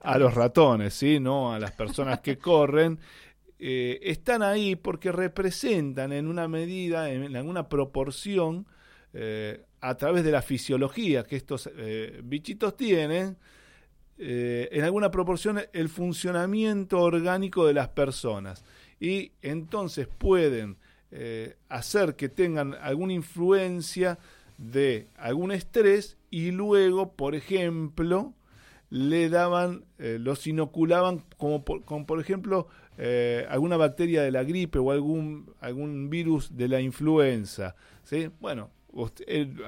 a 0.00 0.18
los 0.18 0.34
ratones, 0.34 0.94
¿sí? 0.94 1.20
no 1.20 1.52
a 1.52 1.58
las 1.58 1.72
personas 1.72 2.20
que 2.20 2.38
corren, 2.38 2.98
eh, 3.58 4.00
están 4.02 4.42
ahí 4.42 4.76
porque 4.76 5.12
representan 5.12 6.12
en 6.12 6.26
una 6.26 6.48
medida, 6.48 7.10
en 7.10 7.34
alguna 7.36 7.68
proporción, 7.68 8.66
eh, 9.14 9.64
a 9.80 9.94
través 9.96 10.24
de 10.24 10.32
la 10.32 10.42
fisiología 10.42 11.24
que 11.24 11.36
estos 11.36 11.70
eh, 11.76 12.20
bichitos 12.22 12.76
tienen, 12.76 13.36
en 14.18 14.82
alguna 14.82 15.10
proporción 15.10 15.60
el 15.74 15.90
funcionamiento 15.90 17.00
orgánico 17.00 17.66
de 17.66 17.74
las 17.74 17.88
personas. 17.88 18.64
Y 18.98 19.32
entonces 19.42 20.08
pueden 20.08 20.78
eh, 21.12 21.56
hacer 21.68 22.16
que 22.16 22.28
tengan 22.28 22.74
alguna 22.74 23.12
influencia 23.12 24.18
de 24.58 25.06
algún 25.16 25.52
estrés 25.52 26.16
y 26.30 26.50
luego, 26.50 27.12
por 27.12 27.36
ejemplo, 27.36 28.34
le 28.90 29.28
daban, 29.28 29.84
eh, 29.98 30.18
los 30.20 30.46
inoculaban 30.48 31.22
como 31.36 31.64
por, 31.64 31.84
por 32.06 32.20
ejemplo 32.20 32.66
eh, 32.98 33.46
alguna 33.48 33.76
bacteria 33.76 34.22
de 34.22 34.32
la 34.32 34.42
gripe 34.42 34.80
o 34.80 34.90
algún, 34.90 35.54
algún 35.60 36.10
virus 36.10 36.56
de 36.56 36.66
la 36.66 36.80
influenza. 36.80 37.76
¿sí? 38.02 38.30
Bueno, 38.40 38.70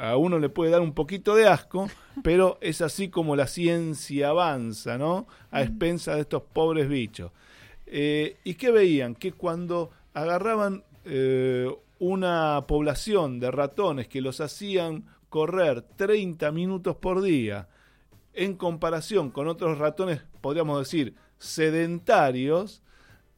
a 0.01 0.16
uno 0.16 0.40
le 0.40 0.48
puede 0.48 0.72
dar 0.72 0.81
un 0.81 0.92
poquito 0.92 1.37
de 1.37 1.46
asco, 1.46 1.88
pero 2.24 2.59
es 2.61 2.81
así 2.81 3.11
como 3.11 3.37
la 3.37 3.46
ciencia 3.46 4.31
avanza, 4.31 4.98
¿no? 4.98 5.29
A 5.53 5.62
expensa 5.62 6.16
de 6.16 6.22
estos 6.22 6.42
pobres 6.42 6.88
bichos. 6.88 7.31
¿Y 7.87 8.55
qué 8.55 8.70
veían? 8.70 9.14
Que 9.14 9.33
cuando 9.33 9.90
agarraban 10.12 10.83
eh, 11.09 11.68
una 11.99 12.64
población 12.68 13.40
de 13.40 13.51
ratones 13.51 14.09
que 14.09 14.21
los 14.21 14.40
hacían 14.40 15.07
correr 15.29 15.83
30 15.83 16.53
minutos 16.53 16.97
por 16.97 17.23
día 17.23 17.68
en 18.35 18.55
comparación 18.55 19.31
con 19.31 19.49
otros 19.49 19.79
ratones, 19.79 20.23
podríamos 20.40 20.79
decir, 20.79 21.14
sedentarios, 21.38 22.83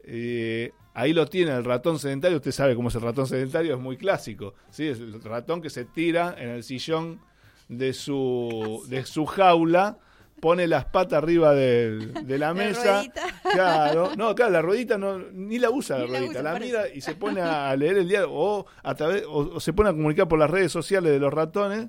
eh, 0.03 0.73
ahí 0.95 1.13
lo 1.13 1.27
tiene 1.27 1.53
el 1.53 1.65
ratón 1.65 1.99
sedentario, 1.99 2.39
usted 2.39 2.53
sabe 2.53 2.75
cómo 2.75 2.89
es 2.89 2.95
el 2.97 3.03
ratón 3.03 3.27
sedentario, 3.27 3.75
es 3.75 3.81
muy 3.81 3.97
clásico, 3.97 4.55
¿sí? 4.71 4.89
es 4.89 4.99
el 4.99 5.23
ratón 5.23 5.63
que 5.63 5.71
se 5.71 5.85
tira 5.85 6.35
en 6.39 6.51
el 6.51 6.63
sillón 6.63 7.21
de 7.69 7.93
su, 7.93 8.85
de 8.89 9.07
su 9.07 9.27
jaula 9.27 9.99
pone 10.41 10.67
las 10.67 10.87
patas 10.87 11.19
arriba 11.19 11.55
de, 11.55 12.13
la 12.39 12.55
mesa. 12.55 13.05
claro, 13.53 14.13
no, 14.17 14.35
claro, 14.35 14.53
la 14.53 14.63
ruedita 14.63 14.99
no, 14.99 15.19
ni 15.19 15.59
la 15.59 15.71
usa 15.71 15.99
la 15.99 16.07
ruedita, 16.07 16.43
la, 16.43 16.59
mira 16.59 16.89
y 16.89 17.01
se 17.01 17.15
pone 17.15 17.41
a 17.41 17.75
leer 17.77 17.99
el 17.99 18.09
diario 18.09 18.29
o 18.33 18.67
a 18.83 18.95
través 18.95 19.25
o, 19.29 19.61
se 19.61 19.73
pone 19.73 19.91
a 19.91 19.93
comunicar 19.93 20.29
por 20.29 20.39
las 20.39 20.51
redes 20.51 20.73
sociales 20.73 21.13
de 21.13 21.19
los 21.19 21.33
ratones 21.33 21.89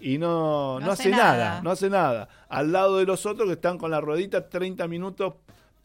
y 0.00 0.18
no, 0.18 0.80
no, 0.80 0.90
hace, 0.90 1.10
nada. 1.10 1.62
no 1.62 1.70
hace 1.70 1.88
nada. 1.88 2.28
Al 2.48 2.72
lado 2.72 2.98
de 2.98 3.04
los 3.06 3.24
otros 3.24 3.46
que 3.46 3.54
están 3.54 3.78
con 3.78 3.92
la 3.92 4.00
ruedita 4.00 4.48
30 4.48 4.88
minutos, 4.88 5.34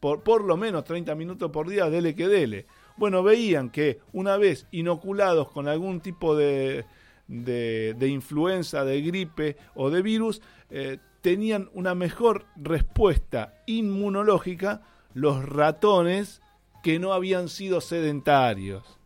por, 0.00 0.24
por 0.24 0.42
lo 0.42 0.56
menos 0.56 0.82
30 0.82 1.14
minutos 1.14 1.52
por 1.52 1.68
día, 1.68 1.88
dele 1.88 2.16
que 2.16 2.26
dele. 2.26 2.66
Bueno, 2.96 3.22
veían 3.22 3.70
que 3.70 4.00
una 4.12 4.36
vez 4.36 4.66
inoculados 4.72 5.52
con 5.52 5.68
algún 5.68 6.00
tipo 6.00 6.34
de, 6.34 6.84
de, 7.28 7.94
de 7.96 8.08
influenza, 8.08 8.84
de 8.84 9.00
gripe 9.02 9.56
o 9.76 9.88
de 9.88 10.02
virus, 10.02 10.42
eh, 10.70 10.98
tenían 11.28 11.68
una 11.74 11.94
mejor 11.94 12.46
respuesta 12.56 13.52
inmunológica 13.66 14.80
los 15.12 15.46
ratones 15.46 16.40
que 16.82 16.98
no 16.98 17.12
habían 17.12 17.50
sido 17.50 17.82
sedentarios. 17.82 18.98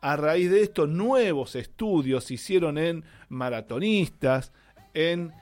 A 0.00 0.16
raíz 0.16 0.50
de 0.50 0.62
esto, 0.62 0.88
nuevos 0.88 1.54
estudios 1.54 2.24
se 2.24 2.34
hicieron 2.34 2.78
en 2.78 3.04
maratonistas, 3.28 4.52
en, 4.92 5.32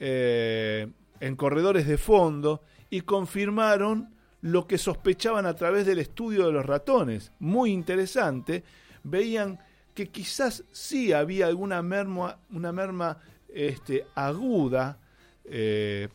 eh, 0.00 0.88
en 1.20 1.36
corredores 1.36 1.86
de 1.86 1.96
fondo, 1.96 2.62
y 2.90 3.02
confirmaron 3.02 4.16
lo 4.40 4.66
que 4.66 4.78
sospechaban 4.78 5.46
a 5.46 5.54
través 5.54 5.86
del 5.86 6.00
estudio 6.00 6.46
de 6.46 6.52
los 6.54 6.66
ratones. 6.66 7.30
Muy 7.38 7.70
interesante. 7.70 8.64
Veían 9.04 9.60
que 9.94 10.08
quizás 10.08 10.64
sí 10.72 11.12
había 11.12 11.46
alguna 11.46 11.82
merma, 11.82 12.40
una 12.50 12.72
merma 12.72 13.18
este, 13.48 14.08
aguda 14.16 14.98
eh, 15.44 16.08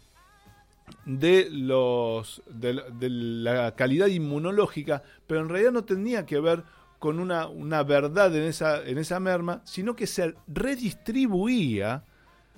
de, 1.06 1.48
los, 1.52 2.42
de, 2.48 2.74
la 3.10 3.76
calidad 3.76 4.08
inmunológica, 4.08 5.04
pero 5.28 5.42
en 5.42 5.50
realidad 5.50 5.72
no 5.72 5.84
tenía 5.84 6.26
que 6.26 6.40
ver 6.40 6.64
con 7.00 7.20
una, 7.20 7.48
una 7.48 7.84
verdad 7.84 8.36
en 8.36 8.44
esa, 8.44 8.86
en 8.86 8.98
esa 8.98 9.20
merma, 9.20 9.62
sino 9.66 9.96
que 9.96 10.08
se 10.08 10.36
redistribuía 10.48 12.04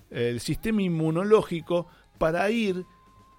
el 0.09 0.39
sistema 0.39 0.81
inmunológico 0.81 1.87
para 2.17 2.49
ir, 2.49 2.85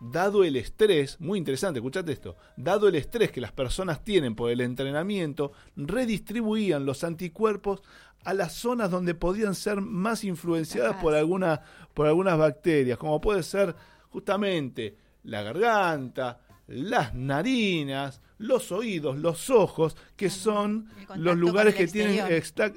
dado 0.01 0.43
el 0.43 0.57
estrés, 0.57 1.21
muy 1.21 1.39
interesante, 1.39 1.79
escuchate 1.79 2.13
esto, 2.13 2.37
dado 2.57 2.89
el 2.89 2.97
estrés 2.97 3.31
que 3.31 3.41
las 3.41 3.53
personas 3.53 4.05
tienen 4.05 4.35
por 4.35 4.51
el 4.51 4.61
entrenamiento, 4.61 5.53
redistribuían 5.77 6.85
los 6.85 7.05
anticuerpos 7.05 7.83
a 8.25 8.35
las 8.35 8.53
zonas 8.53 8.91
donde 8.91 9.15
podían 9.15 9.55
ser 9.55 9.81
más 9.81 10.25
influenciadas 10.25 10.97
por, 10.97 11.15
alguna, 11.15 11.63
por 11.95 12.07
algunas 12.07 12.39
bacterias, 12.39 12.99
como 12.99 13.21
puede 13.21 13.43
ser 13.43 13.75
justamente 14.11 14.97
la 15.25 15.43
garganta, 15.43 16.41
las 16.69 17.15
narinas, 17.15 18.21
los 18.39 18.73
oídos, 18.73 19.19
los 19.19 19.51
ojos, 19.51 19.97
que 20.17 20.31
son 20.31 20.89
los 21.17 21.37
lugares 21.37 21.75
que 21.75 21.87
tienen 21.87 22.27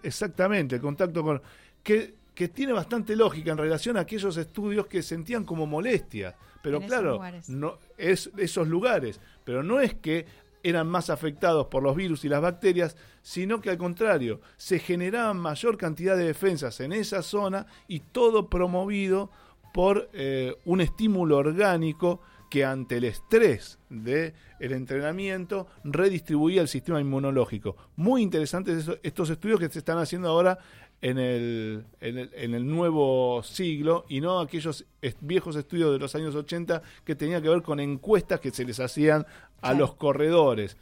exactamente 0.03 0.75
el 0.75 0.81
contacto 0.81 1.23
con... 1.23 1.41
Que, 1.83 2.15
que 2.35 2.49
tiene 2.49 2.73
bastante 2.73 3.15
lógica 3.15 3.51
en 3.51 3.57
relación 3.57 3.95
a 3.95 4.01
aquellos 4.01 4.35
estudios 4.35 4.87
que 4.87 5.01
sentían 5.01 5.45
como 5.45 5.65
molestia. 5.65 6.35
Pero 6.61 6.81
claro, 6.81 7.21
no 7.47 7.77
es 7.97 8.29
esos 8.37 8.67
lugares, 8.67 9.21
pero 9.43 9.63
no 9.63 9.79
es 9.79 9.93
que 9.93 10.25
eran 10.65 10.87
más 10.87 11.11
afectados 11.11 11.67
por 11.67 11.83
los 11.83 11.95
virus 11.95 12.25
y 12.25 12.29
las 12.29 12.41
bacterias, 12.41 12.97
sino 13.21 13.61
que 13.61 13.69
al 13.69 13.77
contrario, 13.77 14.41
se 14.57 14.79
generaban 14.79 15.37
mayor 15.37 15.77
cantidad 15.77 16.17
de 16.17 16.25
defensas 16.25 16.79
en 16.79 16.91
esa 16.91 17.21
zona 17.21 17.67
y 17.87 17.99
todo 17.99 18.49
promovido 18.49 19.29
por 19.73 20.09
eh, 20.13 20.55
un 20.65 20.81
estímulo 20.81 21.37
orgánico 21.37 22.21
que 22.49 22.65
ante 22.65 22.97
el 22.97 23.03
estrés 23.03 23.77
del 23.89 24.33
el 24.59 24.71
entrenamiento 24.71 25.67
redistribuía 25.83 26.61
el 26.61 26.67
sistema 26.67 26.99
inmunológico. 26.99 27.75
Muy 27.95 28.21
interesantes 28.23 28.89
estos 29.03 29.29
estudios 29.29 29.59
que 29.59 29.69
se 29.69 29.79
están 29.79 29.97
haciendo 29.97 30.29
ahora 30.29 30.57
en 31.01 31.19
el, 31.19 31.85
en 31.99 32.55
el, 32.55 32.65
nuevo 32.65 33.43
siglo 33.43 34.05
y 34.07 34.21
no 34.21 34.39
aquellos 34.39 34.85
viejos 35.19 35.55
estudios 35.55 35.91
de 35.91 35.99
los 35.99 36.15
años 36.15 36.33
80 36.33 36.81
que 37.03 37.15
tenían 37.15 37.43
que 37.43 37.49
ver 37.49 37.61
con 37.61 37.79
encuestas 37.79 38.39
que 38.39 38.51
se 38.51 38.65
les 38.65 38.79
hacían 38.79 39.25
a 39.65 39.73
los 39.73 39.95
corredores. 39.95 40.77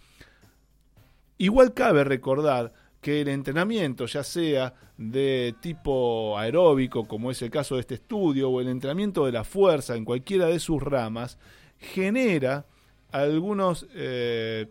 Igual 1.37 1.73
cabe 1.73 2.03
recordar 2.03 2.73
que 3.01 3.21
el 3.21 3.29
entrenamiento, 3.29 4.05
ya 4.05 4.23
sea 4.23 4.73
de 4.97 5.55
tipo 5.61 6.37
aeróbico, 6.37 7.05
como 7.05 7.31
es 7.31 7.41
el 7.41 7.49
caso 7.49 7.75
de 7.75 7.81
este 7.81 7.95
estudio, 7.95 8.49
o 8.49 8.61
el 8.61 8.67
entrenamiento 8.67 9.25
de 9.25 9.31
la 9.31 9.43
fuerza 9.43 9.95
en 9.95 10.05
cualquiera 10.05 10.47
de 10.47 10.59
sus 10.59 10.81
ramas, 10.81 11.37
genera 11.77 12.65
algunos 13.11 13.87
eh, 13.93 14.67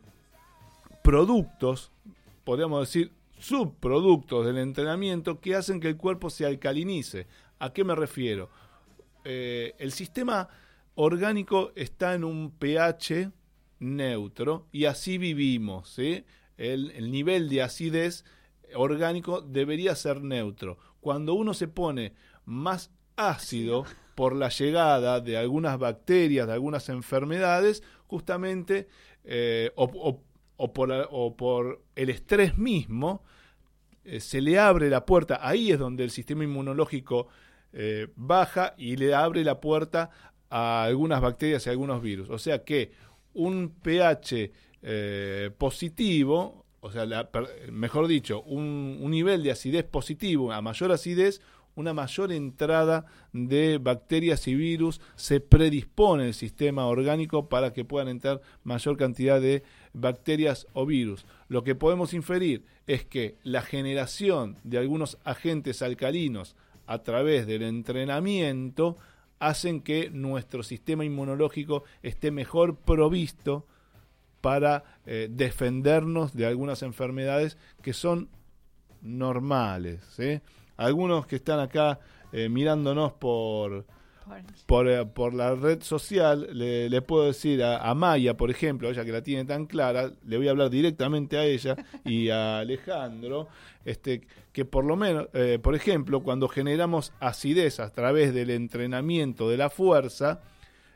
productos, 1.03 1.90
podríamos 2.44 2.88
decir 2.88 3.12
subproductos 3.38 4.46
del 4.46 4.59
entrenamiento, 4.59 5.40
que 5.40 5.55
hacen 5.55 5.81
que 5.81 5.88
el 5.88 5.96
cuerpo 5.96 6.29
se 6.29 6.44
alcalinice. 6.44 7.27
¿A 7.59 7.72
qué 7.72 7.83
me 7.83 7.94
refiero? 7.94 8.51
Eh, 9.25 9.75
el 9.79 9.92
sistema 9.92 10.48
orgánico 10.96 11.72
está 11.75 12.14
en 12.14 12.25
un 12.25 12.51
pH 12.51 13.31
neutro 13.83 14.66
y 14.73 14.87
así 14.87 15.18
vivimos. 15.18 15.90
¿sí? 15.90 16.25
el, 16.57 17.11
nivel 17.11 17.49
de 17.49 17.62
acidez 17.62 18.25
orgánico 18.75 19.40
debería 19.40 19.95
ser 19.95 20.23
neutro. 20.23 20.79
Cuando 21.01 21.35
uno 21.35 21.55
se 21.55 21.68
pone 21.68 22.14
más 22.45 22.90
ácido 23.16 23.85
por 24.14 24.35
la 24.35 24.49
llegada 24.49 25.21
de 25.21 25.37
algunas 25.37 25.79
bacterias, 25.79 26.47
de 26.47 26.53
algunas 26.53 26.88
enfermedades, 26.88 27.83
justamente, 28.07 28.88
eh, 29.25 29.73
o, 29.75 30.73
por, 30.73 31.83
el 31.97 32.11
estrés 32.11 32.57
mismo, 32.57 33.25
eh, 34.05 34.21
se 34.21 34.40
le 34.40 34.59
abre 34.59 34.88
la 34.90 35.05
puerta, 35.05 35.40
ahí 35.42 35.73
es 35.73 35.79
donde 35.79 36.05
el 36.05 36.11
sistema 36.11 36.45
inmunológico 36.45 37.29
eh, 37.73 38.09
baja 38.16 38.75
y 38.77 38.97
le 38.97 39.14
abre 39.14 39.45
la 39.45 39.61
puerta 39.61 40.11
a 40.51 40.85
algunas 40.85 41.21
bacterias 41.21 41.66
y 41.66 41.71
a 41.71 41.73
algunos 41.73 42.03
virus. 42.03 42.29
O 42.31 42.38
sea 42.38 42.64
que 42.64 42.92
un 43.35 43.71
pH 43.83 44.51
eh, 44.83 45.51
positivo, 45.57 46.64
o 46.81 46.90
sea, 46.90 47.07
mejor 47.71 48.09
dicho, 48.09 48.42
un, 48.42 48.99
nivel 49.11 49.42
de 49.42 49.53
acidez 49.53 49.85
positivo, 49.85 50.53
a 50.53 50.61
mayor 50.61 50.90
acidez, 50.92 51.40
una 51.75 51.95
mayor 51.95 52.33
entrada 52.33 53.07
de 53.33 53.79
bacterias 53.79 54.47
y 54.49 54.55
virus 54.55 55.01
se 55.14 55.40
predispone 55.40 56.27
el 56.27 56.35
sistema 56.35 56.87
orgánico 56.87 57.49
para 57.49 57.73
que 57.73 57.85
puedan 57.85 58.09
entrar 58.09 58.42
mayor 58.64 58.97
cantidad 58.97 59.40
de 59.40 59.62
bacterias 59.92 60.66
o 60.75 60.85
virus. 60.85 61.25
Lo 61.49 61.62
que 61.62 61.75
podemos 61.75 62.12
inferir 62.12 62.64
es 62.87 63.05
que 63.05 63.37
la 63.42 63.62
generación 63.62 64.59
de 64.64 64.79
algunos 64.79 65.18
agentes 65.25 65.81
alcalinos 65.81 66.57
a 66.87 67.03
través 67.03 67.47
del 67.47 67.62
entrenamiento 67.62 68.97
hacen 69.43 69.81
que 69.81 70.09
nuestro 70.11 70.63
sistema 70.63 71.05
inmunológico 71.05 71.83
esté 72.03 72.31
mejor 72.31 72.77
provisto 72.77 73.67
para 74.41 74.85
eh, 75.05 75.29
defendernos 75.31 76.33
de 76.33 76.47
algunas 76.47 76.83
enfermedades 76.83 77.59
que 77.83 77.93
son 77.93 78.29
normales. 79.01 80.01
Algunos 80.77 81.27
que 81.27 81.37
están 81.37 81.59
acá 81.59 81.99
eh, 82.33 82.49
mirándonos 82.49 83.13
por, 83.13 83.85
por, 84.67 84.89
eh, 84.89 85.05
por, 85.07 85.35
la 85.35 85.55
red 85.55 85.83
social, 85.83 86.49
le, 86.53 87.03
puedo 87.03 87.27
decir 87.27 87.63
a, 87.63 87.95
Maya, 87.95 88.37
por 88.37 88.51
ejemplo, 88.51 88.91
ella 88.91 89.05
que 89.05 89.13
la 89.13 89.23
tiene 89.23 89.45
tan 89.45 89.67
clara, 89.67 90.13
le 90.27 90.37
voy 90.37 90.49
a 90.49 90.53
hablar 90.53 90.71
directamente 90.71 91.37
a 91.39 91.45
ella 91.45 91.77
y 92.05 92.29
a 92.29 92.59
Alejandro, 92.59 93.49
este, 93.85 94.23
que 94.53 94.65
por 94.65 94.85
lo 94.85 94.97
menos, 94.97 95.29
por 95.63 95.75
ejemplo, 95.75 96.23
cuando 96.23 96.49
generamos 96.49 97.13
acidez 97.21 97.81
a 97.81 97.91
través 97.91 98.33
del 98.35 98.51
entrenamiento 98.51 99.49
de 99.49 99.57
la 99.57 99.71
fuerza, 99.71 100.41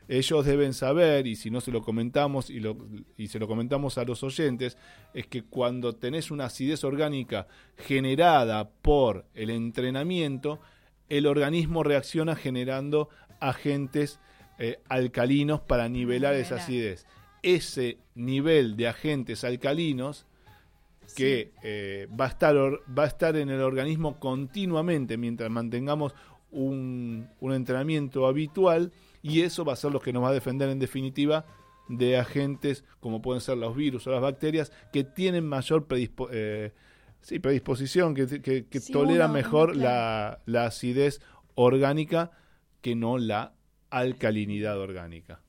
ellos 0.07 0.45
deben 0.45 0.73
saber, 0.73 1.27
y 1.27 1.35
si 1.35 1.51
no 1.51 1.59
se 1.59 1.71
lo 1.71 1.81
comentamos 1.81 2.49
y, 2.49 2.59
lo, 2.59 2.77
y 3.17 3.27
se 3.27 3.39
lo 3.39 3.47
comentamos 3.47 3.97
a 3.97 4.05
los 4.05 4.23
oyentes, 4.23 4.77
es 5.13 5.27
que 5.27 5.43
cuando 5.43 5.93
tenés 5.93 6.31
una 6.31 6.45
acidez 6.45 6.83
orgánica 6.83 7.47
generada 7.77 8.69
por 8.69 9.25
el 9.33 9.49
entrenamiento, 9.49 10.61
el 11.09 11.25
organismo 11.25 11.83
reacciona 11.83 12.35
generando 12.35 13.09
agentes 13.39 14.19
eh, 14.59 14.79
alcalinos 14.89 15.61
para 15.61 15.89
nivelar 15.89 16.33
esa 16.35 16.55
acidez. 16.55 17.05
Ese 17.43 17.97
nivel 18.15 18.75
de 18.75 18.87
agentes 18.87 19.43
alcalinos 19.43 20.25
que 21.15 21.51
eh, 21.63 22.07
va, 22.19 22.25
a 22.25 22.29
estar 22.29 22.55
va 22.55 23.03
a 23.03 23.07
estar 23.07 23.37
en 23.37 23.49
el 23.49 23.61
organismo 23.61 24.19
continuamente 24.19 25.17
mientras 25.17 25.49
mantengamos 25.49 26.13
un, 26.51 27.29
un 27.39 27.53
entrenamiento 27.53 28.25
habitual, 28.25 28.91
y 29.21 29.41
eso 29.41 29.65
va 29.65 29.73
a 29.73 29.77
ser 29.77 29.91
lo 29.91 29.99
que 29.99 30.13
nos 30.13 30.23
va 30.23 30.29
a 30.29 30.33
defender 30.33 30.69
en 30.69 30.79
definitiva 30.79 31.45
de 31.89 32.17
agentes 32.17 32.83
como 32.99 33.21
pueden 33.21 33.41
ser 33.41 33.57
los 33.57 33.75
virus 33.75 34.07
o 34.07 34.11
las 34.11 34.21
bacterias 34.21 34.71
que 34.91 35.03
tienen 35.03 35.47
mayor 35.47 35.85
eh, 36.31 36.71
predisposición, 37.41 38.13
que, 38.13 38.41
que, 38.41 38.79
toleran 38.79 39.31
mejor 39.31 39.75
la, 39.75 40.39
acidez 40.55 41.21
orgánica 41.55 42.31
que 42.81 42.95
no 42.95 43.17
la 43.17 43.53
alcalinidad 43.89 44.79
orgánica. 44.79 45.41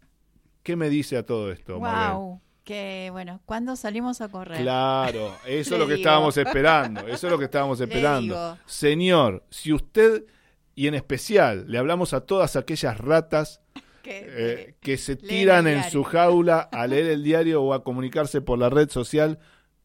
¿Qué 0.62 0.76
me 0.76 0.90
dice 0.90 1.16
a 1.16 1.24
todo 1.24 1.52
esto? 1.52 1.78
Wow. 1.78 2.40
Que 2.64 3.08
bueno, 3.12 3.40
¿cuándo 3.46 3.76
salimos 3.76 4.20
a 4.20 4.28
correr? 4.28 4.60
Claro, 4.60 5.34
eso 5.46 5.74
es 5.74 5.78
lo 5.80 5.86
que 5.86 5.94
estábamos 5.94 6.36
esperando. 6.36 7.00
Eso 7.08 7.26
es 7.26 7.30
lo 7.30 7.38
que 7.38 7.46
estábamos 7.46 7.80
esperando. 7.80 8.58
Señor, 8.66 9.44
si 9.48 9.72
usted 9.72 10.26
y 10.74 10.86
en 10.86 10.94
especial 10.94 11.64
le 11.66 11.78
hablamos 11.78 12.12
a 12.12 12.20
todas 12.20 12.56
aquellas 12.56 12.98
ratas 12.98 13.62
que, 14.02 14.74
eh, 14.84 14.96
se 14.96 15.16
tiran 15.16 15.66
en 15.66 15.82
su 15.90 16.04
jaula 16.04 16.60
a 16.60 16.86
leer 16.86 17.06
el 17.06 17.24
diario 17.24 17.62
o 17.62 17.74
a 17.74 17.82
comunicarse 17.82 18.40
por 18.40 18.58
la 18.58 18.70
red 18.70 18.90
social. 18.90 19.38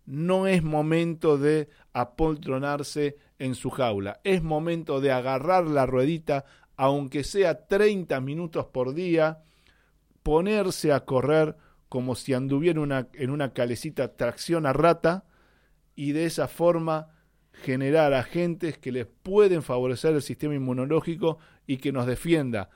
No 0.05 0.47
es 0.47 0.63
momento 0.63 1.37
de 1.37 1.69
apoltronarse 1.93 3.17
en 3.39 3.55
su 3.55 3.69
jaula. 3.69 4.19
Es 4.23 4.43
momento 4.43 5.01
de 5.01 5.11
agarrar 5.11 5.65
la 5.65 5.85
ruedita, 5.85 6.45
aunque 6.75 7.23
sea 7.23 7.67
30 7.67 8.19
minutos 8.21 8.65
por 8.65 8.93
día, 8.93 9.43
ponerse 10.23 10.91
a 10.91 11.05
correr 11.05 11.55
como 11.89 12.15
si 12.15 12.33
anduviera 12.33 12.81
una, 12.81 13.07
en 13.13 13.29
una 13.29 13.53
calecita 13.53 14.15
tracción 14.15 14.65
a 14.65 14.73
rata 14.73 15.25
y 15.95 16.11
de 16.11 16.25
esa 16.25 16.47
forma 16.47 17.09
generar 17.51 18.13
agentes 18.13 18.77
que 18.79 18.91
les 18.91 19.05
pueden 19.05 19.61
favorecer 19.61 20.15
el 20.15 20.23
sistema 20.23 20.55
inmunológico 20.55 21.37
y 21.67 21.77
que 21.77 21.91
nos 21.91 22.07
defienda 22.07 22.69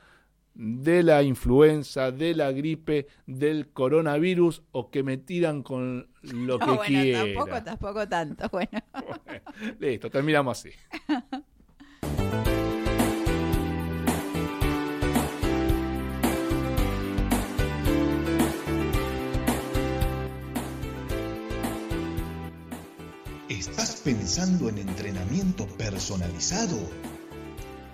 de 0.57 1.03
la 1.03 1.21
influenza, 1.21 2.11
de 2.11 2.33
la 2.33 2.51
gripe, 2.51 3.05
del 3.27 3.69
coronavirus 3.69 4.63
o 4.71 4.89
que 4.89 5.03
me 5.03 5.17
tiran 5.17 5.61
con 5.61 6.09
lo 6.23 6.57
que 6.59 6.77
quiera. 6.87 7.23
Tampoco, 7.23 7.63
tampoco 7.63 8.07
tanto. 8.07 8.49
Bueno. 8.57 8.81
listo, 9.79 10.09
terminamos 10.09 10.57
así. 10.57 10.71
¿Estás 23.47 24.01
pensando 24.03 24.69
en 24.69 24.79
entrenamiento 24.79 25.67
personalizado? 25.77 26.77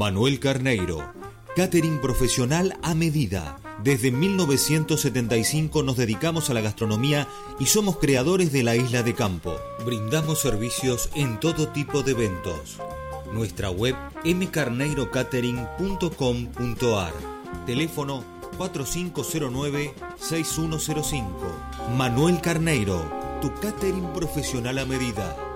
Manuel 0.00 0.40
Carneiro, 0.40 1.12
catering 1.54 2.00
profesional 2.00 2.74
a 2.82 2.94
medida. 2.94 3.58
Desde 3.84 4.10
1975 4.10 5.82
nos 5.82 5.98
dedicamos 5.98 6.48
a 6.48 6.54
la 6.54 6.62
gastronomía 6.62 7.28
y 7.58 7.66
somos 7.66 7.98
creadores 7.98 8.50
de 8.50 8.62
la 8.62 8.76
isla 8.76 9.02
de 9.02 9.14
campo. 9.14 9.54
Brindamos 9.84 10.40
servicios 10.40 11.10
en 11.14 11.38
todo 11.38 11.68
tipo 11.68 12.02
de 12.02 12.12
eventos. 12.12 12.78
Nuestra 13.34 13.68
web 13.68 13.94
mcarneirocatering.com.ar. 14.24 17.12
Teléfono 17.66 18.24
4509-6105. 18.56 21.26
Manuel 21.94 22.40
Carneiro, 22.40 23.04
tu 23.42 23.52
catering 23.60 24.14
profesional 24.14 24.78
a 24.78 24.86
medida. 24.86 25.49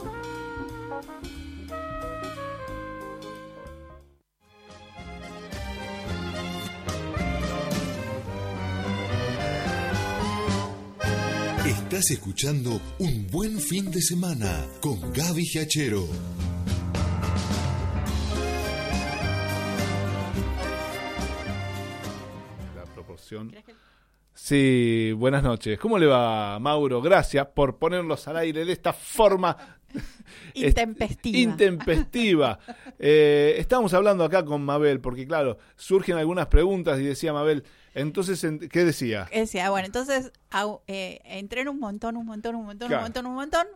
Estás 11.95 12.11
escuchando 12.11 12.81
Un 12.99 13.29
Buen 13.31 13.57
Fin 13.57 13.89
de 13.89 14.03
Semana 14.03 14.67
con 14.81 15.01
Gaby 15.13 15.45
Giachero. 15.45 16.05
La 22.75 22.83
proporción. 22.93 23.55
Sí, 24.35 25.13
buenas 25.17 25.45
noches. 25.45 25.79
¿Cómo 25.79 25.97
le 25.97 26.07
va, 26.07 26.59
Mauro? 26.59 27.01
Gracias 27.01 27.47
por 27.55 27.79
ponerlos 27.79 28.27
al 28.27 28.39
aire 28.39 28.65
de 28.65 28.73
esta 28.73 28.93
forma 28.93 29.57
intempestiva. 30.55 31.39
intempestiva. 31.39 32.59
Eh, 32.99 33.55
estábamos 33.59 33.95
hablando 33.95 34.25
acá 34.25 34.45
con 34.45 34.65
Mabel, 34.65 35.01
porque 35.01 35.29
claro, 35.29 35.59
surgen 35.77 36.17
algunas 36.17 36.49
preguntas 36.49 36.99
y 36.99 37.05
decía 37.05 37.33
Mabel, 37.33 37.63
entonces, 37.95 38.45
¿qué 38.71 38.85
decía? 38.85 39.29
Decía, 39.33 39.71
bueno, 39.71 39.87
entonces 39.87 40.33
eh, 40.87 41.21
entré 41.25 41.69
un 41.69 41.79
montón, 41.79 42.17
un 42.17 42.27
montón, 42.27 42.57
un 42.57 42.67
montón, 42.67 42.93
un 42.93 43.01
montón, 43.01 43.27
un 43.27 43.35
montón 43.35 43.67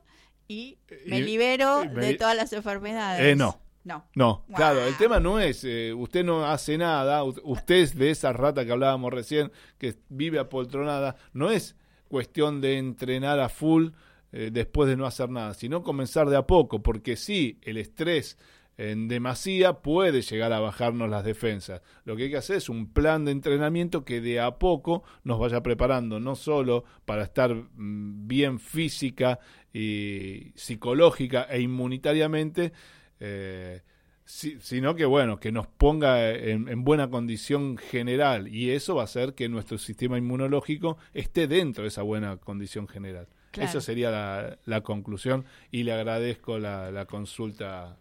y 0.48 0.78
me 1.06 1.20
libero 1.20 1.84
de 1.84 2.14
todas 2.14 2.36
las 2.36 2.52
enfermedades. 2.52 3.24
Eh, 3.24 3.36
no. 3.36 3.60
No. 3.84 4.04
No, 4.14 4.44
claro, 4.54 4.84
el 4.84 4.98
tema 4.98 5.18
no 5.18 5.40
es, 5.40 5.64
eh, 5.64 5.94
usted 5.94 6.22
no 6.22 6.44
hace 6.44 6.76
nada, 6.76 7.24
usted 7.24 7.76
es 7.76 7.96
de 7.96 8.10
esa 8.10 8.34
rata 8.34 8.66
que 8.66 8.72
hablábamos 8.72 9.10
recién, 9.14 9.50
que 9.78 9.94
vive 10.10 10.38
apoltronada, 10.38 11.16
no 11.32 11.50
es 11.50 11.74
cuestión 12.08 12.60
de 12.60 12.76
entrenar 12.76 13.40
a 13.40 13.48
full 13.48 13.90
eh, 14.32 14.50
después 14.52 14.90
de 14.90 14.96
no 14.96 15.06
hacer 15.06 15.30
nada, 15.30 15.54
sino 15.54 15.82
comenzar 15.82 16.28
de 16.28 16.36
a 16.36 16.46
poco, 16.46 16.82
porque 16.82 17.16
sí, 17.16 17.58
el 17.62 17.78
estrés 17.78 18.36
en 18.78 19.08
demasía 19.08 19.80
puede 19.80 20.22
llegar 20.22 20.52
a 20.52 20.60
bajarnos 20.60 21.10
las 21.10 21.24
defensas. 21.24 21.82
Lo 22.04 22.16
que 22.16 22.24
hay 22.24 22.30
que 22.30 22.36
hacer 22.36 22.56
es 22.56 22.68
un 22.68 22.92
plan 22.92 23.24
de 23.24 23.32
entrenamiento 23.32 24.04
que 24.04 24.20
de 24.20 24.40
a 24.40 24.52
poco 24.52 25.02
nos 25.24 25.40
vaya 25.40 25.64
preparando, 25.64 26.20
no 26.20 26.36
solo 26.36 26.84
para 27.04 27.24
estar 27.24 27.52
mm, 27.54 28.28
bien 28.28 28.60
física 28.60 29.40
y 29.72 30.52
psicológica 30.54 31.42
e 31.50 31.60
inmunitariamente, 31.60 32.72
eh, 33.18 33.82
sino 34.24 34.94
que 34.94 35.06
bueno, 35.06 35.40
que 35.40 35.50
nos 35.50 35.66
ponga 35.66 36.30
en, 36.30 36.84
buena 36.84 37.10
condición 37.10 37.78
general 37.78 38.46
y 38.46 38.70
eso 38.70 38.94
va 38.94 39.02
a 39.02 39.04
hacer 39.04 39.34
que 39.34 39.48
nuestro 39.48 39.78
sistema 39.78 40.18
inmunológico 40.18 40.98
esté 41.14 41.48
dentro 41.48 41.82
de 41.82 41.88
esa 41.88 42.02
buena 42.02 42.36
condición 42.36 42.86
general. 42.86 43.26
Esa 43.54 43.80
sería 43.80 44.58
la, 44.66 44.80
conclusión 44.82 45.46
y 45.72 45.82
le 45.82 45.92
agradezco 45.92 46.58
la 46.58 47.06
consulta 47.06 47.98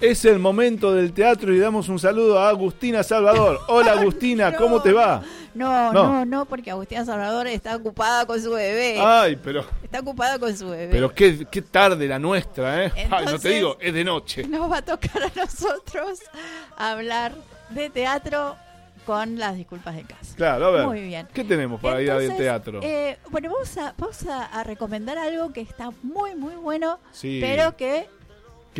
es 0.00 0.24
el 0.24 0.38
momento 0.38 0.94
del 0.94 1.12
teatro 1.12 1.52
y 1.52 1.58
damos 1.58 1.88
un 1.88 1.98
saludo 1.98 2.38
a 2.38 2.48
Agustina 2.48 3.02
Salvador. 3.02 3.60
Hola 3.68 3.92
Agustina, 4.00 4.54
¿cómo 4.54 4.80
te 4.80 4.92
va? 4.92 5.22
No, 5.54 5.92
no, 5.92 6.24
no, 6.24 6.44
porque 6.46 6.70
Agustina 6.70 7.04
Salvador 7.04 7.48
está 7.48 7.76
ocupada 7.76 8.24
con 8.26 8.40
su 8.40 8.50
bebé. 8.52 8.98
Ay, 9.00 9.36
pero. 9.42 9.64
Está 9.82 10.00
ocupada 10.00 10.38
con 10.38 10.56
su 10.56 10.68
bebé. 10.70 10.88
Pero 10.90 11.12
qué, 11.12 11.46
qué 11.50 11.62
tarde 11.62 12.06
la 12.06 12.18
nuestra, 12.18 12.84
¿eh? 12.84 12.92
Ay, 13.10 13.26
no 13.26 13.38
te 13.38 13.48
digo, 13.50 13.76
es 13.80 13.92
de 13.92 14.04
noche. 14.04 14.46
Nos 14.46 14.70
va 14.70 14.78
a 14.78 14.82
tocar 14.82 15.22
a 15.22 15.40
nosotros 15.40 16.20
hablar 16.76 17.32
de 17.70 17.90
teatro 17.90 18.56
con 19.08 19.38
las 19.38 19.56
disculpas 19.56 19.96
de 19.96 20.02
casa. 20.02 20.36
Claro, 20.36 20.66
a 20.66 20.70
ver. 20.70 20.86
Muy 20.86 21.00
bien. 21.00 21.26
¿Qué 21.32 21.42
tenemos 21.42 21.80
para 21.80 22.02
ir 22.02 22.10
al 22.10 22.36
teatro? 22.36 22.80
Eh, 22.82 23.16
bueno, 23.30 23.50
vamos, 23.50 23.74
a, 23.78 23.94
vamos 23.96 24.26
a, 24.26 24.62
recomendar 24.64 25.16
algo 25.16 25.50
que 25.50 25.62
está 25.62 25.90
muy, 26.02 26.34
muy 26.34 26.56
bueno, 26.56 26.98
pero 27.22 27.74
que 27.74 28.06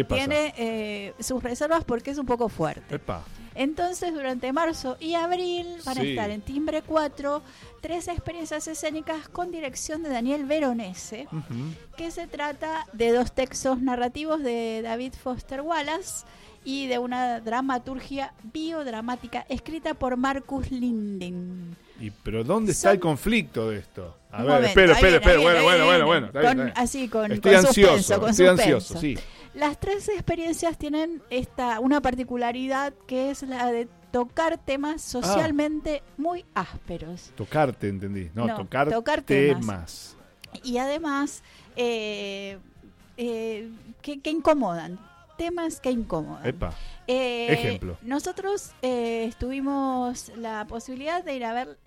tiene 0.07 0.53
eh, 0.59 1.15
sus 1.19 1.43
reservas 1.43 1.83
porque 1.85 2.11
es 2.11 2.19
un 2.19 2.27
poco 2.27 2.51
fuerte. 2.51 3.01
Entonces, 3.55 4.13
durante 4.13 4.53
marzo 4.53 4.99
y 5.01 5.15
abril 5.15 5.79
van 5.87 5.97
a 5.97 6.03
estar 6.03 6.29
en 6.29 6.43
Timbre 6.43 6.83
4 6.83 7.43
tres 7.81 8.09
experiencias 8.09 8.69
escénicas 8.69 9.29
con 9.29 9.51
dirección 9.51 10.03
de 10.03 10.11
Daniel 10.11 10.45
Veronese, 10.45 11.27
que 11.97 12.11
se 12.11 12.27
trata 12.27 12.87
de 12.93 13.13
dos 13.13 13.33
textos 13.33 13.81
narrativos 13.81 14.43
de 14.43 14.83
David 14.83 15.15
Foster 15.15 15.63
Wallace 15.63 16.27
y 16.69 16.87
de 16.87 16.99
una 16.99 17.41
dramaturgia 17.41 18.35
biodramática 18.53 19.47
escrita 19.49 19.95
por 19.95 20.19
Marcus 20.19 20.71
Linden. 20.71 21.75
¿Y 21.99 22.11
pero 22.11 22.45
dónde 22.45 22.73
está 22.73 22.91
el 22.91 23.01
conflicto 23.01 23.71
de 23.71 23.79
esto? 23.79 24.19
A 24.31 24.43
ver, 24.43 24.65
espera, 24.65 24.93
espera, 24.93 25.17
espera, 25.17 25.41
bueno, 25.41 25.63
bueno, 25.63 26.05
bueno, 26.05 26.31
bueno, 26.31 26.73
Así, 26.77 27.09
con, 27.09 27.33
estoy 27.33 27.55
ansioso, 27.55 28.29
estoy 28.29 28.49
ansioso, 28.49 29.01
sí. 29.01 29.17
Las 29.55 29.81
tres 29.81 30.11
experiencias 30.11 30.77
tienen 30.77 31.23
esta 31.31 31.81
una 31.81 32.03
particularidad 32.03 32.93
que 33.07 33.31
es 33.31 33.45
la 33.45 33.73
de 33.73 33.89
tocar 34.11 34.59
temas 34.59 34.97
ah. 34.97 35.23
socialmente 35.23 36.03
muy 36.19 36.45
ásperos. 36.53 37.33
Tocarte, 37.35 37.89
entendí. 37.89 38.29
No, 38.35 38.47
tocar, 38.55 39.23
temas. 39.23 40.19
Y 40.63 40.77
además, 40.77 41.43
eh, 41.77 42.59
eh, 43.17 43.71
que, 44.03 44.21
incomodan. 44.31 45.08
Temas 45.39 45.81
que 45.81 45.91
incomodan. 45.91 46.47
Epa. 46.47 46.75
Eh, 47.07 47.53
Ejemplo. 47.53 47.97
Nosotros 48.03 48.73
estuvimos 48.83 50.31
la 50.37 50.67
posibilidad 50.67 51.25
de 51.25 51.37
ir 51.37 51.45
a 51.45 51.55
ver 51.55 51.79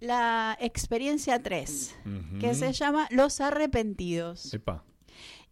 la 0.00 0.58
experiencia 0.60 1.42
3, 1.42 1.96
que 2.40 2.54
se 2.54 2.72
llama 2.72 3.08
Los 3.10 3.40
Arrepentidos. 3.40 4.52
Epa. 4.52 4.84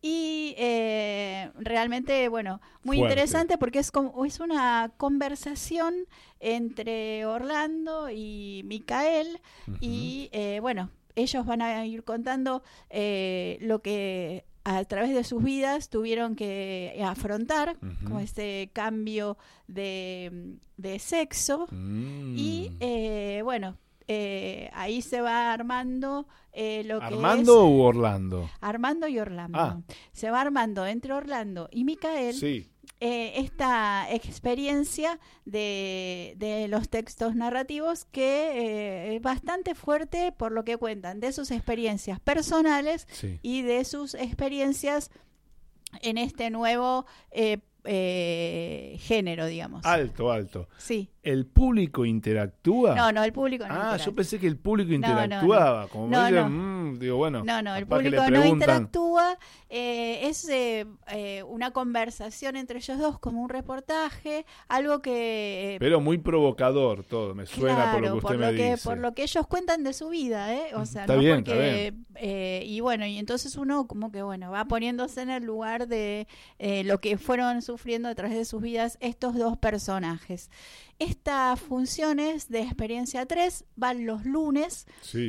Y 0.07 0.55
eh, 0.59 1.51
realmente, 1.59 2.29
bueno, 2.29 2.61
muy 2.83 2.99
interesante 2.99 3.57
porque 3.57 3.79
es, 3.79 3.91
como, 3.91 4.27
es 4.27 4.39
una 4.39 4.93
conversación 4.99 5.95
entre 6.41 7.25
Orlando 7.25 8.11
y 8.11 8.61
Micael. 8.67 9.41
Y 9.81 10.29
eh, 10.33 10.59
bueno, 10.61 10.91
ellos 11.15 11.47
van 11.47 11.63
a 11.63 11.87
ir 11.87 12.05
contando 12.05 12.63
eh, 12.91 13.57
lo 13.63 13.81
que 13.81 14.45
a 14.65 14.85
través 14.85 15.15
de 15.15 15.25
sus 15.25 15.43
vidas 15.43 15.91
tuvieron 15.91 16.37
que 16.37 17.01
afrontar, 17.05 17.77
como 18.03 18.21
este 18.21 18.71
cambio 18.73 19.37
de, 19.67 20.59
sexo. 20.99 21.67
Y 21.71 22.71
mm. 22.81 23.45
bueno, 23.45 23.79
ahí 24.73 25.03
se 25.03 25.21
va 25.21 25.53
armando 25.53 26.27
eh, 26.57 26.85
lo 26.85 27.03
¿Armando 27.03 27.67
o 27.67 27.83
Orlando? 27.83 28.49
Armando 28.61 29.09
y 29.09 29.19
Orlando. 29.19 29.59
Ah. 29.59 29.81
Se 30.13 30.31
va 30.31 30.41
armando 30.41 30.87
entre 30.87 31.13
Orlando 31.13 31.69
y 31.73 31.85
Micael. 31.85 32.35
Eh, 33.01 33.33
esta 33.37 34.07
experiencia 34.11 35.19
de, 35.45 36.67
los 36.69 36.89
textos 36.89 37.35
narrativos 37.35 38.07
que 38.07 39.11
eh, 39.11 39.17
es 39.17 39.23
bastante 39.23 39.75
fuerte 39.75 40.33
por 40.33 40.53
lo 40.53 40.65
que 40.65 40.77
cuentan 40.77 41.21
de 41.21 41.33
sus 41.33 41.51
experiencias 41.51 42.21
personales 42.21 43.07
y 43.43 43.63
de 43.63 43.85
sus 43.85 44.15
experiencias 44.15 45.11
en 46.03 46.19
este 46.19 46.51
nuevo 46.51 47.07
eh, 47.31 48.97
género, 49.01 49.47
digamos. 49.47 49.85
Alto, 49.85 50.31
alto. 50.33 50.69
Sí. 50.79 51.11
¿El 51.25 51.47
público 51.47 52.05
interactúa? 52.05 52.95
No, 52.95 53.11
no, 53.11 53.25
el 53.25 53.33
público 53.33 53.67
no. 53.67 53.75
Ah, 53.75 53.97
yo 53.97 54.15
pensé 54.15 54.39
que 54.39 54.47
el 54.47 54.59
público 54.59 54.93
interactuaba. 54.93 55.85
No, 55.85 55.89
como 55.89 56.09
me 56.09 56.19
dicen, 56.19 56.91
mm", 56.93 56.99
digo, 56.99 57.17
bueno. 57.17 57.43
No, 57.43 57.63
no, 57.63 57.75
el 57.75 57.87
público 57.87 58.29
no 58.29 58.45
interactúa. 58.45 59.39
Eh, 59.71 60.29
es 60.29 60.47
eh, 60.51 60.87
eh, 61.09 61.43
una 61.45 61.71
conversación 61.71 62.57
entre 62.57 62.79
ellos 62.79 62.99
dos, 62.99 63.19
como 63.19 63.43
un 63.43 63.49
reportaje, 63.49 64.45
algo 64.69 65.01
que. 65.01 65.79
Pero 65.81 65.99
muy 66.03 66.19
provocador 66.19 67.05
todo, 67.05 67.35
me 67.35 67.47
suena 67.47 67.93
por 67.93 68.03
lo 68.03 68.13
que 68.13 68.27
usted 68.27 68.39
me 68.39 68.53
dice. 68.53 68.85
Por 68.85 68.99
lo 68.99 69.15
que 69.15 69.23
ellos 69.23 69.47
cuentan 69.47 69.83
de 69.83 69.95
su 69.95 70.11
vida, 70.11 70.55
¿eh? 70.55 70.75
O 70.75 70.85
sea, 70.85 71.03
está 71.03 71.15
no 71.15 71.21
bien, 71.21 71.43
porque. 71.43 71.87
Está 71.87 72.21
bien. 72.21 72.63
y 72.67 72.81
bueno, 72.81 73.07
y 73.07 73.19
entonces 73.19 73.57
uno, 73.57 73.87
como 73.87 74.13
que, 74.13 74.23
bueno, 74.23 74.51
va 74.51 74.67
poniéndose 74.67 75.23
en 75.23 75.31
el 75.31 75.45
lugar 75.45 75.89
de 75.89 76.29
lo 76.85 77.01
que 77.01 77.17
fueron 77.17 77.63
sufriendo 77.63 78.11
a 78.11 78.15
través 78.15 78.37
de 78.37 78.45
sus 78.45 78.61
vidas 78.61 78.99
estos 79.01 79.35
dos 79.37 79.57
personajes. 79.57 80.51
Estas 80.99 81.61
funciones 81.61 82.49
de 82.49 82.61
experiencia 82.61 83.27
3 83.27 83.65
van 83.75 84.07
los 84.07 84.25
lunes, 84.25 84.87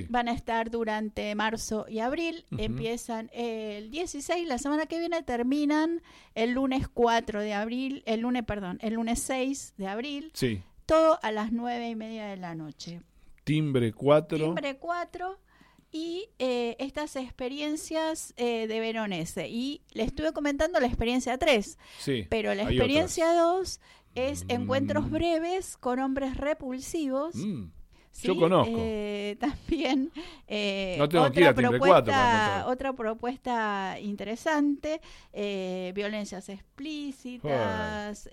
van 0.09 0.27
a 0.27 0.33
estar 0.33 0.69
durante 0.69 1.33
marzo 1.33 1.85
y 1.89 1.99
abril, 1.99 2.45
empiezan 2.57 3.31
el 3.33 3.89
16, 3.89 4.47
la 4.47 4.59
semana 4.59 4.85
que 4.85 4.99
viene 4.99 5.23
terminan 5.23 6.03
el 6.35 6.51
lunes 6.51 6.87
4 6.87 7.41
de 7.41 7.53
abril, 7.53 8.03
el 8.05 8.21
lunes, 8.21 8.43
perdón, 8.43 8.77
el 8.81 8.93
lunes 8.93 9.21
6 9.23 9.73
de 9.77 9.87
abril, 9.87 10.31
sí. 10.33 10.61
todo 10.85 11.19
a 11.23 11.31
las 11.31 11.51
9 11.51 11.89
y 11.89 11.95
media 11.95 12.27
de 12.27 12.37
la 12.37 12.53
noche. 12.53 13.01
Timbre 13.43 13.91
4. 13.91 14.37
Timbre 14.37 14.77
4 14.77 15.39
y 15.91 16.27
eh, 16.39 16.75
estas 16.79 17.15
experiencias 17.15 18.33
eh, 18.35 18.67
de 18.67 18.79
Veronese. 18.81 19.47
Y 19.47 19.81
le 19.93 20.03
estuve 20.03 20.33
comentando 20.33 20.79
la 20.79 20.87
experiencia 20.87 21.37
3, 21.37 21.77
sí, 21.99 22.27
pero 22.29 22.53
la 22.53 22.63
experiencia 22.63 23.33
2 23.33 23.79
es 24.15 24.45
mm. 24.45 24.51
encuentros 24.51 25.09
breves 25.09 25.77
con 25.77 25.99
hombres 25.99 26.37
repulsivos. 26.37 27.35
Mm. 27.35 27.65
Yo 28.23 28.35
conozco. 28.37 28.73
Eh, 28.77 29.35
también 29.41 30.09
otra, 31.01 31.53
propuesta, 31.53 32.65
otra 32.67 32.93
propuesta 32.93 33.97
interesante, 33.99 35.01
violencias 35.93 36.47
explícitas, 36.47 38.29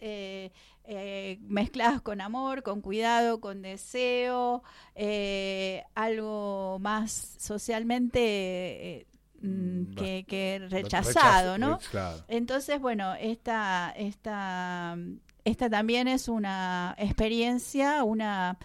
eh, 0.85 1.39
mezcladas 1.43 2.03
con 2.03 2.21
amor, 2.21 2.65
con 2.65 2.81
cuidado, 2.81 3.41
con 3.41 3.63
deseo, 3.63 4.65
eh, 4.97 5.85
algo 5.95 6.79
más 6.81 7.37
socialmente 7.39 8.21
eh, 8.21 9.07
mm, 9.43 9.95
que, 9.95 10.67
rechazado, 10.69 11.59
¿no? 11.59 11.79
Entonces, 12.27 12.81
bueno, 12.81 13.15
esta, 13.15 13.95
esta, 13.97 14.99
esta 15.45 15.69
también 15.69 16.09
es 16.09 16.29
una 16.29 16.95
experiencia, 16.99 18.05
una 18.05 18.59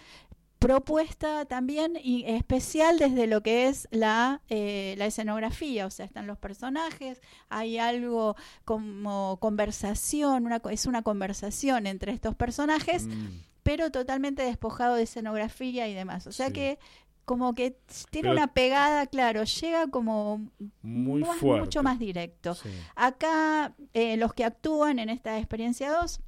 propuesta 0.60 1.46
también 1.46 1.98
y 2.02 2.24
especial 2.26 2.98
desde 2.98 3.28
lo 3.28 3.42
que 3.42 3.68
es 3.68 3.88
la, 3.92 4.42
eh, 4.50 4.96
la 4.98 5.06
escenografía, 5.06 5.86
o 5.86 5.92
sea, 5.92 6.06
están 6.06 6.26
los 6.26 6.38
personajes, 6.38 7.22
hay 7.50 7.78
algo 7.78 8.36
como 8.66 9.38
conversación, 9.40 10.46
una, 10.46 10.62
es 10.72 10.86
una 10.86 11.04
conversación 11.04 11.86
entre 11.86 12.12
estos 12.12 12.36
personajes, 12.36 13.06
mm. 13.06 13.28
pero 13.62 13.92
totalmente 13.92 14.44
despojado 14.44 14.96
de 14.96 15.04
escenografía 15.04 15.88
y 15.88 15.94
demás. 15.94 16.26
O 16.26 16.32
sea 16.32 16.52
que 16.52 16.80
como 17.24 17.54
que 17.54 17.78
tiene 18.10 18.32
una 18.32 18.48
pegada, 18.54 19.06
claro, 19.06 19.44
llega 19.44 19.88
como 19.88 20.50
muy 20.82 21.24
mucho 21.42 21.84
más 21.84 22.00
directo. 22.00 22.56
Acá 22.96 23.76
eh, 23.94 24.16
los 24.16 24.34
que 24.34 24.46
actúan 24.46 24.98
en 24.98 25.10
esta 25.10 25.38
experiencia 25.38 25.92
2 25.92 26.22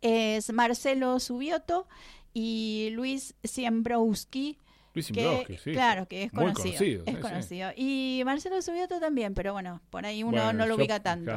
es 0.00 0.52
Marcelo 0.52 1.20
Subioto, 1.20 1.86
y 2.32 2.90
Luis 2.92 3.34
Siembrowski. 3.42 4.58
Luis 4.94 5.06
Siembrowski, 5.06 5.58
sí. 5.58 5.72
Claro, 5.72 6.06
que 6.06 6.24
es 6.24 6.32
conocido. 6.32 7.02
es 7.04 7.18
conocido. 7.18 7.70
Y 7.76 8.22
Marcelo 8.24 8.62
Subioto 8.62 9.00
también, 9.00 9.34
pero 9.34 9.52
bueno, 9.52 9.80
por 9.90 10.06
ahí 10.06 10.22
uno 10.22 10.52
no 10.52 10.66
lo 10.66 10.76
ubica 10.76 11.00
tanto. 11.00 11.32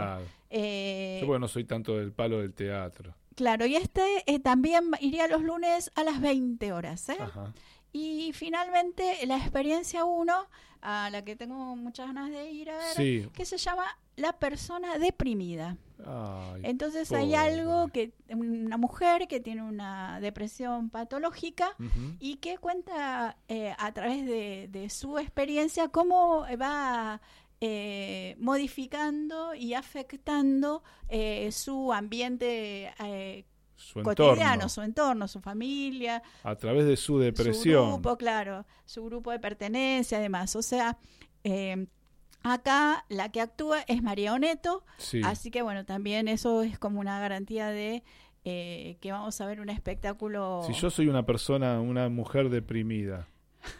Eh, 0.50 1.20
yo 1.22 1.28
bueno, 1.28 1.42
no 1.42 1.48
soy 1.48 1.64
tanto 1.64 1.98
del 1.98 2.12
palo 2.12 2.40
del 2.40 2.54
teatro. 2.54 3.16
Claro, 3.36 3.66
y 3.66 3.76
este 3.76 4.04
eh, 4.26 4.40
también 4.40 4.92
iría 5.00 5.28
los 5.28 5.42
lunes 5.42 5.92
a 5.96 6.04
las 6.04 6.22
20 6.22 6.72
horas. 6.74 7.10
¿eh? 7.10 7.18
Y 7.94 8.32
finalmente 8.34 9.26
la 9.26 9.38
experiencia 9.38 10.04
1, 10.06 10.34
a 10.82 11.10
la 11.12 11.24
que 11.24 11.36
tengo 11.36 11.76
muchas 11.76 12.08
ganas 12.08 12.32
de 12.32 12.52
ir 12.52 12.70
a 12.70 12.78
ver, 12.78 13.30
que 13.30 13.46
se 13.46 13.58
llama 13.58 13.86
La 14.16 14.34
persona 14.34 14.98
deprimida. 14.98 15.78
Entonces 16.64 17.12
hay 17.12 17.36
algo 17.36 17.88
que 17.90 18.14
una 18.30 18.78
mujer 18.78 19.28
que 19.28 19.40
tiene 19.40 19.62
una 19.62 20.20
depresión 20.20 20.90
patológica 20.90 21.76
y 22.20 22.38
que 22.38 22.58
cuenta 22.58 23.38
eh, 23.48 23.76
a 23.78 23.92
través 23.92 24.26
de, 24.26 24.88
su 24.90 25.20
experiencia 25.20 25.90
cómo 25.90 26.46
va 26.60 27.22
eh, 27.64 28.36
modificando 28.40 29.54
y 29.54 29.76
afectando 29.76 30.82
eh, 31.10 31.52
su 31.52 31.94
ambiente 31.94 32.92
eh, 33.04 33.46
su 33.82 34.02
cotidiano, 34.02 34.34
entorno, 34.42 34.70
su 34.70 34.82
entorno, 34.82 35.28
su 35.28 35.42
familia, 35.42 36.22
a 36.44 36.56
través 36.56 36.86
de 36.86 36.96
su 36.98 37.20
depresión. 37.20 37.86
su 37.86 37.92
grupo, 37.94 38.18
claro, 38.18 38.66
su 38.86 39.04
grupo 39.06 39.32
de 39.32 39.40
pertenencia, 39.40 40.18
además. 40.20 40.56
O 40.56 40.62
sea, 40.62 40.98
eh, 41.44 41.88
acá 42.44 43.06
la 43.10 43.30
que 43.30 43.42
actúa 43.42 43.82
es 43.88 44.02
María 44.02 44.34
Oneto, 44.34 44.84
Sí. 44.98 45.22
así 45.24 45.52
que 45.52 45.62
bueno, 45.62 45.86
también 45.86 46.28
eso 46.28 46.62
es 46.64 46.80
como 46.80 47.00
una 47.00 47.20
garantía 47.20 47.68
de 47.68 48.04
eh, 48.44 48.98
que 49.02 49.12
vamos 49.12 49.40
a 49.40 49.46
ver 49.46 49.62
un 49.62 49.70
espectáculo 49.70 50.64
Si 50.66 50.74
yo 50.74 50.90
soy 50.90 51.08
una 51.08 51.26
persona, 51.26 51.80
una 51.80 52.10
mujer 52.10 52.50
deprimida, 52.50 53.28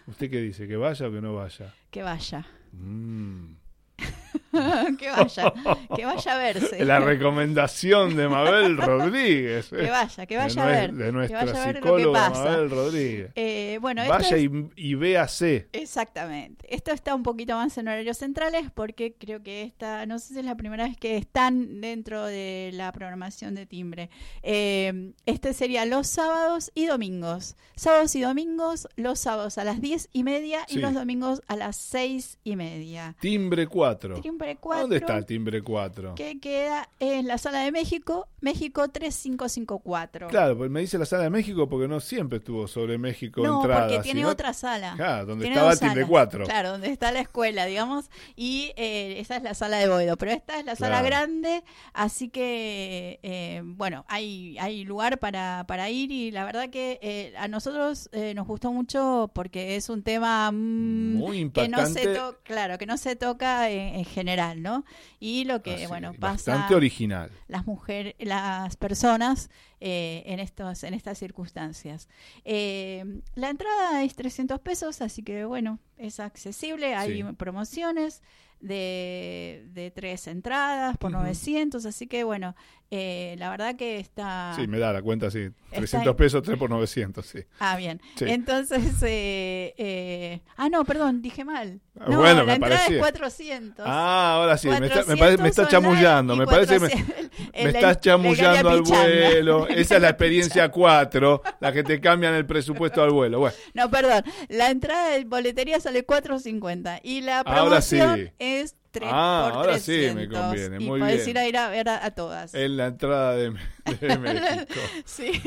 ¿usted 0.08 0.30
qué 0.30 0.40
dice? 0.42 0.68
¿Que 0.68 0.76
vaya 0.78 1.08
o 1.08 1.12
que 1.12 1.22
no 1.22 1.34
vaya? 1.34 1.74
que 1.90 2.04
vaya. 2.04 2.46
Mm. 2.74 3.56
que 5.00 5.10
vaya, 5.10 5.54
que 5.96 6.06
vaya 6.06 6.34
a 6.34 6.38
verse. 6.38 6.86
La 6.86 7.00
recomendación 7.00 8.16
de 8.16 8.28
Mabel 8.28 8.78
Rodríguez. 8.78 9.70
que 9.70 9.86
eh, 9.86 9.90
vaya, 9.90 10.26
que 10.26 10.38
vaya 10.38 10.64
a 10.64 10.66
ver. 10.66 10.94
De 10.94 11.06
que 11.06 11.12
nuestra 11.12 11.46
vaya 11.46 11.64
a 11.64 11.66
ver 11.68 11.86
lo 11.86 11.96
que 11.98 12.08
pasa. 12.08 12.44
Mabel 12.44 12.70
Rodríguez. 12.70 13.32
Eh, 13.36 13.78
bueno, 13.82 14.04
Vaya 14.08 14.36
es- 14.38 14.44
y, 14.44 14.50
y 14.76 14.96
véase. 14.96 15.68
Exactamente. 15.72 16.66
Esto 16.74 16.92
está 16.92 17.16
un 17.16 17.24
poquito 17.24 17.56
más 17.56 17.78
en 17.78 17.88
horarios 17.88 18.18
centrales 18.18 18.70
porque 18.74 19.14
creo 19.14 19.42
que 19.44 19.64
esta, 19.64 20.06
no 20.06 20.20
sé 20.20 20.34
si 20.34 20.40
es 20.40 20.46
la 20.46 20.56
primera 20.56 20.84
vez 20.86 20.98
que 20.98 21.18
están 21.18 21.82
dentro 21.82 22.26
de 22.26 22.72
la 22.74 22.92
programación 22.92 23.56
de 23.56 23.66
timbre. 23.66 24.10
Eh, 24.44 25.14
este 25.26 25.54
sería 25.54 25.86
los 25.86 26.08
sábados 26.08 26.72
y 26.76 26.86
domingos. 26.88 27.56
Sábados 27.76 28.16
y 28.16 28.22
domingos, 28.22 28.88
los 28.96 29.20
sábados 29.20 29.58
a 29.58 29.64
las 29.64 29.82
diez 29.82 30.10
y 30.12 30.24
media 30.24 30.66
y 30.68 30.78
los 30.80 30.94
domingos 30.94 31.42
a 31.48 31.56
las 31.56 31.76
seis 31.78 32.38
y 32.44 32.56
media. 32.56 33.16
Timbre 33.20 33.68
4. 33.68 34.20
Timbre 34.22 34.41
4. 34.60 34.82
¿Dónde 34.82 34.98
está 34.98 35.18
el 35.18 35.26
timbre 35.26 35.62
4? 35.62 36.16
Que 36.16 36.40
queda 36.40 36.90
en 37.00 37.28
la 37.28 37.38
sala 37.38 37.60
de 37.60 37.72
México, 37.72 38.28
México 38.42 38.88
3554. 38.90 40.28
Claro, 40.28 40.58
pues 40.58 40.70
me 40.72 40.82
dice 40.82 40.98
la 40.98 41.06
sala 41.06 41.24
de 41.24 41.30
México 41.30 41.68
porque 41.70 41.88
no 41.88 42.00
siempre 42.00 42.40
estuvo 42.40 42.68
sobre 42.68 42.98
México 42.98 43.42
No, 43.44 43.62
entrada. 43.62 43.88
porque 43.88 44.02
tiene 44.04 44.22
sino- 44.22 44.30
otra 44.30 44.54
sala. 44.54 44.94
Claro, 44.96 45.26
donde 45.26 45.44
Tiene 45.46 45.56
estaba 45.56 45.74
el 45.74 45.80
timbre 45.80 46.02
salas. 46.04 46.10
4. 46.10 46.46
Claro, 46.46 46.72
donde 46.72 46.88
está 46.92 47.12
la 47.12 47.20
escuela, 47.22 47.66
digamos. 47.66 48.10
Y 48.36 48.72
eh, 48.76 49.16
esa 49.20 49.38
es 49.38 49.44
la 49.44 49.54
sala 49.54 49.78
de 49.78 49.88
Boedo. 49.88 50.18
Pero 50.18 50.32
esta 50.32 50.60
es 50.60 50.66
la 50.66 50.76
sala 50.76 51.02
grande. 51.02 51.64
Así 51.94 52.30
que, 52.30 53.20
eh, 53.24 53.62
bueno, 53.64 54.06
hay, 54.08 54.58
hay 54.60 54.84
lugar 54.84 55.20
para, 55.20 55.66
para 55.68 55.90
ir. 55.90 56.12
Y 56.12 56.32
la 56.32 56.46
verdad 56.46 56.70
que 56.70 57.00
eh, 57.02 57.34
a 57.38 57.48
nosotros 57.48 58.10
nos 58.36 58.48
gustó 58.48 58.72
mucho 58.72 59.30
porque 59.34 59.76
es 59.76 59.90
un 59.90 60.04
tema 60.04 60.52
mm, 60.52 61.16
Muy 61.16 61.50
que 61.52 61.68
no 61.68 61.86
se 61.86 62.02
impactante. 62.04 62.38
claro, 62.44 62.78
que 62.78 62.86
no 62.86 62.98
se 62.98 63.16
toca 63.16 63.70
en, 63.70 63.96
en 63.96 64.06
general, 64.06 64.31
¿no? 64.62 64.86
Y 65.20 65.44
lo 65.46 65.62
que, 65.62 65.76
Así, 65.76 65.86
bueno, 65.88 66.14
pasa 66.14 66.52
Bastante 66.54 66.76
original. 66.76 67.32
las 67.48 67.66
mujeres, 67.66 68.16
las 68.20 68.76
personas 68.78 69.50
eh, 69.82 70.24
en 70.28 70.40
estos, 70.40 70.84
en 70.84 70.94
estas 70.94 71.18
circunstancias. 71.18 72.08
Eh, 72.46 73.04
la 73.36 73.50
entrada 73.50 74.04
es 74.04 74.16
300 74.16 74.60
pesos, 74.62 75.02
así 75.02 75.24
que 75.24 75.44
bueno, 75.44 75.80
es 75.98 76.20
accesible. 76.20 76.96
Hay 76.96 77.18
Sí. 77.18 77.24
promociones 77.36 78.22
de, 78.60 79.66
de 79.74 79.90
tres 79.92 80.28
entradas 80.28 80.96
por 80.98 81.12
Ujú. 81.12 81.20
900, 81.22 81.84
así 81.86 82.06
que 82.08 82.24
bueno, 82.24 82.56
eh, 82.92 83.36
la 83.40 83.50
verdad 83.50 83.76
que 83.76 83.98
está. 84.00 84.54
Sí, 84.56 84.68
me 84.68 84.78
da 84.78 84.94
la 84.94 85.02
cuenta, 85.02 85.32
sí. 85.32 85.40
Está 85.66 85.78
300 85.78 86.08
ahí. 86.12 86.18
pesos, 86.18 86.44
3 86.44 86.58
por 86.60 86.70
900, 86.70 87.26
sí. 87.26 87.40
Ah, 87.60 87.76
bien. 87.78 88.02
Sí. 88.18 88.26
Entonces, 88.28 89.02
eh, 89.02 89.74
eh, 89.78 90.42
ah, 90.58 90.70
no, 90.70 90.84
perdón, 90.86 91.22
dije 91.24 91.44
mal. 91.44 91.80
Ah, 92.00 92.06
No, 92.10 92.18
bueno, 92.20 92.40
la 92.42 92.44
me 92.46 92.54
entrada 92.56 92.76
parecía. 92.78 92.98
es 92.98 93.02
400. 93.02 93.86
Ah, 93.88 94.36
ahora 94.36 94.58
sí, 94.58 94.68
me 94.68 94.74
está, 94.76 94.84
me 94.84 94.90
400 95.18 95.20
parece- 95.20 95.42
me 95.44 95.50
está 95.50 95.68
chamullando, 95.68 96.36
me 96.36 96.46
parece 96.46 96.74
que 96.76 96.80
me, 96.82 96.90
400 96.90 97.32
me 97.64 97.70
estás 97.70 98.00
chamullando 98.02 98.70
la 98.70 98.76
al 98.76 98.82
vuelo. 98.84 99.68
Esa 99.76 99.96
es 99.96 100.02
la 100.02 100.10
experiencia 100.10 100.70
4, 100.70 101.42
la 101.60 101.72
que 101.72 101.84
te 101.84 102.00
cambian 102.00 102.34
el 102.34 102.46
presupuesto 102.46 103.02
al 103.02 103.12
vuelo. 103.12 103.40
Bueno, 103.40 103.56
No, 103.74 103.90
perdón. 103.90 104.24
La 104.50 104.70
entrada 104.70 105.10
de 105.10 105.24
boletería 105.26 105.80
sale 105.80 106.06
4.50 106.06 107.00
y 107.04 107.22
la 107.22 107.44
promoción 107.44 108.18
sí. 108.18 108.32
es 108.40 108.76
3 108.92 109.10
Ah, 109.12 109.48
por 109.50 109.58
ahora 109.60 109.80
sí 109.80 109.94
300. 109.94 110.16
me 110.16 110.30
conviene, 110.30 110.78
Y 110.84 110.88
muy 110.88 111.00
podés 111.00 111.18
bien. 111.26 111.30
ir 111.30 111.38
a 111.40 111.48
ir 111.48 111.58
a 111.58 111.70
ver 111.70 111.90
a, 111.90 112.06
a 112.06 112.12
todas. 112.12 112.54
en 112.54 112.78
la 112.78 112.88
entrada 112.88 113.36
de, 113.36 113.54
de 114.00 114.18
México. 114.20 114.80
Sí. 115.06 115.32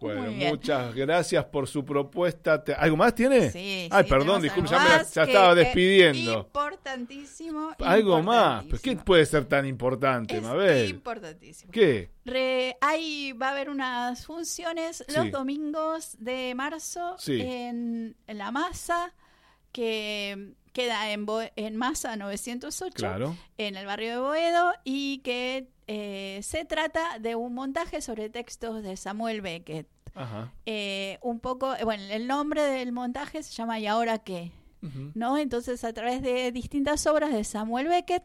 Bueno, 0.00 0.22
Muy 0.22 0.34
bien. 0.34 0.50
muchas 0.50 0.94
gracias 0.94 1.44
por 1.46 1.66
su 1.68 1.84
propuesta. 1.84 2.62
¿Algo 2.78 2.96
más 2.96 3.14
tiene? 3.14 3.50
Sí, 3.50 3.88
Ay, 3.90 4.04
sí, 4.04 4.10
perdón, 4.10 4.42
disculpe, 4.42 4.70
ya, 4.70 4.78
me 4.78 4.88
ya 4.88 5.22
estaba 5.22 5.50
es 5.50 5.56
despidiendo. 5.56 6.38
Importantísimo. 6.40 7.70
Algo 7.80 8.22
más. 8.22 8.64
¿Pero 8.64 8.78
¿Qué 8.80 8.96
puede 8.96 9.26
ser 9.26 9.44
tan 9.46 9.66
importante, 9.66 10.36
Es 10.36 10.42
Mabel? 10.42 10.90
importantísimo. 10.90 11.72
¿Qué? 11.72 12.10
Re- 12.24 12.76
ahí 12.80 13.32
va 13.32 13.48
a 13.48 13.52
haber 13.52 13.70
unas 13.70 14.24
funciones 14.26 15.04
los 15.08 15.24
Sí. 15.24 15.30
domingos 15.30 16.16
de 16.18 16.54
marzo 16.54 17.16
Sí. 17.18 17.40
en, 17.40 18.16
en 18.26 18.38
La 18.38 18.50
Masa, 18.50 19.14
que 19.72 20.52
queda 20.78 21.10
en, 21.10 21.26
Bo- 21.26 21.40
en 21.56 21.76
Masa 21.76 22.14
908, 22.16 22.94
Claro. 22.94 23.36
en 23.56 23.74
el 23.76 23.84
barrio 23.84 24.10
de 24.12 24.18
Boedo, 24.20 24.72
y 24.84 25.18
que 25.18 25.68
eh, 25.88 26.38
se 26.42 26.64
trata 26.64 27.18
de 27.18 27.34
un 27.34 27.52
montaje 27.54 28.00
sobre 28.00 28.30
textos 28.30 28.82
de 28.84 28.96
Samuel 28.96 29.40
Beckett. 29.40 29.88
Ajá. 30.14 30.52
Eh, 30.66 31.18
un 31.22 31.40
poco, 31.40 31.74
bueno, 31.82 32.02
el 32.10 32.26
nombre 32.28 32.62
del 32.62 32.92
montaje 32.92 33.42
se 33.42 33.52
llama 33.52 33.78
¿Y 33.80 33.86
ahora 33.88 34.18
qué? 34.18 34.52
¿no? 35.14 35.36
Entonces, 35.38 35.82
a 35.82 35.92
través 35.92 36.22
de 36.22 36.52
distintas 36.52 37.04
obras 37.08 37.32
de 37.32 37.42
Samuel 37.42 37.88
Beckett, 37.88 38.22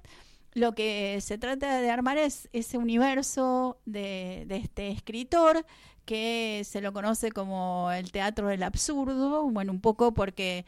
lo 0.53 0.73
que 0.75 1.17
se 1.21 1.39
trata 1.39 1.81
de 1.81 1.89
armar 1.89 2.19
es 2.19 2.47
ese 2.53 2.77
universo 2.77 3.79
de, 3.85 4.43
de 4.47 4.57
este 4.57 4.89
escritor 4.89 5.65
que 6.05 6.61
se 6.65 6.81
lo 6.81 6.93
conoce 6.93 7.31
como 7.31 7.89
el 7.91 8.11
teatro 8.11 8.49
del 8.49 8.61
absurdo, 8.61 9.49
bueno, 9.49 9.71
un 9.71 9.81
poco 9.81 10.13
porque 10.13 10.65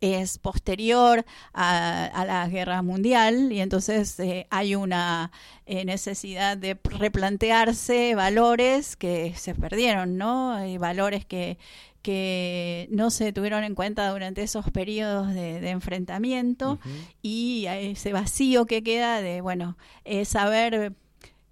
es 0.00 0.38
posterior 0.38 1.24
a, 1.52 2.04
a 2.06 2.24
la 2.24 2.48
guerra 2.48 2.82
mundial 2.82 3.52
y 3.52 3.60
entonces 3.60 4.18
eh, 4.20 4.46
hay 4.50 4.74
una 4.74 5.32
eh, 5.66 5.84
necesidad 5.84 6.56
de 6.56 6.78
replantearse 6.84 8.14
valores 8.14 8.96
que 8.96 9.34
se 9.36 9.54
perdieron, 9.54 10.16
¿no? 10.16 10.52
Hay 10.52 10.78
valores 10.78 11.24
que, 11.24 11.58
que 12.02 12.88
no 12.90 13.10
se 13.10 13.32
tuvieron 13.32 13.64
en 13.64 13.74
cuenta 13.74 14.08
durante 14.10 14.42
esos 14.42 14.70
periodos 14.70 15.34
de, 15.34 15.60
de 15.60 15.70
enfrentamiento 15.70 16.78
y 17.22 17.66
a 17.66 17.78
ese 17.78 18.12
vacío 18.12 18.66
que 18.66 18.82
queda 18.82 19.20
de, 19.20 19.40
bueno, 19.40 19.76
eh, 20.04 20.24
saber 20.24 20.94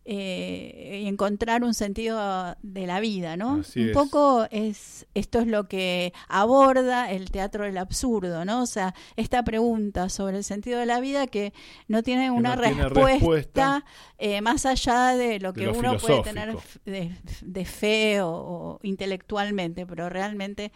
eh, 0.08 1.00
y 1.02 1.08
encontrar 1.08 1.64
un 1.64 1.74
sentido 1.74 2.56
de 2.62 2.86
la 2.86 3.00
vida, 3.00 3.36
¿no? 3.36 3.60
Así 3.62 3.80
un 3.80 3.88
es. 3.88 3.92
poco 3.92 4.46
es 4.52 5.04
esto 5.14 5.40
es 5.40 5.48
lo 5.48 5.66
que 5.66 6.12
aborda 6.28 7.10
el 7.10 7.32
teatro 7.32 7.64
del 7.64 7.76
absurdo, 7.76 8.44
¿no? 8.44 8.62
O 8.62 8.66
sea, 8.66 8.94
esta 9.16 9.42
pregunta 9.42 10.08
sobre 10.08 10.36
el 10.36 10.44
sentido 10.44 10.78
de 10.78 10.86
la 10.86 11.00
vida 11.00 11.26
que 11.26 11.52
no 11.88 12.04
tiene 12.04 12.30
una 12.30 12.54
no 12.54 12.62
tiene 12.62 12.88
respuesta, 12.88 13.84
eh, 14.18 14.40
más 14.42 14.64
allá 14.64 15.16
de 15.16 15.40
lo 15.40 15.52
De 15.52 15.60
que 15.60 15.66
lo 15.66 15.76
uno 15.76 15.98
puede 15.98 16.22
tener 16.22 16.56
de, 16.84 17.10
de 17.42 17.64
fe 17.64 18.20
o, 18.20 18.30
o 18.30 18.80
intelectualmente, 18.84 19.86
pero 19.86 20.08
realmente 20.08 20.70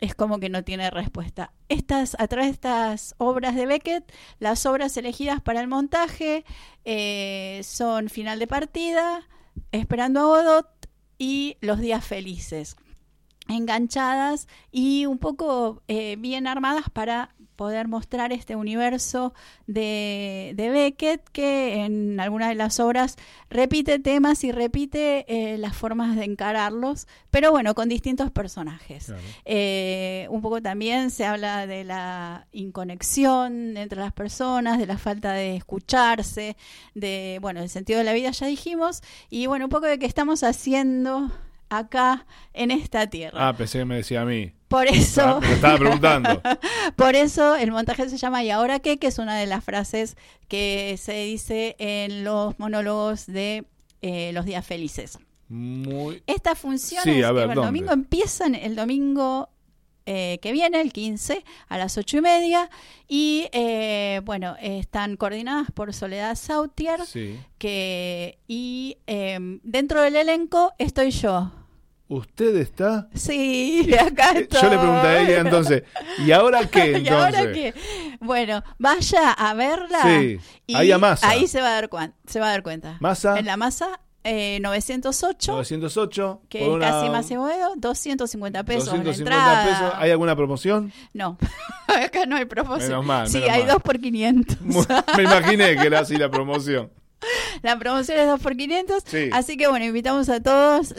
es 0.00 0.14
como 0.14 0.38
que 0.38 0.48
no 0.48 0.64
tiene 0.64 0.90
respuesta. 0.90 1.52
Estas, 1.68 2.16
a 2.18 2.26
través 2.26 2.48
de 2.48 2.52
estas 2.52 3.14
obras 3.18 3.54
de 3.54 3.66
Beckett, 3.66 4.12
las 4.38 4.66
obras 4.66 4.96
elegidas 4.96 5.40
para 5.40 5.60
el 5.60 5.68
montaje 5.68 6.44
eh, 6.84 7.60
son 7.64 8.08
Final 8.08 8.38
de 8.38 8.46
Partida, 8.46 9.28
Esperando 9.72 10.20
a 10.20 10.24
Godot 10.24 10.68
y 11.18 11.56
Los 11.60 11.80
Días 11.80 12.04
Felices. 12.04 12.76
Enganchadas 13.50 14.48
y 14.70 15.06
un 15.06 15.18
poco 15.18 15.82
eh, 15.88 16.16
bien 16.16 16.46
armadas 16.46 16.90
para 16.90 17.34
poder 17.60 17.88
mostrar 17.88 18.32
este 18.32 18.56
universo 18.56 19.34
de, 19.66 20.52
de 20.56 20.70
Beckett 20.70 21.28
que 21.28 21.84
en 21.84 22.18
algunas 22.18 22.48
de 22.48 22.54
las 22.54 22.80
obras 22.80 23.16
repite 23.50 23.98
temas 23.98 24.44
y 24.44 24.50
repite 24.50 25.26
eh, 25.28 25.58
las 25.58 25.76
formas 25.76 26.16
de 26.16 26.24
encararlos, 26.24 27.06
pero 27.30 27.50
bueno, 27.50 27.74
con 27.74 27.90
distintos 27.90 28.30
personajes. 28.30 29.04
Claro. 29.04 29.20
Eh, 29.44 30.26
un 30.30 30.40
poco 30.40 30.62
también 30.62 31.10
se 31.10 31.26
habla 31.26 31.66
de 31.66 31.84
la 31.84 32.46
inconexión 32.52 33.76
entre 33.76 34.00
las 34.00 34.14
personas, 34.14 34.78
de 34.78 34.86
la 34.86 34.96
falta 34.96 35.34
de 35.34 35.56
escucharse, 35.56 36.56
de, 36.94 37.40
bueno, 37.42 37.60
el 37.60 37.68
sentido 37.68 37.98
de 37.98 38.06
la 38.06 38.14
vida 38.14 38.30
ya 38.30 38.46
dijimos, 38.46 39.02
y 39.28 39.48
bueno, 39.48 39.66
un 39.66 39.70
poco 39.70 39.84
de 39.84 39.98
qué 39.98 40.06
estamos 40.06 40.44
haciendo 40.44 41.30
acá 41.70 42.26
en 42.52 42.70
esta 42.70 43.06
tierra. 43.08 43.48
Ah, 43.48 43.56
pensé 43.56 43.78
que 43.78 43.84
me 43.86 43.96
decía 43.96 44.22
a 44.22 44.24
mí. 44.26 44.52
Por 44.68 44.86
eso, 44.86 45.22
Ah, 45.22 45.40
me 45.40 45.52
estaba 45.54 45.78
preguntando. 45.78 46.42
por 46.96 47.16
eso 47.16 47.56
el 47.56 47.70
montaje 47.72 48.08
se 48.08 48.18
llama 48.18 48.44
¿Y 48.44 48.50
ahora 48.50 48.78
qué? 48.80 48.98
que 48.98 49.06
es 49.08 49.18
una 49.18 49.36
de 49.36 49.46
las 49.46 49.64
frases 49.64 50.16
que 50.48 50.96
se 51.00 51.24
dice 51.24 51.74
en 51.78 52.22
los 52.24 52.58
monólogos 52.58 53.26
de 53.26 53.64
eh, 54.02 54.30
Los 54.32 54.44
Días 54.44 54.64
Felices. 54.66 55.18
Muy. 55.48 56.22
Estas 56.26 56.58
funciones 56.58 57.02
Sí, 57.12 57.22
a 57.22 57.32
ver, 57.32 57.48
el 57.48 57.54
¿dónde? 57.54 57.66
domingo 57.66 57.92
empiezan 57.92 58.54
el 58.54 58.76
domingo 58.76 59.48
eh, 60.06 60.38
que 60.40 60.52
viene, 60.52 60.80
el 60.80 60.92
15, 60.92 61.44
a 61.68 61.76
las 61.78 61.98
8 61.98 62.18
y 62.18 62.20
media. 62.20 62.70
Y 63.08 63.48
eh, 63.52 64.20
bueno, 64.24 64.56
están 64.60 65.16
coordinadas 65.16 65.70
por 65.72 65.92
Soledad 65.92 66.36
Sautier. 66.36 67.00
Que, 67.58 68.38
y 68.46 68.98
em, 69.06 69.58
dentro 69.64 70.00
del 70.02 70.14
elenco 70.16 70.72
estoy 70.78 71.10
yo. 71.10 71.50
¿Usted 72.10 72.56
está? 72.56 73.08
Sí, 73.14 73.88
acá 73.94 74.32
estoy. 74.32 74.60
Yo 74.60 74.68
le 74.68 74.78
pregunté 74.78 75.06
a 75.06 75.22
ella 75.22 75.40
entonces, 75.42 75.84
¿y 76.18 76.32
ahora 76.32 76.68
qué 76.68 76.96
entonces? 76.96 77.04
¿Y 77.04 77.08
ahora 77.08 77.52
qué? 77.52 77.74
Bueno, 78.18 78.64
vaya 78.78 79.30
a 79.30 79.54
verla. 79.54 80.02
Sí, 80.02 80.40
y 80.66 80.74
ahí 80.74 80.90
a 80.90 80.98
masa. 80.98 81.28
Ahí 81.28 81.46
se 81.46 81.60
va 81.60 81.68
a 81.68 81.80
dar, 81.80 81.88
se 82.26 82.40
va 82.40 82.48
a 82.48 82.50
dar 82.50 82.64
cuenta. 82.64 82.96
¿Masa? 82.98 83.38
En 83.38 83.46
la 83.46 83.56
masa 83.56 84.00
eh, 84.24 84.58
908. 84.60 85.52
908. 85.52 86.42
Que 86.48 86.66
es 86.66 86.78
casi 86.80 87.10
más 87.10 87.28
cebollado, 87.28 87.74
250 87.76 88.64
pesos 88.64 88.86
250 88.86 89.64
pesos. 89.64 89.94
¿Hay 89.96 90.10
alguna 90.10 90.34
promoción? 90.34 90.92
No, 91.14 91.38
acá 91.86 92.26
no 92.26 92.34
hay 92.34 92.46
promoción. 92.46 92.88
Menos 92.90 93.06
mal. 93.06 93.28
Sí, 93.28 93.38
hay 93.38 93.64
2 93.66 93.80
por 93.82 94.00
500. 94.00 94.60
Me 95.16 95.22
imaginé 95.22 95.76
que 95.76 95.86
era 95.86 96.00
así 96.00 96.16
la 96.16 96.28
promoción. 96.28 96.90
La 97.62 97.78
promoción 97.78 98.18
es 98.18 98.26
2 98.26 98.40
por 98.40 98.56
500 98.56 99.04
Así 99.32 99.56
que 99.56 99.68
bueno, 99.68 99.84
invitamos 99.84 100.28
a 100.28 100.40
todos 100.40 100.94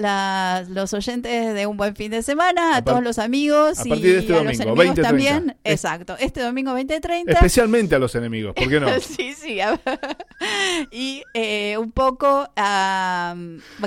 los 0.70 0.93
oyentes 0.93 1.54
de 1.54 1.66
un 1.66 1.78
buen 1.78 1.95
fin 1.95 2.12
de 2.12 2.24
semana, 2.24 2.78
a, 2.78 2.82
todos 2.84 3.04
los 3.04 3.20
amigos 3.20 3.80
a 3.80 3.84
partir 3.86 4.14
de 4.14 4.20
este 4.20 4.34
domingo, 4.34 4.52
los 4.52 4.60
enemigos 4.60 4.95
también. 5.02 5.58
Exacto, 5.64 6.16
este 6.20 6.41
domingo 6.41 6.72
2030. 6.72 7.32
Especialmente 7.32 7.95
a 7.95 7.99
los 7.99 8.16
enemigos, 8.16 8.54
¿por 8.54 8.70
qué 8.70 8.80
no? 8.80 8.88
sí, 8.99 9.34
sí. 9.34 9.60
y 10.91 11.24
eh, 11.34 11.78
un 11.78 11.91
poco 11.91 12.49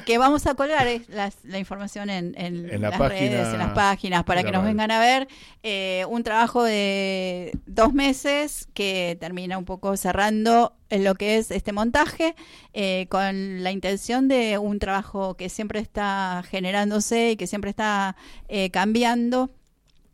que 0.05 0.19
vamos 0.19 0.47
a 0.47 0.55
colgar 0.55 0.87
eh, 0.87 1.03
la, 1.09 1.59
información 1.59 2.11
en, 2.11 2.33
las 2.81 2.99
redes, 2.99 3.49
en 3.53 3.59
las 3.59 3.73
páginas, 3.73 4.25
para 4.25 4.43
que 4.43 4.53
nos 4.53 4.65
vengan 4.65 4.91
a 4.91 5.01
ver. 5.01 5.29
Eh, 5.62 6.05
un 6.09 6.23
trabajo 6.23 6.62
de 6.62 7.53
dos 7.67 7.95
meses 7.95 8.69
que 8.75 9.17
termina 9.19 9.57
un 9.57 9.65
poco 9.65 9.97
cerrando 9.97 10.75
lo 11.01 11.14
que 11.14 11.38
es 11.38 11.51
este 11.51 11.72
montaje, 11.72 12.34
eh, 12.72 13.07
con 13.09 13.62
la 13.62 13.72
intención 13.72 14.28
de 14.28 14.59
un 14.59 14.78
trabajo 14.78 15.36
que 15.36 15.49
siempre 15.49 15.80
está 15.80 16.42
generándose 16.49 17.32
y 17.32 17.36
que 17.36 17.47
siempre 17.47 17.70
está 17.70 18.16
eh, 18.49 18.70
cambiando. 18.70 19.51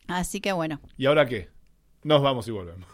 Así 0.06 0.40
que 0.40 0.52
bueno. 0.52 0.80
¿Y 0.96 1.06
ahora 1.06 1.26
qué? 1.26 1.48
Nos 2.02 2.22
vamos 2.22 2.48
y 2.48 2.50
volvemos. 2.50 2.89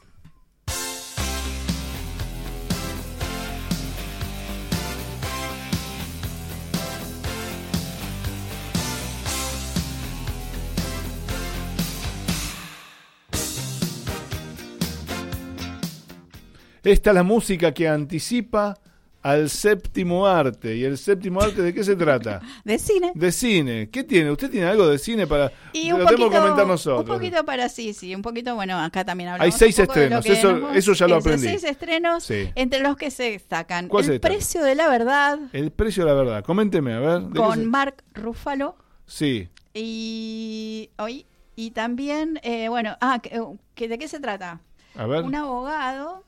Esta 16.86 17.10
es 17.10 17.14
la 17.14 17.24
música 17.24 17.74
que 17.74 17.88
anticipa 17.88 18.78
al 19.20 19.50
séptimo 19.50 20.24
arte. 20.24 20.76
¿Y 20.76 20.84
el 20.84 20.96
séptimo 20.96 21.40
arte 21.40 21.60
de 21.60 21.74
qué 21.74 21.82
se 21.82 21.96
trata? 21.96 22.40
De 22.64 22.78
cine. 22.78 23.10
De 23.12 23.32
cine. 23.32 23.90
¿Qué 23.90 24.04
tiene? 24.04 24.30
¿Usted 24.30 24.48
tiene 24.48 24.68
algo 24.68 24.86
de 24.86 24.96
cine 24.96 25.26
para.? 25.26 25.50
Y 25.72 25.90
un 25.90 25.98
lo 25.98 26.04
poquito, 26.04 26.30
que 26.30 26.36
comentar 26.36 26.64
nosotros. 26.64 27.10
Un 27.10 27.16
poquito 27.16 27.44
para 27.44 27.68
sí, 27.68 27.92
sí. 27.92 28.14
Un 28.14 28.22
poquito, 28.22 28.54
bueno, 28.54 28.78
acá 28.78 29.04
también 29.04 29.30
hablamos. 29.30 29.52
Hay 29.52 29.58
seis 29.58 29.76
estrenos, 29.80 30.24
eso, 30.26 30.70
eso 30.70 30.92
ya 30.92 31.08
lo 31.08 31.16
aprendí. 31.16 31.48
Seis 31.48 31.64
estrenos, 31.64 32.30
entre 32.30 32.78
los 32.78 32.96
que 32.96 33.10
se 33.10 33.32
destacan. 33.32 33.90
el 33.92 34.20
precio 34.20 34.62
de 34.62 34.76
la 34.76 34.88
verdad. 34.88 35.40
El 35.52 35.72
precio 35.72 36.04
de 36.04 36.10
la 36.10 36.16
verdad. 36.16 36.44
Coménteme, 36.44 36.92
a 36.92 37.00
ver. 37.00 37.22
Con 37.34 37.66
Mark 37.66 38.04
Ruffalo. 38.14 38.76
Sí. 39.06 39.48
Y. 39.74 40.90
Hoy. 40.98 41.26
Y 41.56 41.72
también, 41.72 42.38
eh, 42.44 42.68
bueno, 42.68 42.96
ah, 43.00 43.20
¿de 43.20 43.98
qué 43.98 44.06
se 44.06 44.20
trata? 44.20 44.60
A 44.94 45.06
ver. 45.06 45.24
Un 45.24 45.34
abogado 45.34 46.25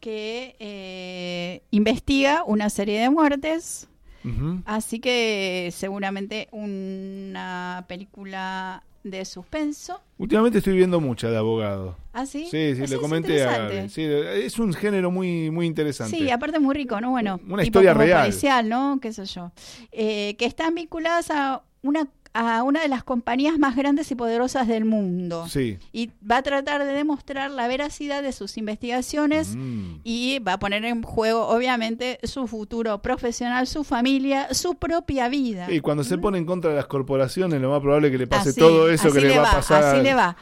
que 0.00 0.56
eh, 0.58 1.62
investiga 1.70 2.42
una 2.44 2.70
serie 2.70 3.00
de 3.00 3.10
muertes. 3.10 3.86
Así 4.66 5.00
que 5.00 5.70
seguramente 5.72 6.48
una 6.52 7.86
película 7.88 8.82
de 9.02 9.24
suspenso. 9.24 10.00
Últimamente 10.18 10.58
estoy 10.58 10.76
viendo 10.76 11.00
mucha 11.00 11.30
de 11.30 11.38
abogado. 11.38 11.96
¿Ah, 12.12 12.26
sí? 12.26 12.46
Sí, 12.50 12.74
sí, 12.76 12.86
le 12.86 12.98
comenté 12.98 13.42
a 13.42 13.88
sí, 13.88 14.02
Es 14.02 14.58
un 14.58 14.74
género 14.74 15.10
muy, 15.10 15.50
muy 15.50 15.66
interesante. 15.66 16.16
Sí, 16.16 16.30
aparte 16.30 16.58
muy 16.58 16.74
rico, 16.74 17.00
¿no? 17.00 17.10
Bueno, 17.10 17.40
una 17.48 17.62
historia 17.62 17.94
real. 17.94 18.26
Policial, 18.26 18.68
¿no? 18.68 18.98
¿Qué 19.00 19.12
sé 19.12 19.24
yo? 19.24 19.52
Eh, 19.92 20.36
que 20.38 20.44
están 20.44 20.74
vinculadas 20.74 21.30
a 21.30 21.62
una 21.82 22.06
a 22.32 22.62
una 22.62 22.80
de 22.80 22.88
las 22.88 23.02
compañías 23.02 23.58
más 23.58 23.74
grandes 23.74 24.10
y 24.10 24.14
poderosas 24.14 24.68
del 24.68 24.84
mundo. 24.84 25.48
Sí. 25.48 25.78
Y 25.92 26.10
va 26.28 26.38
a 26.38 26.42
tratar 26.42 26.84
de 26.84 26.92
demostrar 26.92 27.50
la 27.50 27.66
veracidad 27.66 28.22
de 28.22 28.32
sus 28.32 28.56
investigaciones 28.56 29.56
mm. 29.56 30.00
y 30.04 30.38
va 30.38 30.54
a 30.54 30.58
poner 30.58 30.84
en 30.84 31.02
juego, 31.02 31.48
obviamente, 31.48 32.20
su 32.22 32.46
futuro 32.46 33.02
profesional, 33.02 33.66
su 33.66 33.82
familia, 33.82 34.54
su 34.54 34.76
propia 34.76 35.28
vida. 35.28 35.70
Y 35.72 35.80
cuando 35.80 36.04
se 36.04 36.18
pone 36.18 36.38
en 36.38 36.46
contra 36.46 36.70
de 36.70 36.76
las 36.76 36.86
corporaciones, 36.86 37.60
lo 37.60 37.70
más 37.70 37.80
probable 37.80 38.08
es 38.08 38.12
que 38.12 38.18
le 38.18 38.26
pase 38.28 38.54
todo 38.54 38.88
eso 38.88 39.12
que 39.12 39.20
le, 39.20 39.38
va, 39.38 39.50
a 39.50 39.54
pasar 39.54 39.82
así 39.82 40.02
le 40.02 40.14
va. 40.14 40.36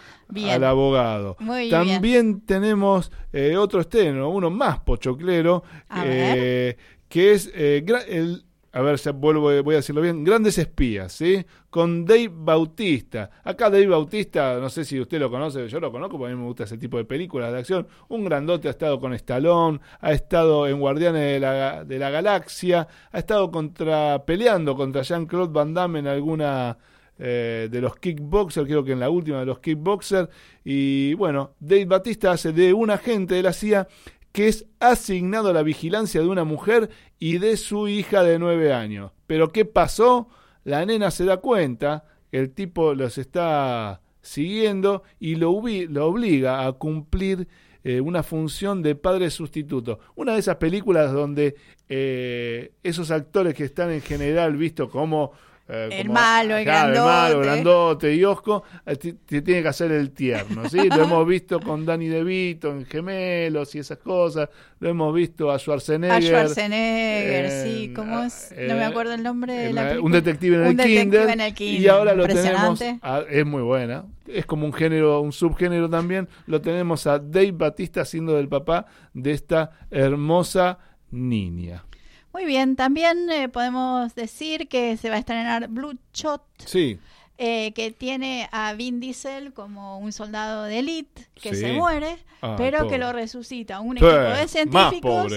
al 0.52 0.64
abogado. 0.64 1.36
También 1.70 2.42
tenemos 2.42 3.10
eh, 3.32 3.56
otro 3.56 3.80
estreno, 3.80 4.28
uno 4.28 4.50
más 4.50 4.78
pochoclero, 4.80 5.62
eh, 6.04 6.76
que 7.08 7.32
es 7.32 7.50
eh, 7.54 7.84
el 8.08 8.44
a 8.70 8.82
ver, 8.82 8.98
si 8.98 9.10
vuelvo, 9.10 9.62
voy 9.62 9.74
a 9.74 9.78
decirlo 9.78 10.02
bien, 10.02 10.24
Grandes 10.24 10.58
Espías, 10.58 11.12
¿sí? 11.12 11.44
Con 11.70 12.04
Dave 12.04 12.30
Bautista. 12.30 13.30
Acá 13.42 13.70
Dave 13.70 13.86
Bautista, 13.86 14.58
no 14.60 14.68
sé 14.68 14.84
si 14.84 15.00
usted 15.00 15.18
lo 15.18 15.30
conoce, 15.30 15.68
yo 15.68 15.80
lo 15.80 15.90
conozco, 15.90 16.18
porque 16.18 16.32
a 16.32 16.36
mí 16.36 16.40
me 16.40 16.46
gusta 16.46 16.64
ese 16.64 16.76
tipo 16.76 16.98
de 16.98 17.04
películas 17.04 17.50
de 17.52 17.60
acción. 17.60 17.88
Un 18.08 18.24
grandote 18.24 18.68
ha 18.68 18.72
estado 18.72 19.00
con 19.00 19.14
Stallone, 19.14 19.80
ha 20.00 20.12
estado 20.12 20.68
en 20.68 20.78
Guardianes 20.80 21.22
de 21.34 21.40
la, 21.40 21.84
de 21.84 21.98
la 21.98 22.10
Galaxia, 22.10 22.86
ha 23.10 23.18
estado 23.18 23.50
contra 23.50 24.24
peleando 24.26 24.76
contra 24.76 25.02
Jean-Claude 25.02 25.52
Van 25.52 25.72
Damme 25.72 26.00
en 26.00 26.06
alguna 26.06 26.76
eh, 27.20 27.68
de 27.68 27.80
los 27.80 27.96
kickboxers, 27.96 28.64
creo 28.66 28.84
que 28.84 28.92
en 28.92 29.00
la 29.00 29.10
última 29.10 29.40
de 29.40 29.46
los 29.46 29.58
kickboxers. 29.58 30.28
Y 30.62 31.14
bueno, 31.14 31.54
Dave 31.58 31.86
Bautista 31.86 32.30
hace 32.30 32.52
de 32.52 32.72
un 32.72 32.90
agente 32.90 33.34
de 33.34 33.42
la 33.42 33.52
CIA 33.52 33.88
que 34.32 34.48
es 34.48 34.66
asignado 34.80 35.50
a 35.50 35.52
la 35.52 35.62
vigilancia 35.62 36.20
de 36.20 36.28
una 36.28 36.44
mujer 36.44 36.90
y 37.18 37.38
de 37.38 37.56
su 37.56 37.88
hija 37.88 38.22
de 38.22 38.38
nueve 38.38 38.72
años. 38.72 39.12
Pero 39.26 39.48
¿qué 39.48 39.64
pasó? 39.64 40.28
La 40.64 40.84
nena 40.84 41.10
se 41.10 41.24
da 41.24 41.38
cuenta, 41.38 42.04
el 42.30 42.50
tipo 42.50 42.94
los 42.94 43.18
está 43.18 44.00
siguiendo 44.20 45.02
y 45.18 45.36
lo, 45.36 45.50
obliga 45.52 46.66
a 46.66 46.72
cumplir 46.72 47.48
eh, 47.84 48.00
una 48.00 48.22
función 48.22 48.82
de 48.82 48.94
padre 48.94 49.30
sustituto. 49.30 50.00
Una 50.14 50.34
de 50.34 50.40
esas 50.40 50.56
películas 50.56 51.12
donde 51.12 51.56
eh, 51.88 52.72
esos 52.82 53.10
actores 53.10 53.54
que 53.54 53.64
están 53.64 53.90
en 53.90 54.02
general 54.02 54.56
vistos 54.56 54.90
como 54.90 55.32
eh, 55.68 55.88
el 55.92 56.08
malo, 56.08 56.56
el 56.56 56.64
grandote. 56.64 56.98
El 56.98 57.04
malo, 57.04 57.40
grandote 57.40 58.14
y 58.14 58.24
Osco, 58.24 58.64
eh, 58.86 58.96
te, 58.96 59.42
tiene 59.42 59.62
que 59.62 59.68
hacer 59.68 59.92
el 59.92 60.12
tierno, 60.12 60.66
¿sí? 60.68 60.88
Lo 60.88 61.04
hemos 61.04 61.26
visto 61.26 61.60
con 61.60 61.84
Danny 61.84 62.08
DeVito 62.08 62.70
en 62.70 62.86
Gemelos 62.86 63.74
y 63.74 63.80
esas 63.80 63.98
cosas. 63.98 64.48
Lo 64.80 64.88
hemos 64.88 65.14
visto 65.14 65.50
a 65.50 65.58
Schwarzenegger. 65.58 66.16
A 66.16 66.20
Schwarzenegger, 66.22 67.50
sí. 67.50 67.92
¿Cómo 67.94 68.22
es? 68.22 68.54
No 68.56 68.76
me 68.76 68.84
acuerdo 68.84 69.12
el 69.12 69.22
nombre 69.22 69.52
de 69.52 69.72
la, 69.74 70.00
Un 70.00 70.12
detective 70.12 70.56
en, 70.56 70.80
el, 70.80 70.86
kinder, 70.86 71.52
Y 71.58 71.86
ahora 71.88 72.14
lo 72.14 72.26
tenemos... 72.26 72.80
es 73.28 73.46
muy 73.46 73.62
buena. 73.62 74.06
Es 74.26 74.46
como 74.46 74.64
un 74.64 74.72
género, 74.72 75.20
un 75.20 75.32
subgénero 75.32 75.90
también. 75.90 76.28
Lo 76.46 76.62
tenemos 76.62 77.06
a 77.06 77.18
Dave 77.18 77.52
Batista 77.52 78.06
siendo 78.06 78.38
el 78.38 78.48
papá 78.48 78.86
de 79.12 79.32
esta 79.32 79.72
hermosa 79.90 80.78
niña. 81.10 81.84
Muy 82.32 82.44
bien, 82.44 82.76
también 82.76 83.30
eh, 83.30 83.48
podemos 83.48 84.14
decir 84.14 84.68
que 84.68 84.96
se 84.96 85.08
va 85.08 85.16
a 85.16 85.18
estrenar 85.18 85.68
Blue 85.68 85.98
Shot. 86.12 86.42
Sí. 86.64 86.98
Eh, 87.40 87.72
que 87.72 87.92
tiene 87.92 88.48
a 88.50 88.72
Vin 88.72 88.98
Diesel 88.98 89.52
como 89.52 89.98
un 89.98 90.10
soldado 90.10 90.64
de 90.64 90.80
élite 90.80 91.28
que 91.40 91.54
se 91.54 91.72
muere, 91.72 92.18
pero 92.56 92.88
que 92.88 92.98
lo 92.98 93.12
resucita 93.12 93.78
un 93.78 93.96
equipo 93.96 94.10
de 94.10 94.48
científicos 94.48 95.32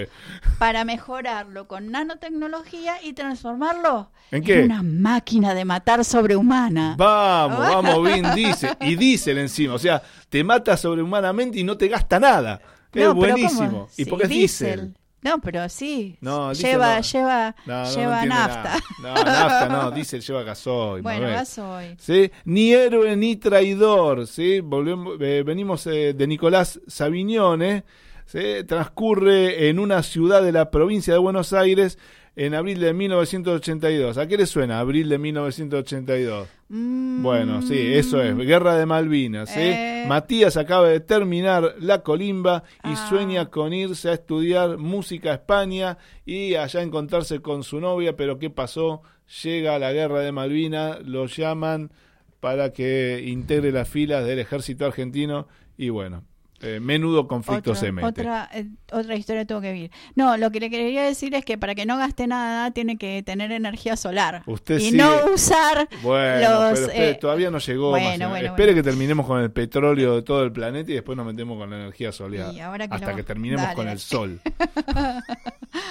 para 0.58 0.84
mejorarlo 0.84 1.68
con 1.68 1.92
nanotecnología 1.92 2.96
y 3.04 3.14
transformarlo 3.14 4.10
¿En, 4.32 4.64
una 4.64 4.82
máquina 4.82 5.54
de 5.54 5.64
matar 5.64 6.04
sobrehumana. 6.04 6.96
Vamos, 6.98 7.60
vamos, 7.70 8.04
Vin 8.04 8.26
Diesel. 8.34 8.76
Y 8.80 8.96
Diesel 8.96 9.38
encima, 9.38 9.76
o 9.76 9.80
sea, 9.80 10.02
te 10.28 10.44
mata 10.44 10.76
sobrehumanamente 10.78 11.60
y 11.60 11.64
no 11.64 11.78
te 11.78 11.88
gasta 11.88 12.20
nada. 12.20 12.62
Es 12.92 13.14
buenísimo. 13.14 13.90
¿Y 13.96 14.06
porque 14.06 14.24
es 14.24 14.30
Diesel? 14.32 14.96
No, 15.22 15.40
pero 15.40 15.70
sí. 15.70 16.18
lleva, 16.20 17.00
lleva, 17.02 17.56
lleva 17.66 18.26
nafta. 18.26 18.80
No, 19.02 19.14
nafta 19.14 19.70
no, 19.70 19.92
diésel 19.92 20.22
lleva 20.22 20.44
gasoil. 20.44 21.04
Bueno, 21.04 21.28
gasoil. 21.28 21.96
¿Sí? 22.00 22.32
Ni 22.46 22.74
héroe 22.74 23.16
ni 23.16 23.36
traidor, 23.36 24.26
¿sí? 24.26 24.62
Volvemos, 24.62 25.18
eh, 25.22 25.44
venimos 25.44 25.86
eh, 25.88 26.14
de 26.14 26.28
Nicolás 26.28 26.80
Savignone, 26.88 27.84
¿sí? 28.26 28.64
Transcurre 28.68 29.70
en 29.70 29.78
una 29.78 30.02
ciudad 30.02 30.42
de 30.42 30.52
la 30.52 30.72
provincia 30.72 31.14
de 31.14 31.20
Buenos 31.20 31.54
Aires 31.54 32.00
en 32.36 32.54
abril 32.54 32.80
de 32.80 32.94
1982. 32.94 34.18
¿A 34.18 34.28
qué 34.28 34.38
le 34.38 34.46
suena 34.46 34.80
abril 34.80 35.10
de 35.10 35.18
1982? 35.18 36.48
Mm. 36.70 37.22
Bueno, 37.24 37.62
sí, 37.62 37.78
eso 37.78 38.22
es, 38.22 38.36
Guerra 38.38 38.78
de 38.78 38.86
Malvinas. 38.86 39.56
Eh. 39.58 40.06
Matías 40.08 40.56
acaba 40.58 40.88
de 40.88 41.00
terminar 41.02 41.76
la 41.80 42.02
colimba 42.02 42.64
y 42.84 42.90
Ah. 42.94 43.08
sueña 43.10 43.48
con 43.50 43.74
irse 43.74 44.10
a 44.10 44.14
estudiar 44.14 44.78
música 44.78 45.32
a 45.32 45.36
España 45.36 45.98
y 46.26 46.56
allá 46.56 46.82
encontrarse 46.82 47.42
con 47.42 47.64
su 47.64 47.80
novia, 47.80 48.16
pero 48.16 48.40
¿qué 48.40 48.50
pasó? 48.50 49.02
Llega 49.44 49.78
la 49.80 49.92
Guerra 49.94 50.22
de 50.22 50.32
Malvinas, 50.32 51.00
lo 51.06 51.26
llaman 51.26 51.92
para 52.40 52.74
que 52.74 53.24
integre 53.28 53.72
las 53.72 53.88
filas 53.88 54.26
del 54.26 54.40
ejército 54.40 54.86
argentino 54.86 55.48
y 55.78 55.90
bueno, 55.90 56.24
eh, 56.62 56.80
menudo 56.80 57.28
conflicto 57.28 57.72
Otro- 57.72 57.76
se 57.76 57.92
mete. 57.92 58.08
Otra, 58.08 58.50
eh, 58.54 58.68
otra 58.92 59.16
historia 59.16 59.46
tuvo 59.46 59.62
que 59.62 59.72
vivir. 59.74 59.92
No, 60.16 60.38
lo 60.38 60.52
que 60.52 60.60
le 60.60 60.70
quería 60.70 61.04
decir 61.04 61.34
es 61.36 61.44
que 61.46 61.58
para 61.58 61.76
que 61.76 61.86
no 61.86 61.98
gaste 61.98 62.28
nada 62.28 62.72
tiene 62.72 62.98
que 62.98 63.24
tener 63.24 63.52
energía 63.52 63.96
solar. 63.98 64.44
Usted 64.46 64.78
y 64.78 64.92
sigue- 64.92 64.98
no 64.98 65.12
usar 65.34 65.88
Bueno, 66.04 66.70
los... 66.72 66.80
pero 66.82 66.92
eh, 66.94 67.18
todavía 67.20 67.50
no 67.52 67.58
llegó. 67.60 67.90
bueno, 67.90 68.06
más 68.08 68.18
menos. 68.18 68.30
bueno, 68.32 68.46
Espere 68.48 68.74
que 68.76 68.84
terminemos 68.84 69.26
con 69.26 69.42
el 69.42 69.52
petróleo 69.52 70.16
de 70.16 70.22
todo 70.22 70.44
el 70.44 70.52
planeta 70.52 70.92
y 70.92 70.96
después 70.96 71.18
nos 71.18 71.26
metemos 71.26 71.58
con 71.58 71.70
la 71.70 71.78
energía 71.78 72.12
solar. 72.12 72.54
Y 72.54 72.60
hasta 72.60 73.10
lo- 73.12 73.16
que 73.16 73.24
terminemos 73.24 73.64
dale, 73.64 73.76
con 73.76 73.88
el 73.88 74.00
sol. 74.00 74.40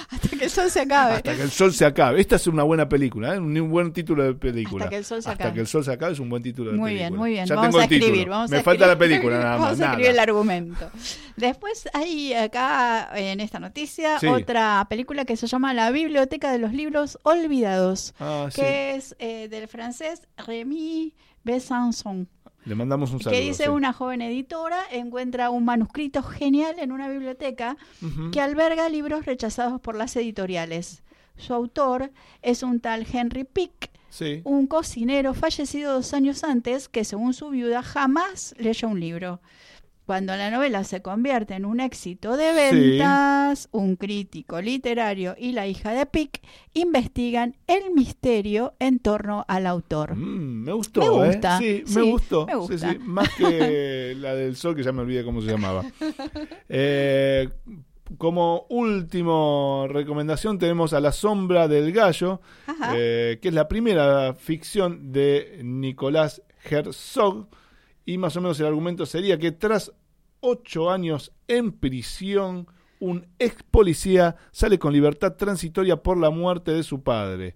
hasta 0.09 0.37
que 0.37 0.45
el 0.45 0.49
sol 0.49 0.69
se 0.69 0.79
acabe. 0.81 1.15
hasta 1.15 1.35
que 1.35 1.41
el 1.41 1.51
sol 1.51 1.73
se 1.73 1.85
acabe. 1.85 2.21
Esta 2.21 2.35
es 2.35 2.47
una 2.47 2.63
buena 2.63 2.87
película, 2.87 3.35
¿eh? 3.35 3.39
un, 3.39 3.59
un 3.59 3.69
buen 3.69 3.91
título 3.93 4.23
de 4.23 4.33
película. 4.35 4.85
Hasta 4.85 4.89
que 4.89 4.97
el 4.97 5.05
sol 5.05 5.21
se 5.21 5.29
Hasta 5.29 5.43
acabe. 5.43 5.55
que 5.55 5.61
el 5.61 5.67
sol 5.67 5.83
se 5.83 5.91
acabe 5.91 6.13
es 6.13 6.19
un 6.19 6.29
buen 6.29 6.43
título 6.43 6.71
de 6.71 6.77
Muy 6.77 6.91
película. 6.91 7.09
bien, 7.09 7.19
muy 7.19 7.31
bien. 7.31 7.45
Ya 7.45 7.55
vamos 7.55 7.69
tengo 7.71 7.79
a 7.79 7.85
el 7.85 7.91
escribir. 7.93 8.29
Vamos 8.29 8.51
Me 8.51 8.57
a 8.57 8.63
falta 8.63 8.85
la 8.87 8.93
escribir. 8.93 9.15
película 9.21 9.37
nada 9.39 9.51
más. 9.57 9.59
Vamos 9.61 9.79
a 9.79 9.81
nada. 9.81 9.91
escribir 9.93 10.11
el 10.11 10.19
argumento. 10.19 10.60
Después 11.35 11.87
hay 11.93 12.33
acá 12.33 13.09
en 13.15 13.39
esta 13.39 13.59
noticia 13.59 14.19
Sí. 14.19 14.27
otra 14.27 14.85
película 14.89 15.25
que 15.25 15.35
se 15.37 15.47
llama 15.47 15.73
La 15.73 15.91
Biblioteca 15.91 16.51
de 16.51 16.59
los 16.59 16.73
Libros 16.73 17.17
Olvidados, 17.23 18.13
Ah, 18.19 18.47
sí. 18.51 18.61
que 18.61 18.95
es 18.95 19.15
eh, 19.19 19.47
del 19.49 19.67
francés 19.67 20.27
Rémi 20.37 21.13
Besançon. 21.43 22.27
Le 22.65 22.75
mandamos 22.75 23.11
un 23.11 23.19
saludo. 23.19 23.39
que 23.39 23.43
dice 23.45 23.63
sí. 23.63 23.69
una 23.69 23.91
joven 23.91 24.21
editora 24.21 24.77
encuentra 24.91 25.49
un 25.49 25.65
manuscrito 25.65 26.21
genial 26.21 26.75
en 26.77 26.91
una 26.91 27.09
biblioteca 27.09 27.75
que 28.31 28.39
alberga 28.39 28.87
libros 28.89 29.25
rechazados 29.25 29.81
por 29.81 29.95
las 29.95 30.15
editoriales. 30.15 31.01
Su 31.37 31.55
autor 31.55 32.11
es 32.43 32.61
un 32.61 32.79
tal 32.79 33.07
Henry 33.11 33.45
Pick, 33.45 33.89
Sí. 34.09 34.41
un 34.43 34.67
cocinero 34.67 35.33
fallecido 35.33 35.93
dos 35.93 36.13
años 36.13 36.43
antes 36.43 36.87
que, 36.87 37.03
según 37.03 37.33
su 37.33 37.49
viuda, 37.49 37.81
jamás 37.81 38.53
leyó 38.59 38.89
un 38.89 38.99
libro. 38.99 39.39
Cuando 40.11 40.35
la 40.35 40.51
novela 40.51 40.83
se 40.83 41.01
convierte 41.01 41.53
en 41.53 41.63
un 41.63 41.79
éxito 41.79 42.35
de 42.35 42.51
Sí. 42.69 42.75
ventas, 42.75 43.69
un 43.71 43.95
crítico 43.95 44.59
literario 44.59 45.35
y 45.37 45.53
la 45.53 45.67
hija 45.67 45.93
de 45.93 46.05
Pick 46.05 46.41
investigan 46.73 47.55
el 47.65 47.93
misterio 47.95 48.73
en 48.79 48.99
torno 48.99 49.45
al 49.47 49.65
autor. 49.65 50.17
Mm, 50.17 50.63
me 50.65 50.73
gustó, 50.73 50.99
Me 50.99 51.23
¿eh? 51.23 51.27
gusta, 51.31 51.57
Sí, 51.59 51.83
sí, 51.85 51.95
me 51.95 52.01
gustó. 52.11 52.45
me 52.45 52.55
gusta. 52.55 52.77
Sí, 52.77 52.85
sí, 52.91 52.99
Más 53.05 53.29
que 53.37 54.13
la 54.19 54.35
del 54.35 54.57
sol, 54.57 54.75
que 54.75 54.83
ya 54.83 54.91
me 54.91 54.99
olvidé 55.03 55.23
cómo 55.23 55.41
se 55.41 55.47
llamaba. 55.47 55.85
Eh, 56.67 57.47
como 58.17 58.65
último 58.67 59.87
recomendación 59.89 60.59
tenemos 60.59 60.91
a 60.91 60.99
La 60.99 61.13
sombra 61.13 61.69
del 61.69 61.93
gallo, 61.93 62.41
eh, 62.93 63.39
que 63.41 63.47
es 63.47 63.53
la 63.53 63.69
primera 63.69 64.33
ficción 64.33 65.13
de 65.13 65.61
Nicolás 65.63 66.41
Herzog. 66.69 67.47
Y 68.03 68.17
más 68.17 68.35
o 68.35 68.41
menos 68.41 68.59
el 68.59 68.65
argumento 68.65 69.05
sería 69.05 69.37
que 69.37 69.51
tras 69.53 69.93
ocho 70.41 70.91
años 70.91 71.31
en 71.47 71.71
prisión, 71.71 72.67
un 72.99 73.27
ex 73.39 73.63
policía 73.63 74.35
sale 74.51 74.77
con 74.77 74.93
libertad 74.93 75.35
transitoria 75.35 76.03
por 76.03 76.17
la 76.17 76.29
muerte 76.29 76.71
de 76.71 76.83
su 76.83 77.01
padre. 77.01 77.55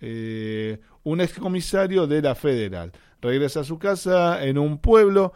Eh, 0.00 0.80
un 1.04 1.20
ex 1.20 1.38
comisario 1.38 2.06
de 2.06 2.22
la 2.22 2.34
Federal. 2.34 2.92
Regresa 3.20 3.60
a 3.60 3.64
su 3.64 3.78
casa 3.78 4.44
en 4.44 4.58
un 4.58 4.78
pueblo 4.78 5.32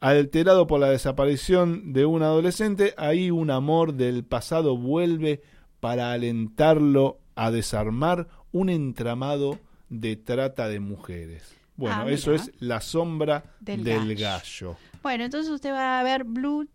alterado 0.00 0.66
por 0.66 0.80
la 0.80 0.90
desaparición 0.90 1.92
de 1.92 2.06
un 2.06 2.22
adolescente. 2.22 2.94
Ahí 2.96 3.30
un 3.30 3.50
amor 3.50 3.94
del 3.94 4.24
pasado 4.24 4.76
vuelve 4.76 5.42
para 5.78 6.12
alentarlo 6.12 7.20
a 7.36 7.50
desarmar 7.50 8.28
un 8.52 8.68
entramado 8.68 9.58
de 9.88 10.16
trata 10.16 10.68
de 10.68 10.80
mujeres. 10.80 11.59
Bueno, 11.80 12.02
Ah, 12.06 12.10
eso 12.10 12.34
es 12.34 12.52
la 12.60 12.82
sombra 12.82 13.42
Del 13.58 13.82
del, 13.82 14.14
gallo. 14.14 14.72
gallo. 14.74 14.76
Bueno, 15.02 15.24
entonces 15.24 15.50
usted 15.50 15.72
va 15.72 15.98
a 15.98 16.02
ver 16.02 16.24
Blue, 16.24 16.68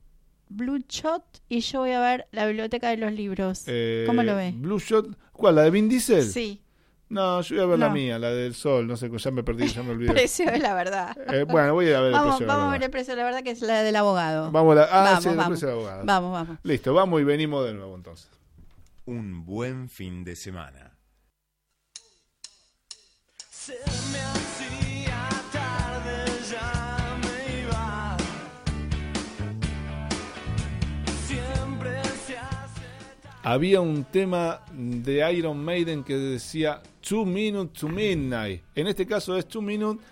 Blue 0.49 0.79
Shot 0.89 1.23
y 1.47 1.59
yo 1.59 1.81
voy 1.81 1.91
a 1.91 1.99
ver 1.99 2.27
la 2.31 2.47
biblioteca 2.47 2.89
de 2.89 2.97
los 2.97 3.11
libros. 3.13 3.65
Eh, 3.67 4.05
¿Cómo 4.07 4.23
lo 4.23 4.35
ve? 4.35 4.53
Blue 4.57 4.79
Shot, 4.79 5.15
¿cuál? 5.31 5.55
¿La 5.55 5.61
de 5.61 5.69
Vin 5.69 5.87
Diesel? 5.87 6.23
Sí, 6.27 6.59
No, 7.07 7.39
yo 7.41 7.55
voy 7.57 7.63
a 7.63 7.67
ver 7.67 7.79
la 7.79 7.89
mía, 7.91 8.17
la 8.17 8.31
del 8.31 8.55
sol, 8.55 8.87
no 8.87 8.97
sé, 8.97 9.11
ya 9.15 9.29
me 9.29 9.43
perdí, 9.43 9.67
ya 9.67 9.83
me 9.83 9.91
olvidé. 9.91 10.11
precio 10.13 10.47
de 10.49 10.57
la 10.57 10.73
verdad. 10.73 11.15
Eh, 11.31 11.43
bueno, 11.43 11.75
voy 11.75 11.85
a 11.85 11.89
ir 11.91 11.95
a 11.97 11.99
ver 12.01 12.07
el 12.07 12.13
Vamos, 12.13 12.27
precio 12.37 12.45
de 12.45 12.47
la 12.47 12.53
vamos 12.55 12.69
a 12.69 12.71
ver 12.73 12.83
el 12.83 12.89
precio 12.89 13.13
de 13.13 13.17
la 13.17 13.23
verdad 13.25 13.43
que 13.43 13.51
es 13.51 13.61
la 13.61 13.83
del 13.83 13.95
abogado. 13.95 14.51
Vamos 14.51 14.71
a 14.71 14.75
la, 14.75 14.83
ah, 14.85 15.03
Vamos, 15.03 15.23
sí, 15.23 15.29
el 15.29 15.35
vamos. 15.37 15.49
precio 15.51 15.67
de 15.67 15.73
la 15.75 15.79
abogada. 15.79 16.03
Vamos, 16.03 16.31
vamos. 16.31 16.57
Listo, 16.63 16.93
vamos 16.95 17.21
y 17.21 17.23
venimos 17.25 17.63
de 17.63 17.75
nuevo 17.75 17.95
entonces. 17.95 18.27
Un 19.05 19.45
buen 19.45 19.87
fin 19.87 20.23
de 20.23 20.35
semana. 20.35 20.97
Se 23.51 23.73
me 24.11 24.84
Había 33.45 33.79
un 33.79 34.05
tema 34.05 34.61
de 34.73 35.31
Iron 35.31 35.63
Maiden 35.63 36.03
que 36.03 36.15
decía 36.17 36.81
Two 36.99 37.27
Minutes 37.27 37.79
to 37.79 37.87
Midnight. 37.87 38.63
En 38.73 38.87
este 38.87 39.05
caso 39.05 39.37
es 39.37 39.47
Two 39.47 39.61
Minutes 39.61 40.03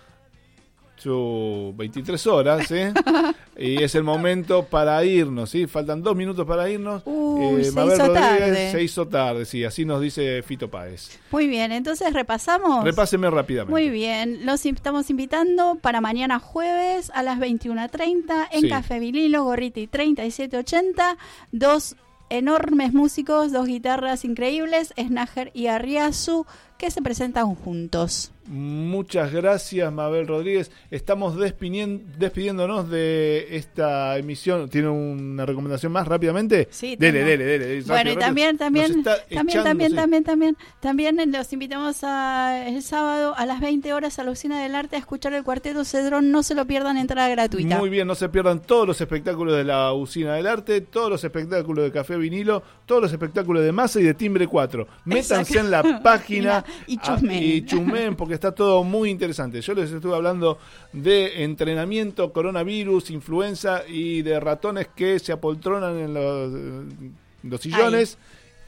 to 1.02 1.72
23 1.74 2.26
horas, 2.28 2.68
¿sí? 2.68 2.76
y 3.58 3.82
es 3.82 3.96
el 3.96 4.04
momento 4.04 4.64
para 4.66 5.04
irnos, 5.04 5.50
¿sí? 5.50 5.66
Faltan 5.66 6.00
dos 6.00 6.14
minutos 6.14 6.46
para 6.46 6.70
irnos. 6.70 7.02
Eh, 7.04 7.10
Uy, 7.10 7.64
se 7.64 7.72
Mabel 7.72 7.94
hizo 7.94 8.06
Rodríguez, 8.06 8.38
tarde. 8.38 8.70
Se 8.70 8.82
hizo 8.84 9.08
tarde, 9.08 9.44
sí, 9.46 9.64
así 9.64 9.84
nos 9.84 10.00
dice 10.00 10.40
Fito 10.44 10.70
Páez. 10.70 11.18
Muy 11.32 11.48
bien, 11.48 11.72
entonces 11.72 12.12
repasamos. 12.12 12.84
Repáseme 12.84 13.28
rápidamente. 13.30 13.72
Muy 13.72 13.90
bien, 13.90 14.46
los 14.46 14.64
estamos 14.64 15.10
invitando 15.10 15.76
para 15.82 16.00
mañana 16.00 16.38
jueves 16.38 17.10
a 17.12 17.24
las 17.24 17.40
21.30 17.40 18.48
en 18.52 18.60
Sí. 18.60 18.68
Café 18.68 19.00
Vinilo, 19.00 19.42
Gorriti 19.42 19.88
3780. 19.88 21.18
Dos 21.50 21.96
enormes 22.30 22.92
músicos, 22.92 23.52
dos 23.52 23.66
guitarras 23.66 24.24
increíbles, 24.24 24.92
Snager 24.98 25.50
y 25.54 25.66
Arriazu, 25.68 26.46
que 26.84 26.90
se 26.90 27.00
presentan 27.00 27.54
juntos. 27.54 28.30
Muchas 28.46 29.32
gracias, 29.32 29.90
Mabel 29.90 30.26
Rodríguez. 30.26 30.70
Estamos 30.90 31.36
despidiéndonos 31.38 32.90
de 32.90 33.56
esta 33.56 34.18
emisión. 34.18 34.68
¿Tiene 34.68 34.88
una 34.88 35.46
recomendación 35.46 35.92
más 35.92 36.06
rápidamente? 36.06 36.68
Sí, 36.70 36.94
dele, 36.96 37.20
tengo. 37.20 37.30
dele, 37.30 37.44
dele, 37.44 37.66
dele, 37.66 37.82
Bueno, 37.86 38.12
y 38.12 38.16
también, 38.16 38.58
también, 38.58 39.02
también, 39.02 39.26
echando, 39.30 39.62
también, 39.62 39.90
sí. 39.90 39.96
también, 39.96 40.24
también, 40.24 40.56
también 40.80 41.32
los 41.32 41.52
invitamos 41.54 42.00
a, 42.02 42.68
el 42.68 42.82
sábado 42.82 43.34
a 43.34 43.46
las 43.46 43.60
20 43.60 43.94
horas 43.94 44.18
a 44.18 44.24
la 44.24 44.32
Usina 44.32 44.60
del 44.62 44.74
Arte 44.74 44.96
a 44.96 44.98
escuchar 44.98 45.32
el 45.32 45.42
Cuarteto 45.42 45.82
Cedrón. 45.86 46.30
No 46.30 46.42
se 46.42 46.54
lo 46.54 46.66
pierdan, 46.66 46.98
entrada 46.98 47.30
gratuita. 47.30 47.78
Muy 47.78 47.88
bien, 47.88 48.06
no 48.06 48.14
se 48.14 48.28
pierdan 48.28 48.60
todos 48.60 48.86
los 48.86 49.00
espectáculos 49.00 49.56
de 49.56 49.64
la 49.64 49.94
Usina 49.94 50.34
del 50.34 50.46
Arte, 50.46 50.82
todos 50.82 51.08
los 51.08 51.24
espectáculos 51.24 51.82
de 51.82 51.92
Café 51.92 52.18
Vinilo, 52.18 52.62
todos 52.84 53.00
los 53.00 53.12
espectáculos 53.12 53.64
de 53.64 53.72
Masa 53.72 54.00
y 54.00 54.02
de 54.02 54.12
Timbre 54.12 54.46
4. 54.46 54.86
Métanse 55.06 55.60
en 55.60 55.70
la 55.70 55.82
página 56.02 56.62
Y 56.86 56.98
ah, 56.98 57.02
chusmen. 57.02 57.42
y 57.42 57.64
chusmen, 57.64 58.16
porque 58.16 58.34
está 58.34 58.52
todo 58.52 58.84
muy 58.84 59.10
interesante. 59.10 59.60
Yo 59.60 59.74
les 59.74 59.90
estuve 59.90 60.14
hablando 60.14 60.58
de 60.92 61.44
entrenamiento, 61.44 62.32
coronavirus, 62.32 63.10
influenza 63.10 63.82
y 63.88 64.22
de 64.22 64.40
ratones 64.40 64.88
que 64.94 65.18
se 65.18 65.32
apoltronan 65.32 65.98
en 65.98 66.14
los, 66.14 66.52
eh, 66.54 67.10
los 67.42 67.60
sillones. 67.60 68.18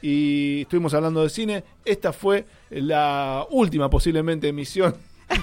Y 0.02 0.62
estuvimos 0.62 0.94
hablando 0.94 1.22
de 1.22 1.30
cine. 1.30 1.64
Esta 1.84 2.12
fue 2.12 2.46
la 2.70 3.46
última 3.50 3.88
posiblemente 3.90 4.48
emisión 4.48 4.94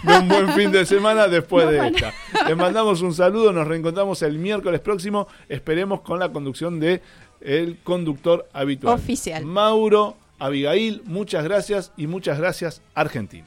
de 0.04 0.18
un 0.18 0.28
buen 0.28 0.50
fin 0.54 0.72
de 0.72 0.86
semana 0.86 1.28
después 1.28 1.66
No, 1.66 1.72
de 1.72 1.88
esta. 1.88 2.14
Les 2.48 2.56
mandamos 2.56 3.02
un 3.02 3.14
saludo, 3.14 3.52
nos 3.52 3.68
reencontramos 3.68 4.22
el 4.22 4.38
miércoles 4.38 4.80
próximo, 4.80 5.28
esperemos 5.50 6.02
con 6.02 6.20
la 6.20 6.32
conducción 6.32 6.80
de 6.80 7.02
el 7.42 7.78
conductor 7.84 8.48
habitual. 8.54 8.96
Oficial. 8.96 9.46
Mauro, 9.46 10.16
Abigail, 10.40 11.02
muchas 11.06 11.44
gracias 11.44 11.92
y 11.98 12.08
muchas 12.08 12.38
gracias 12.38 12.82
Argentina. 12.94 13.46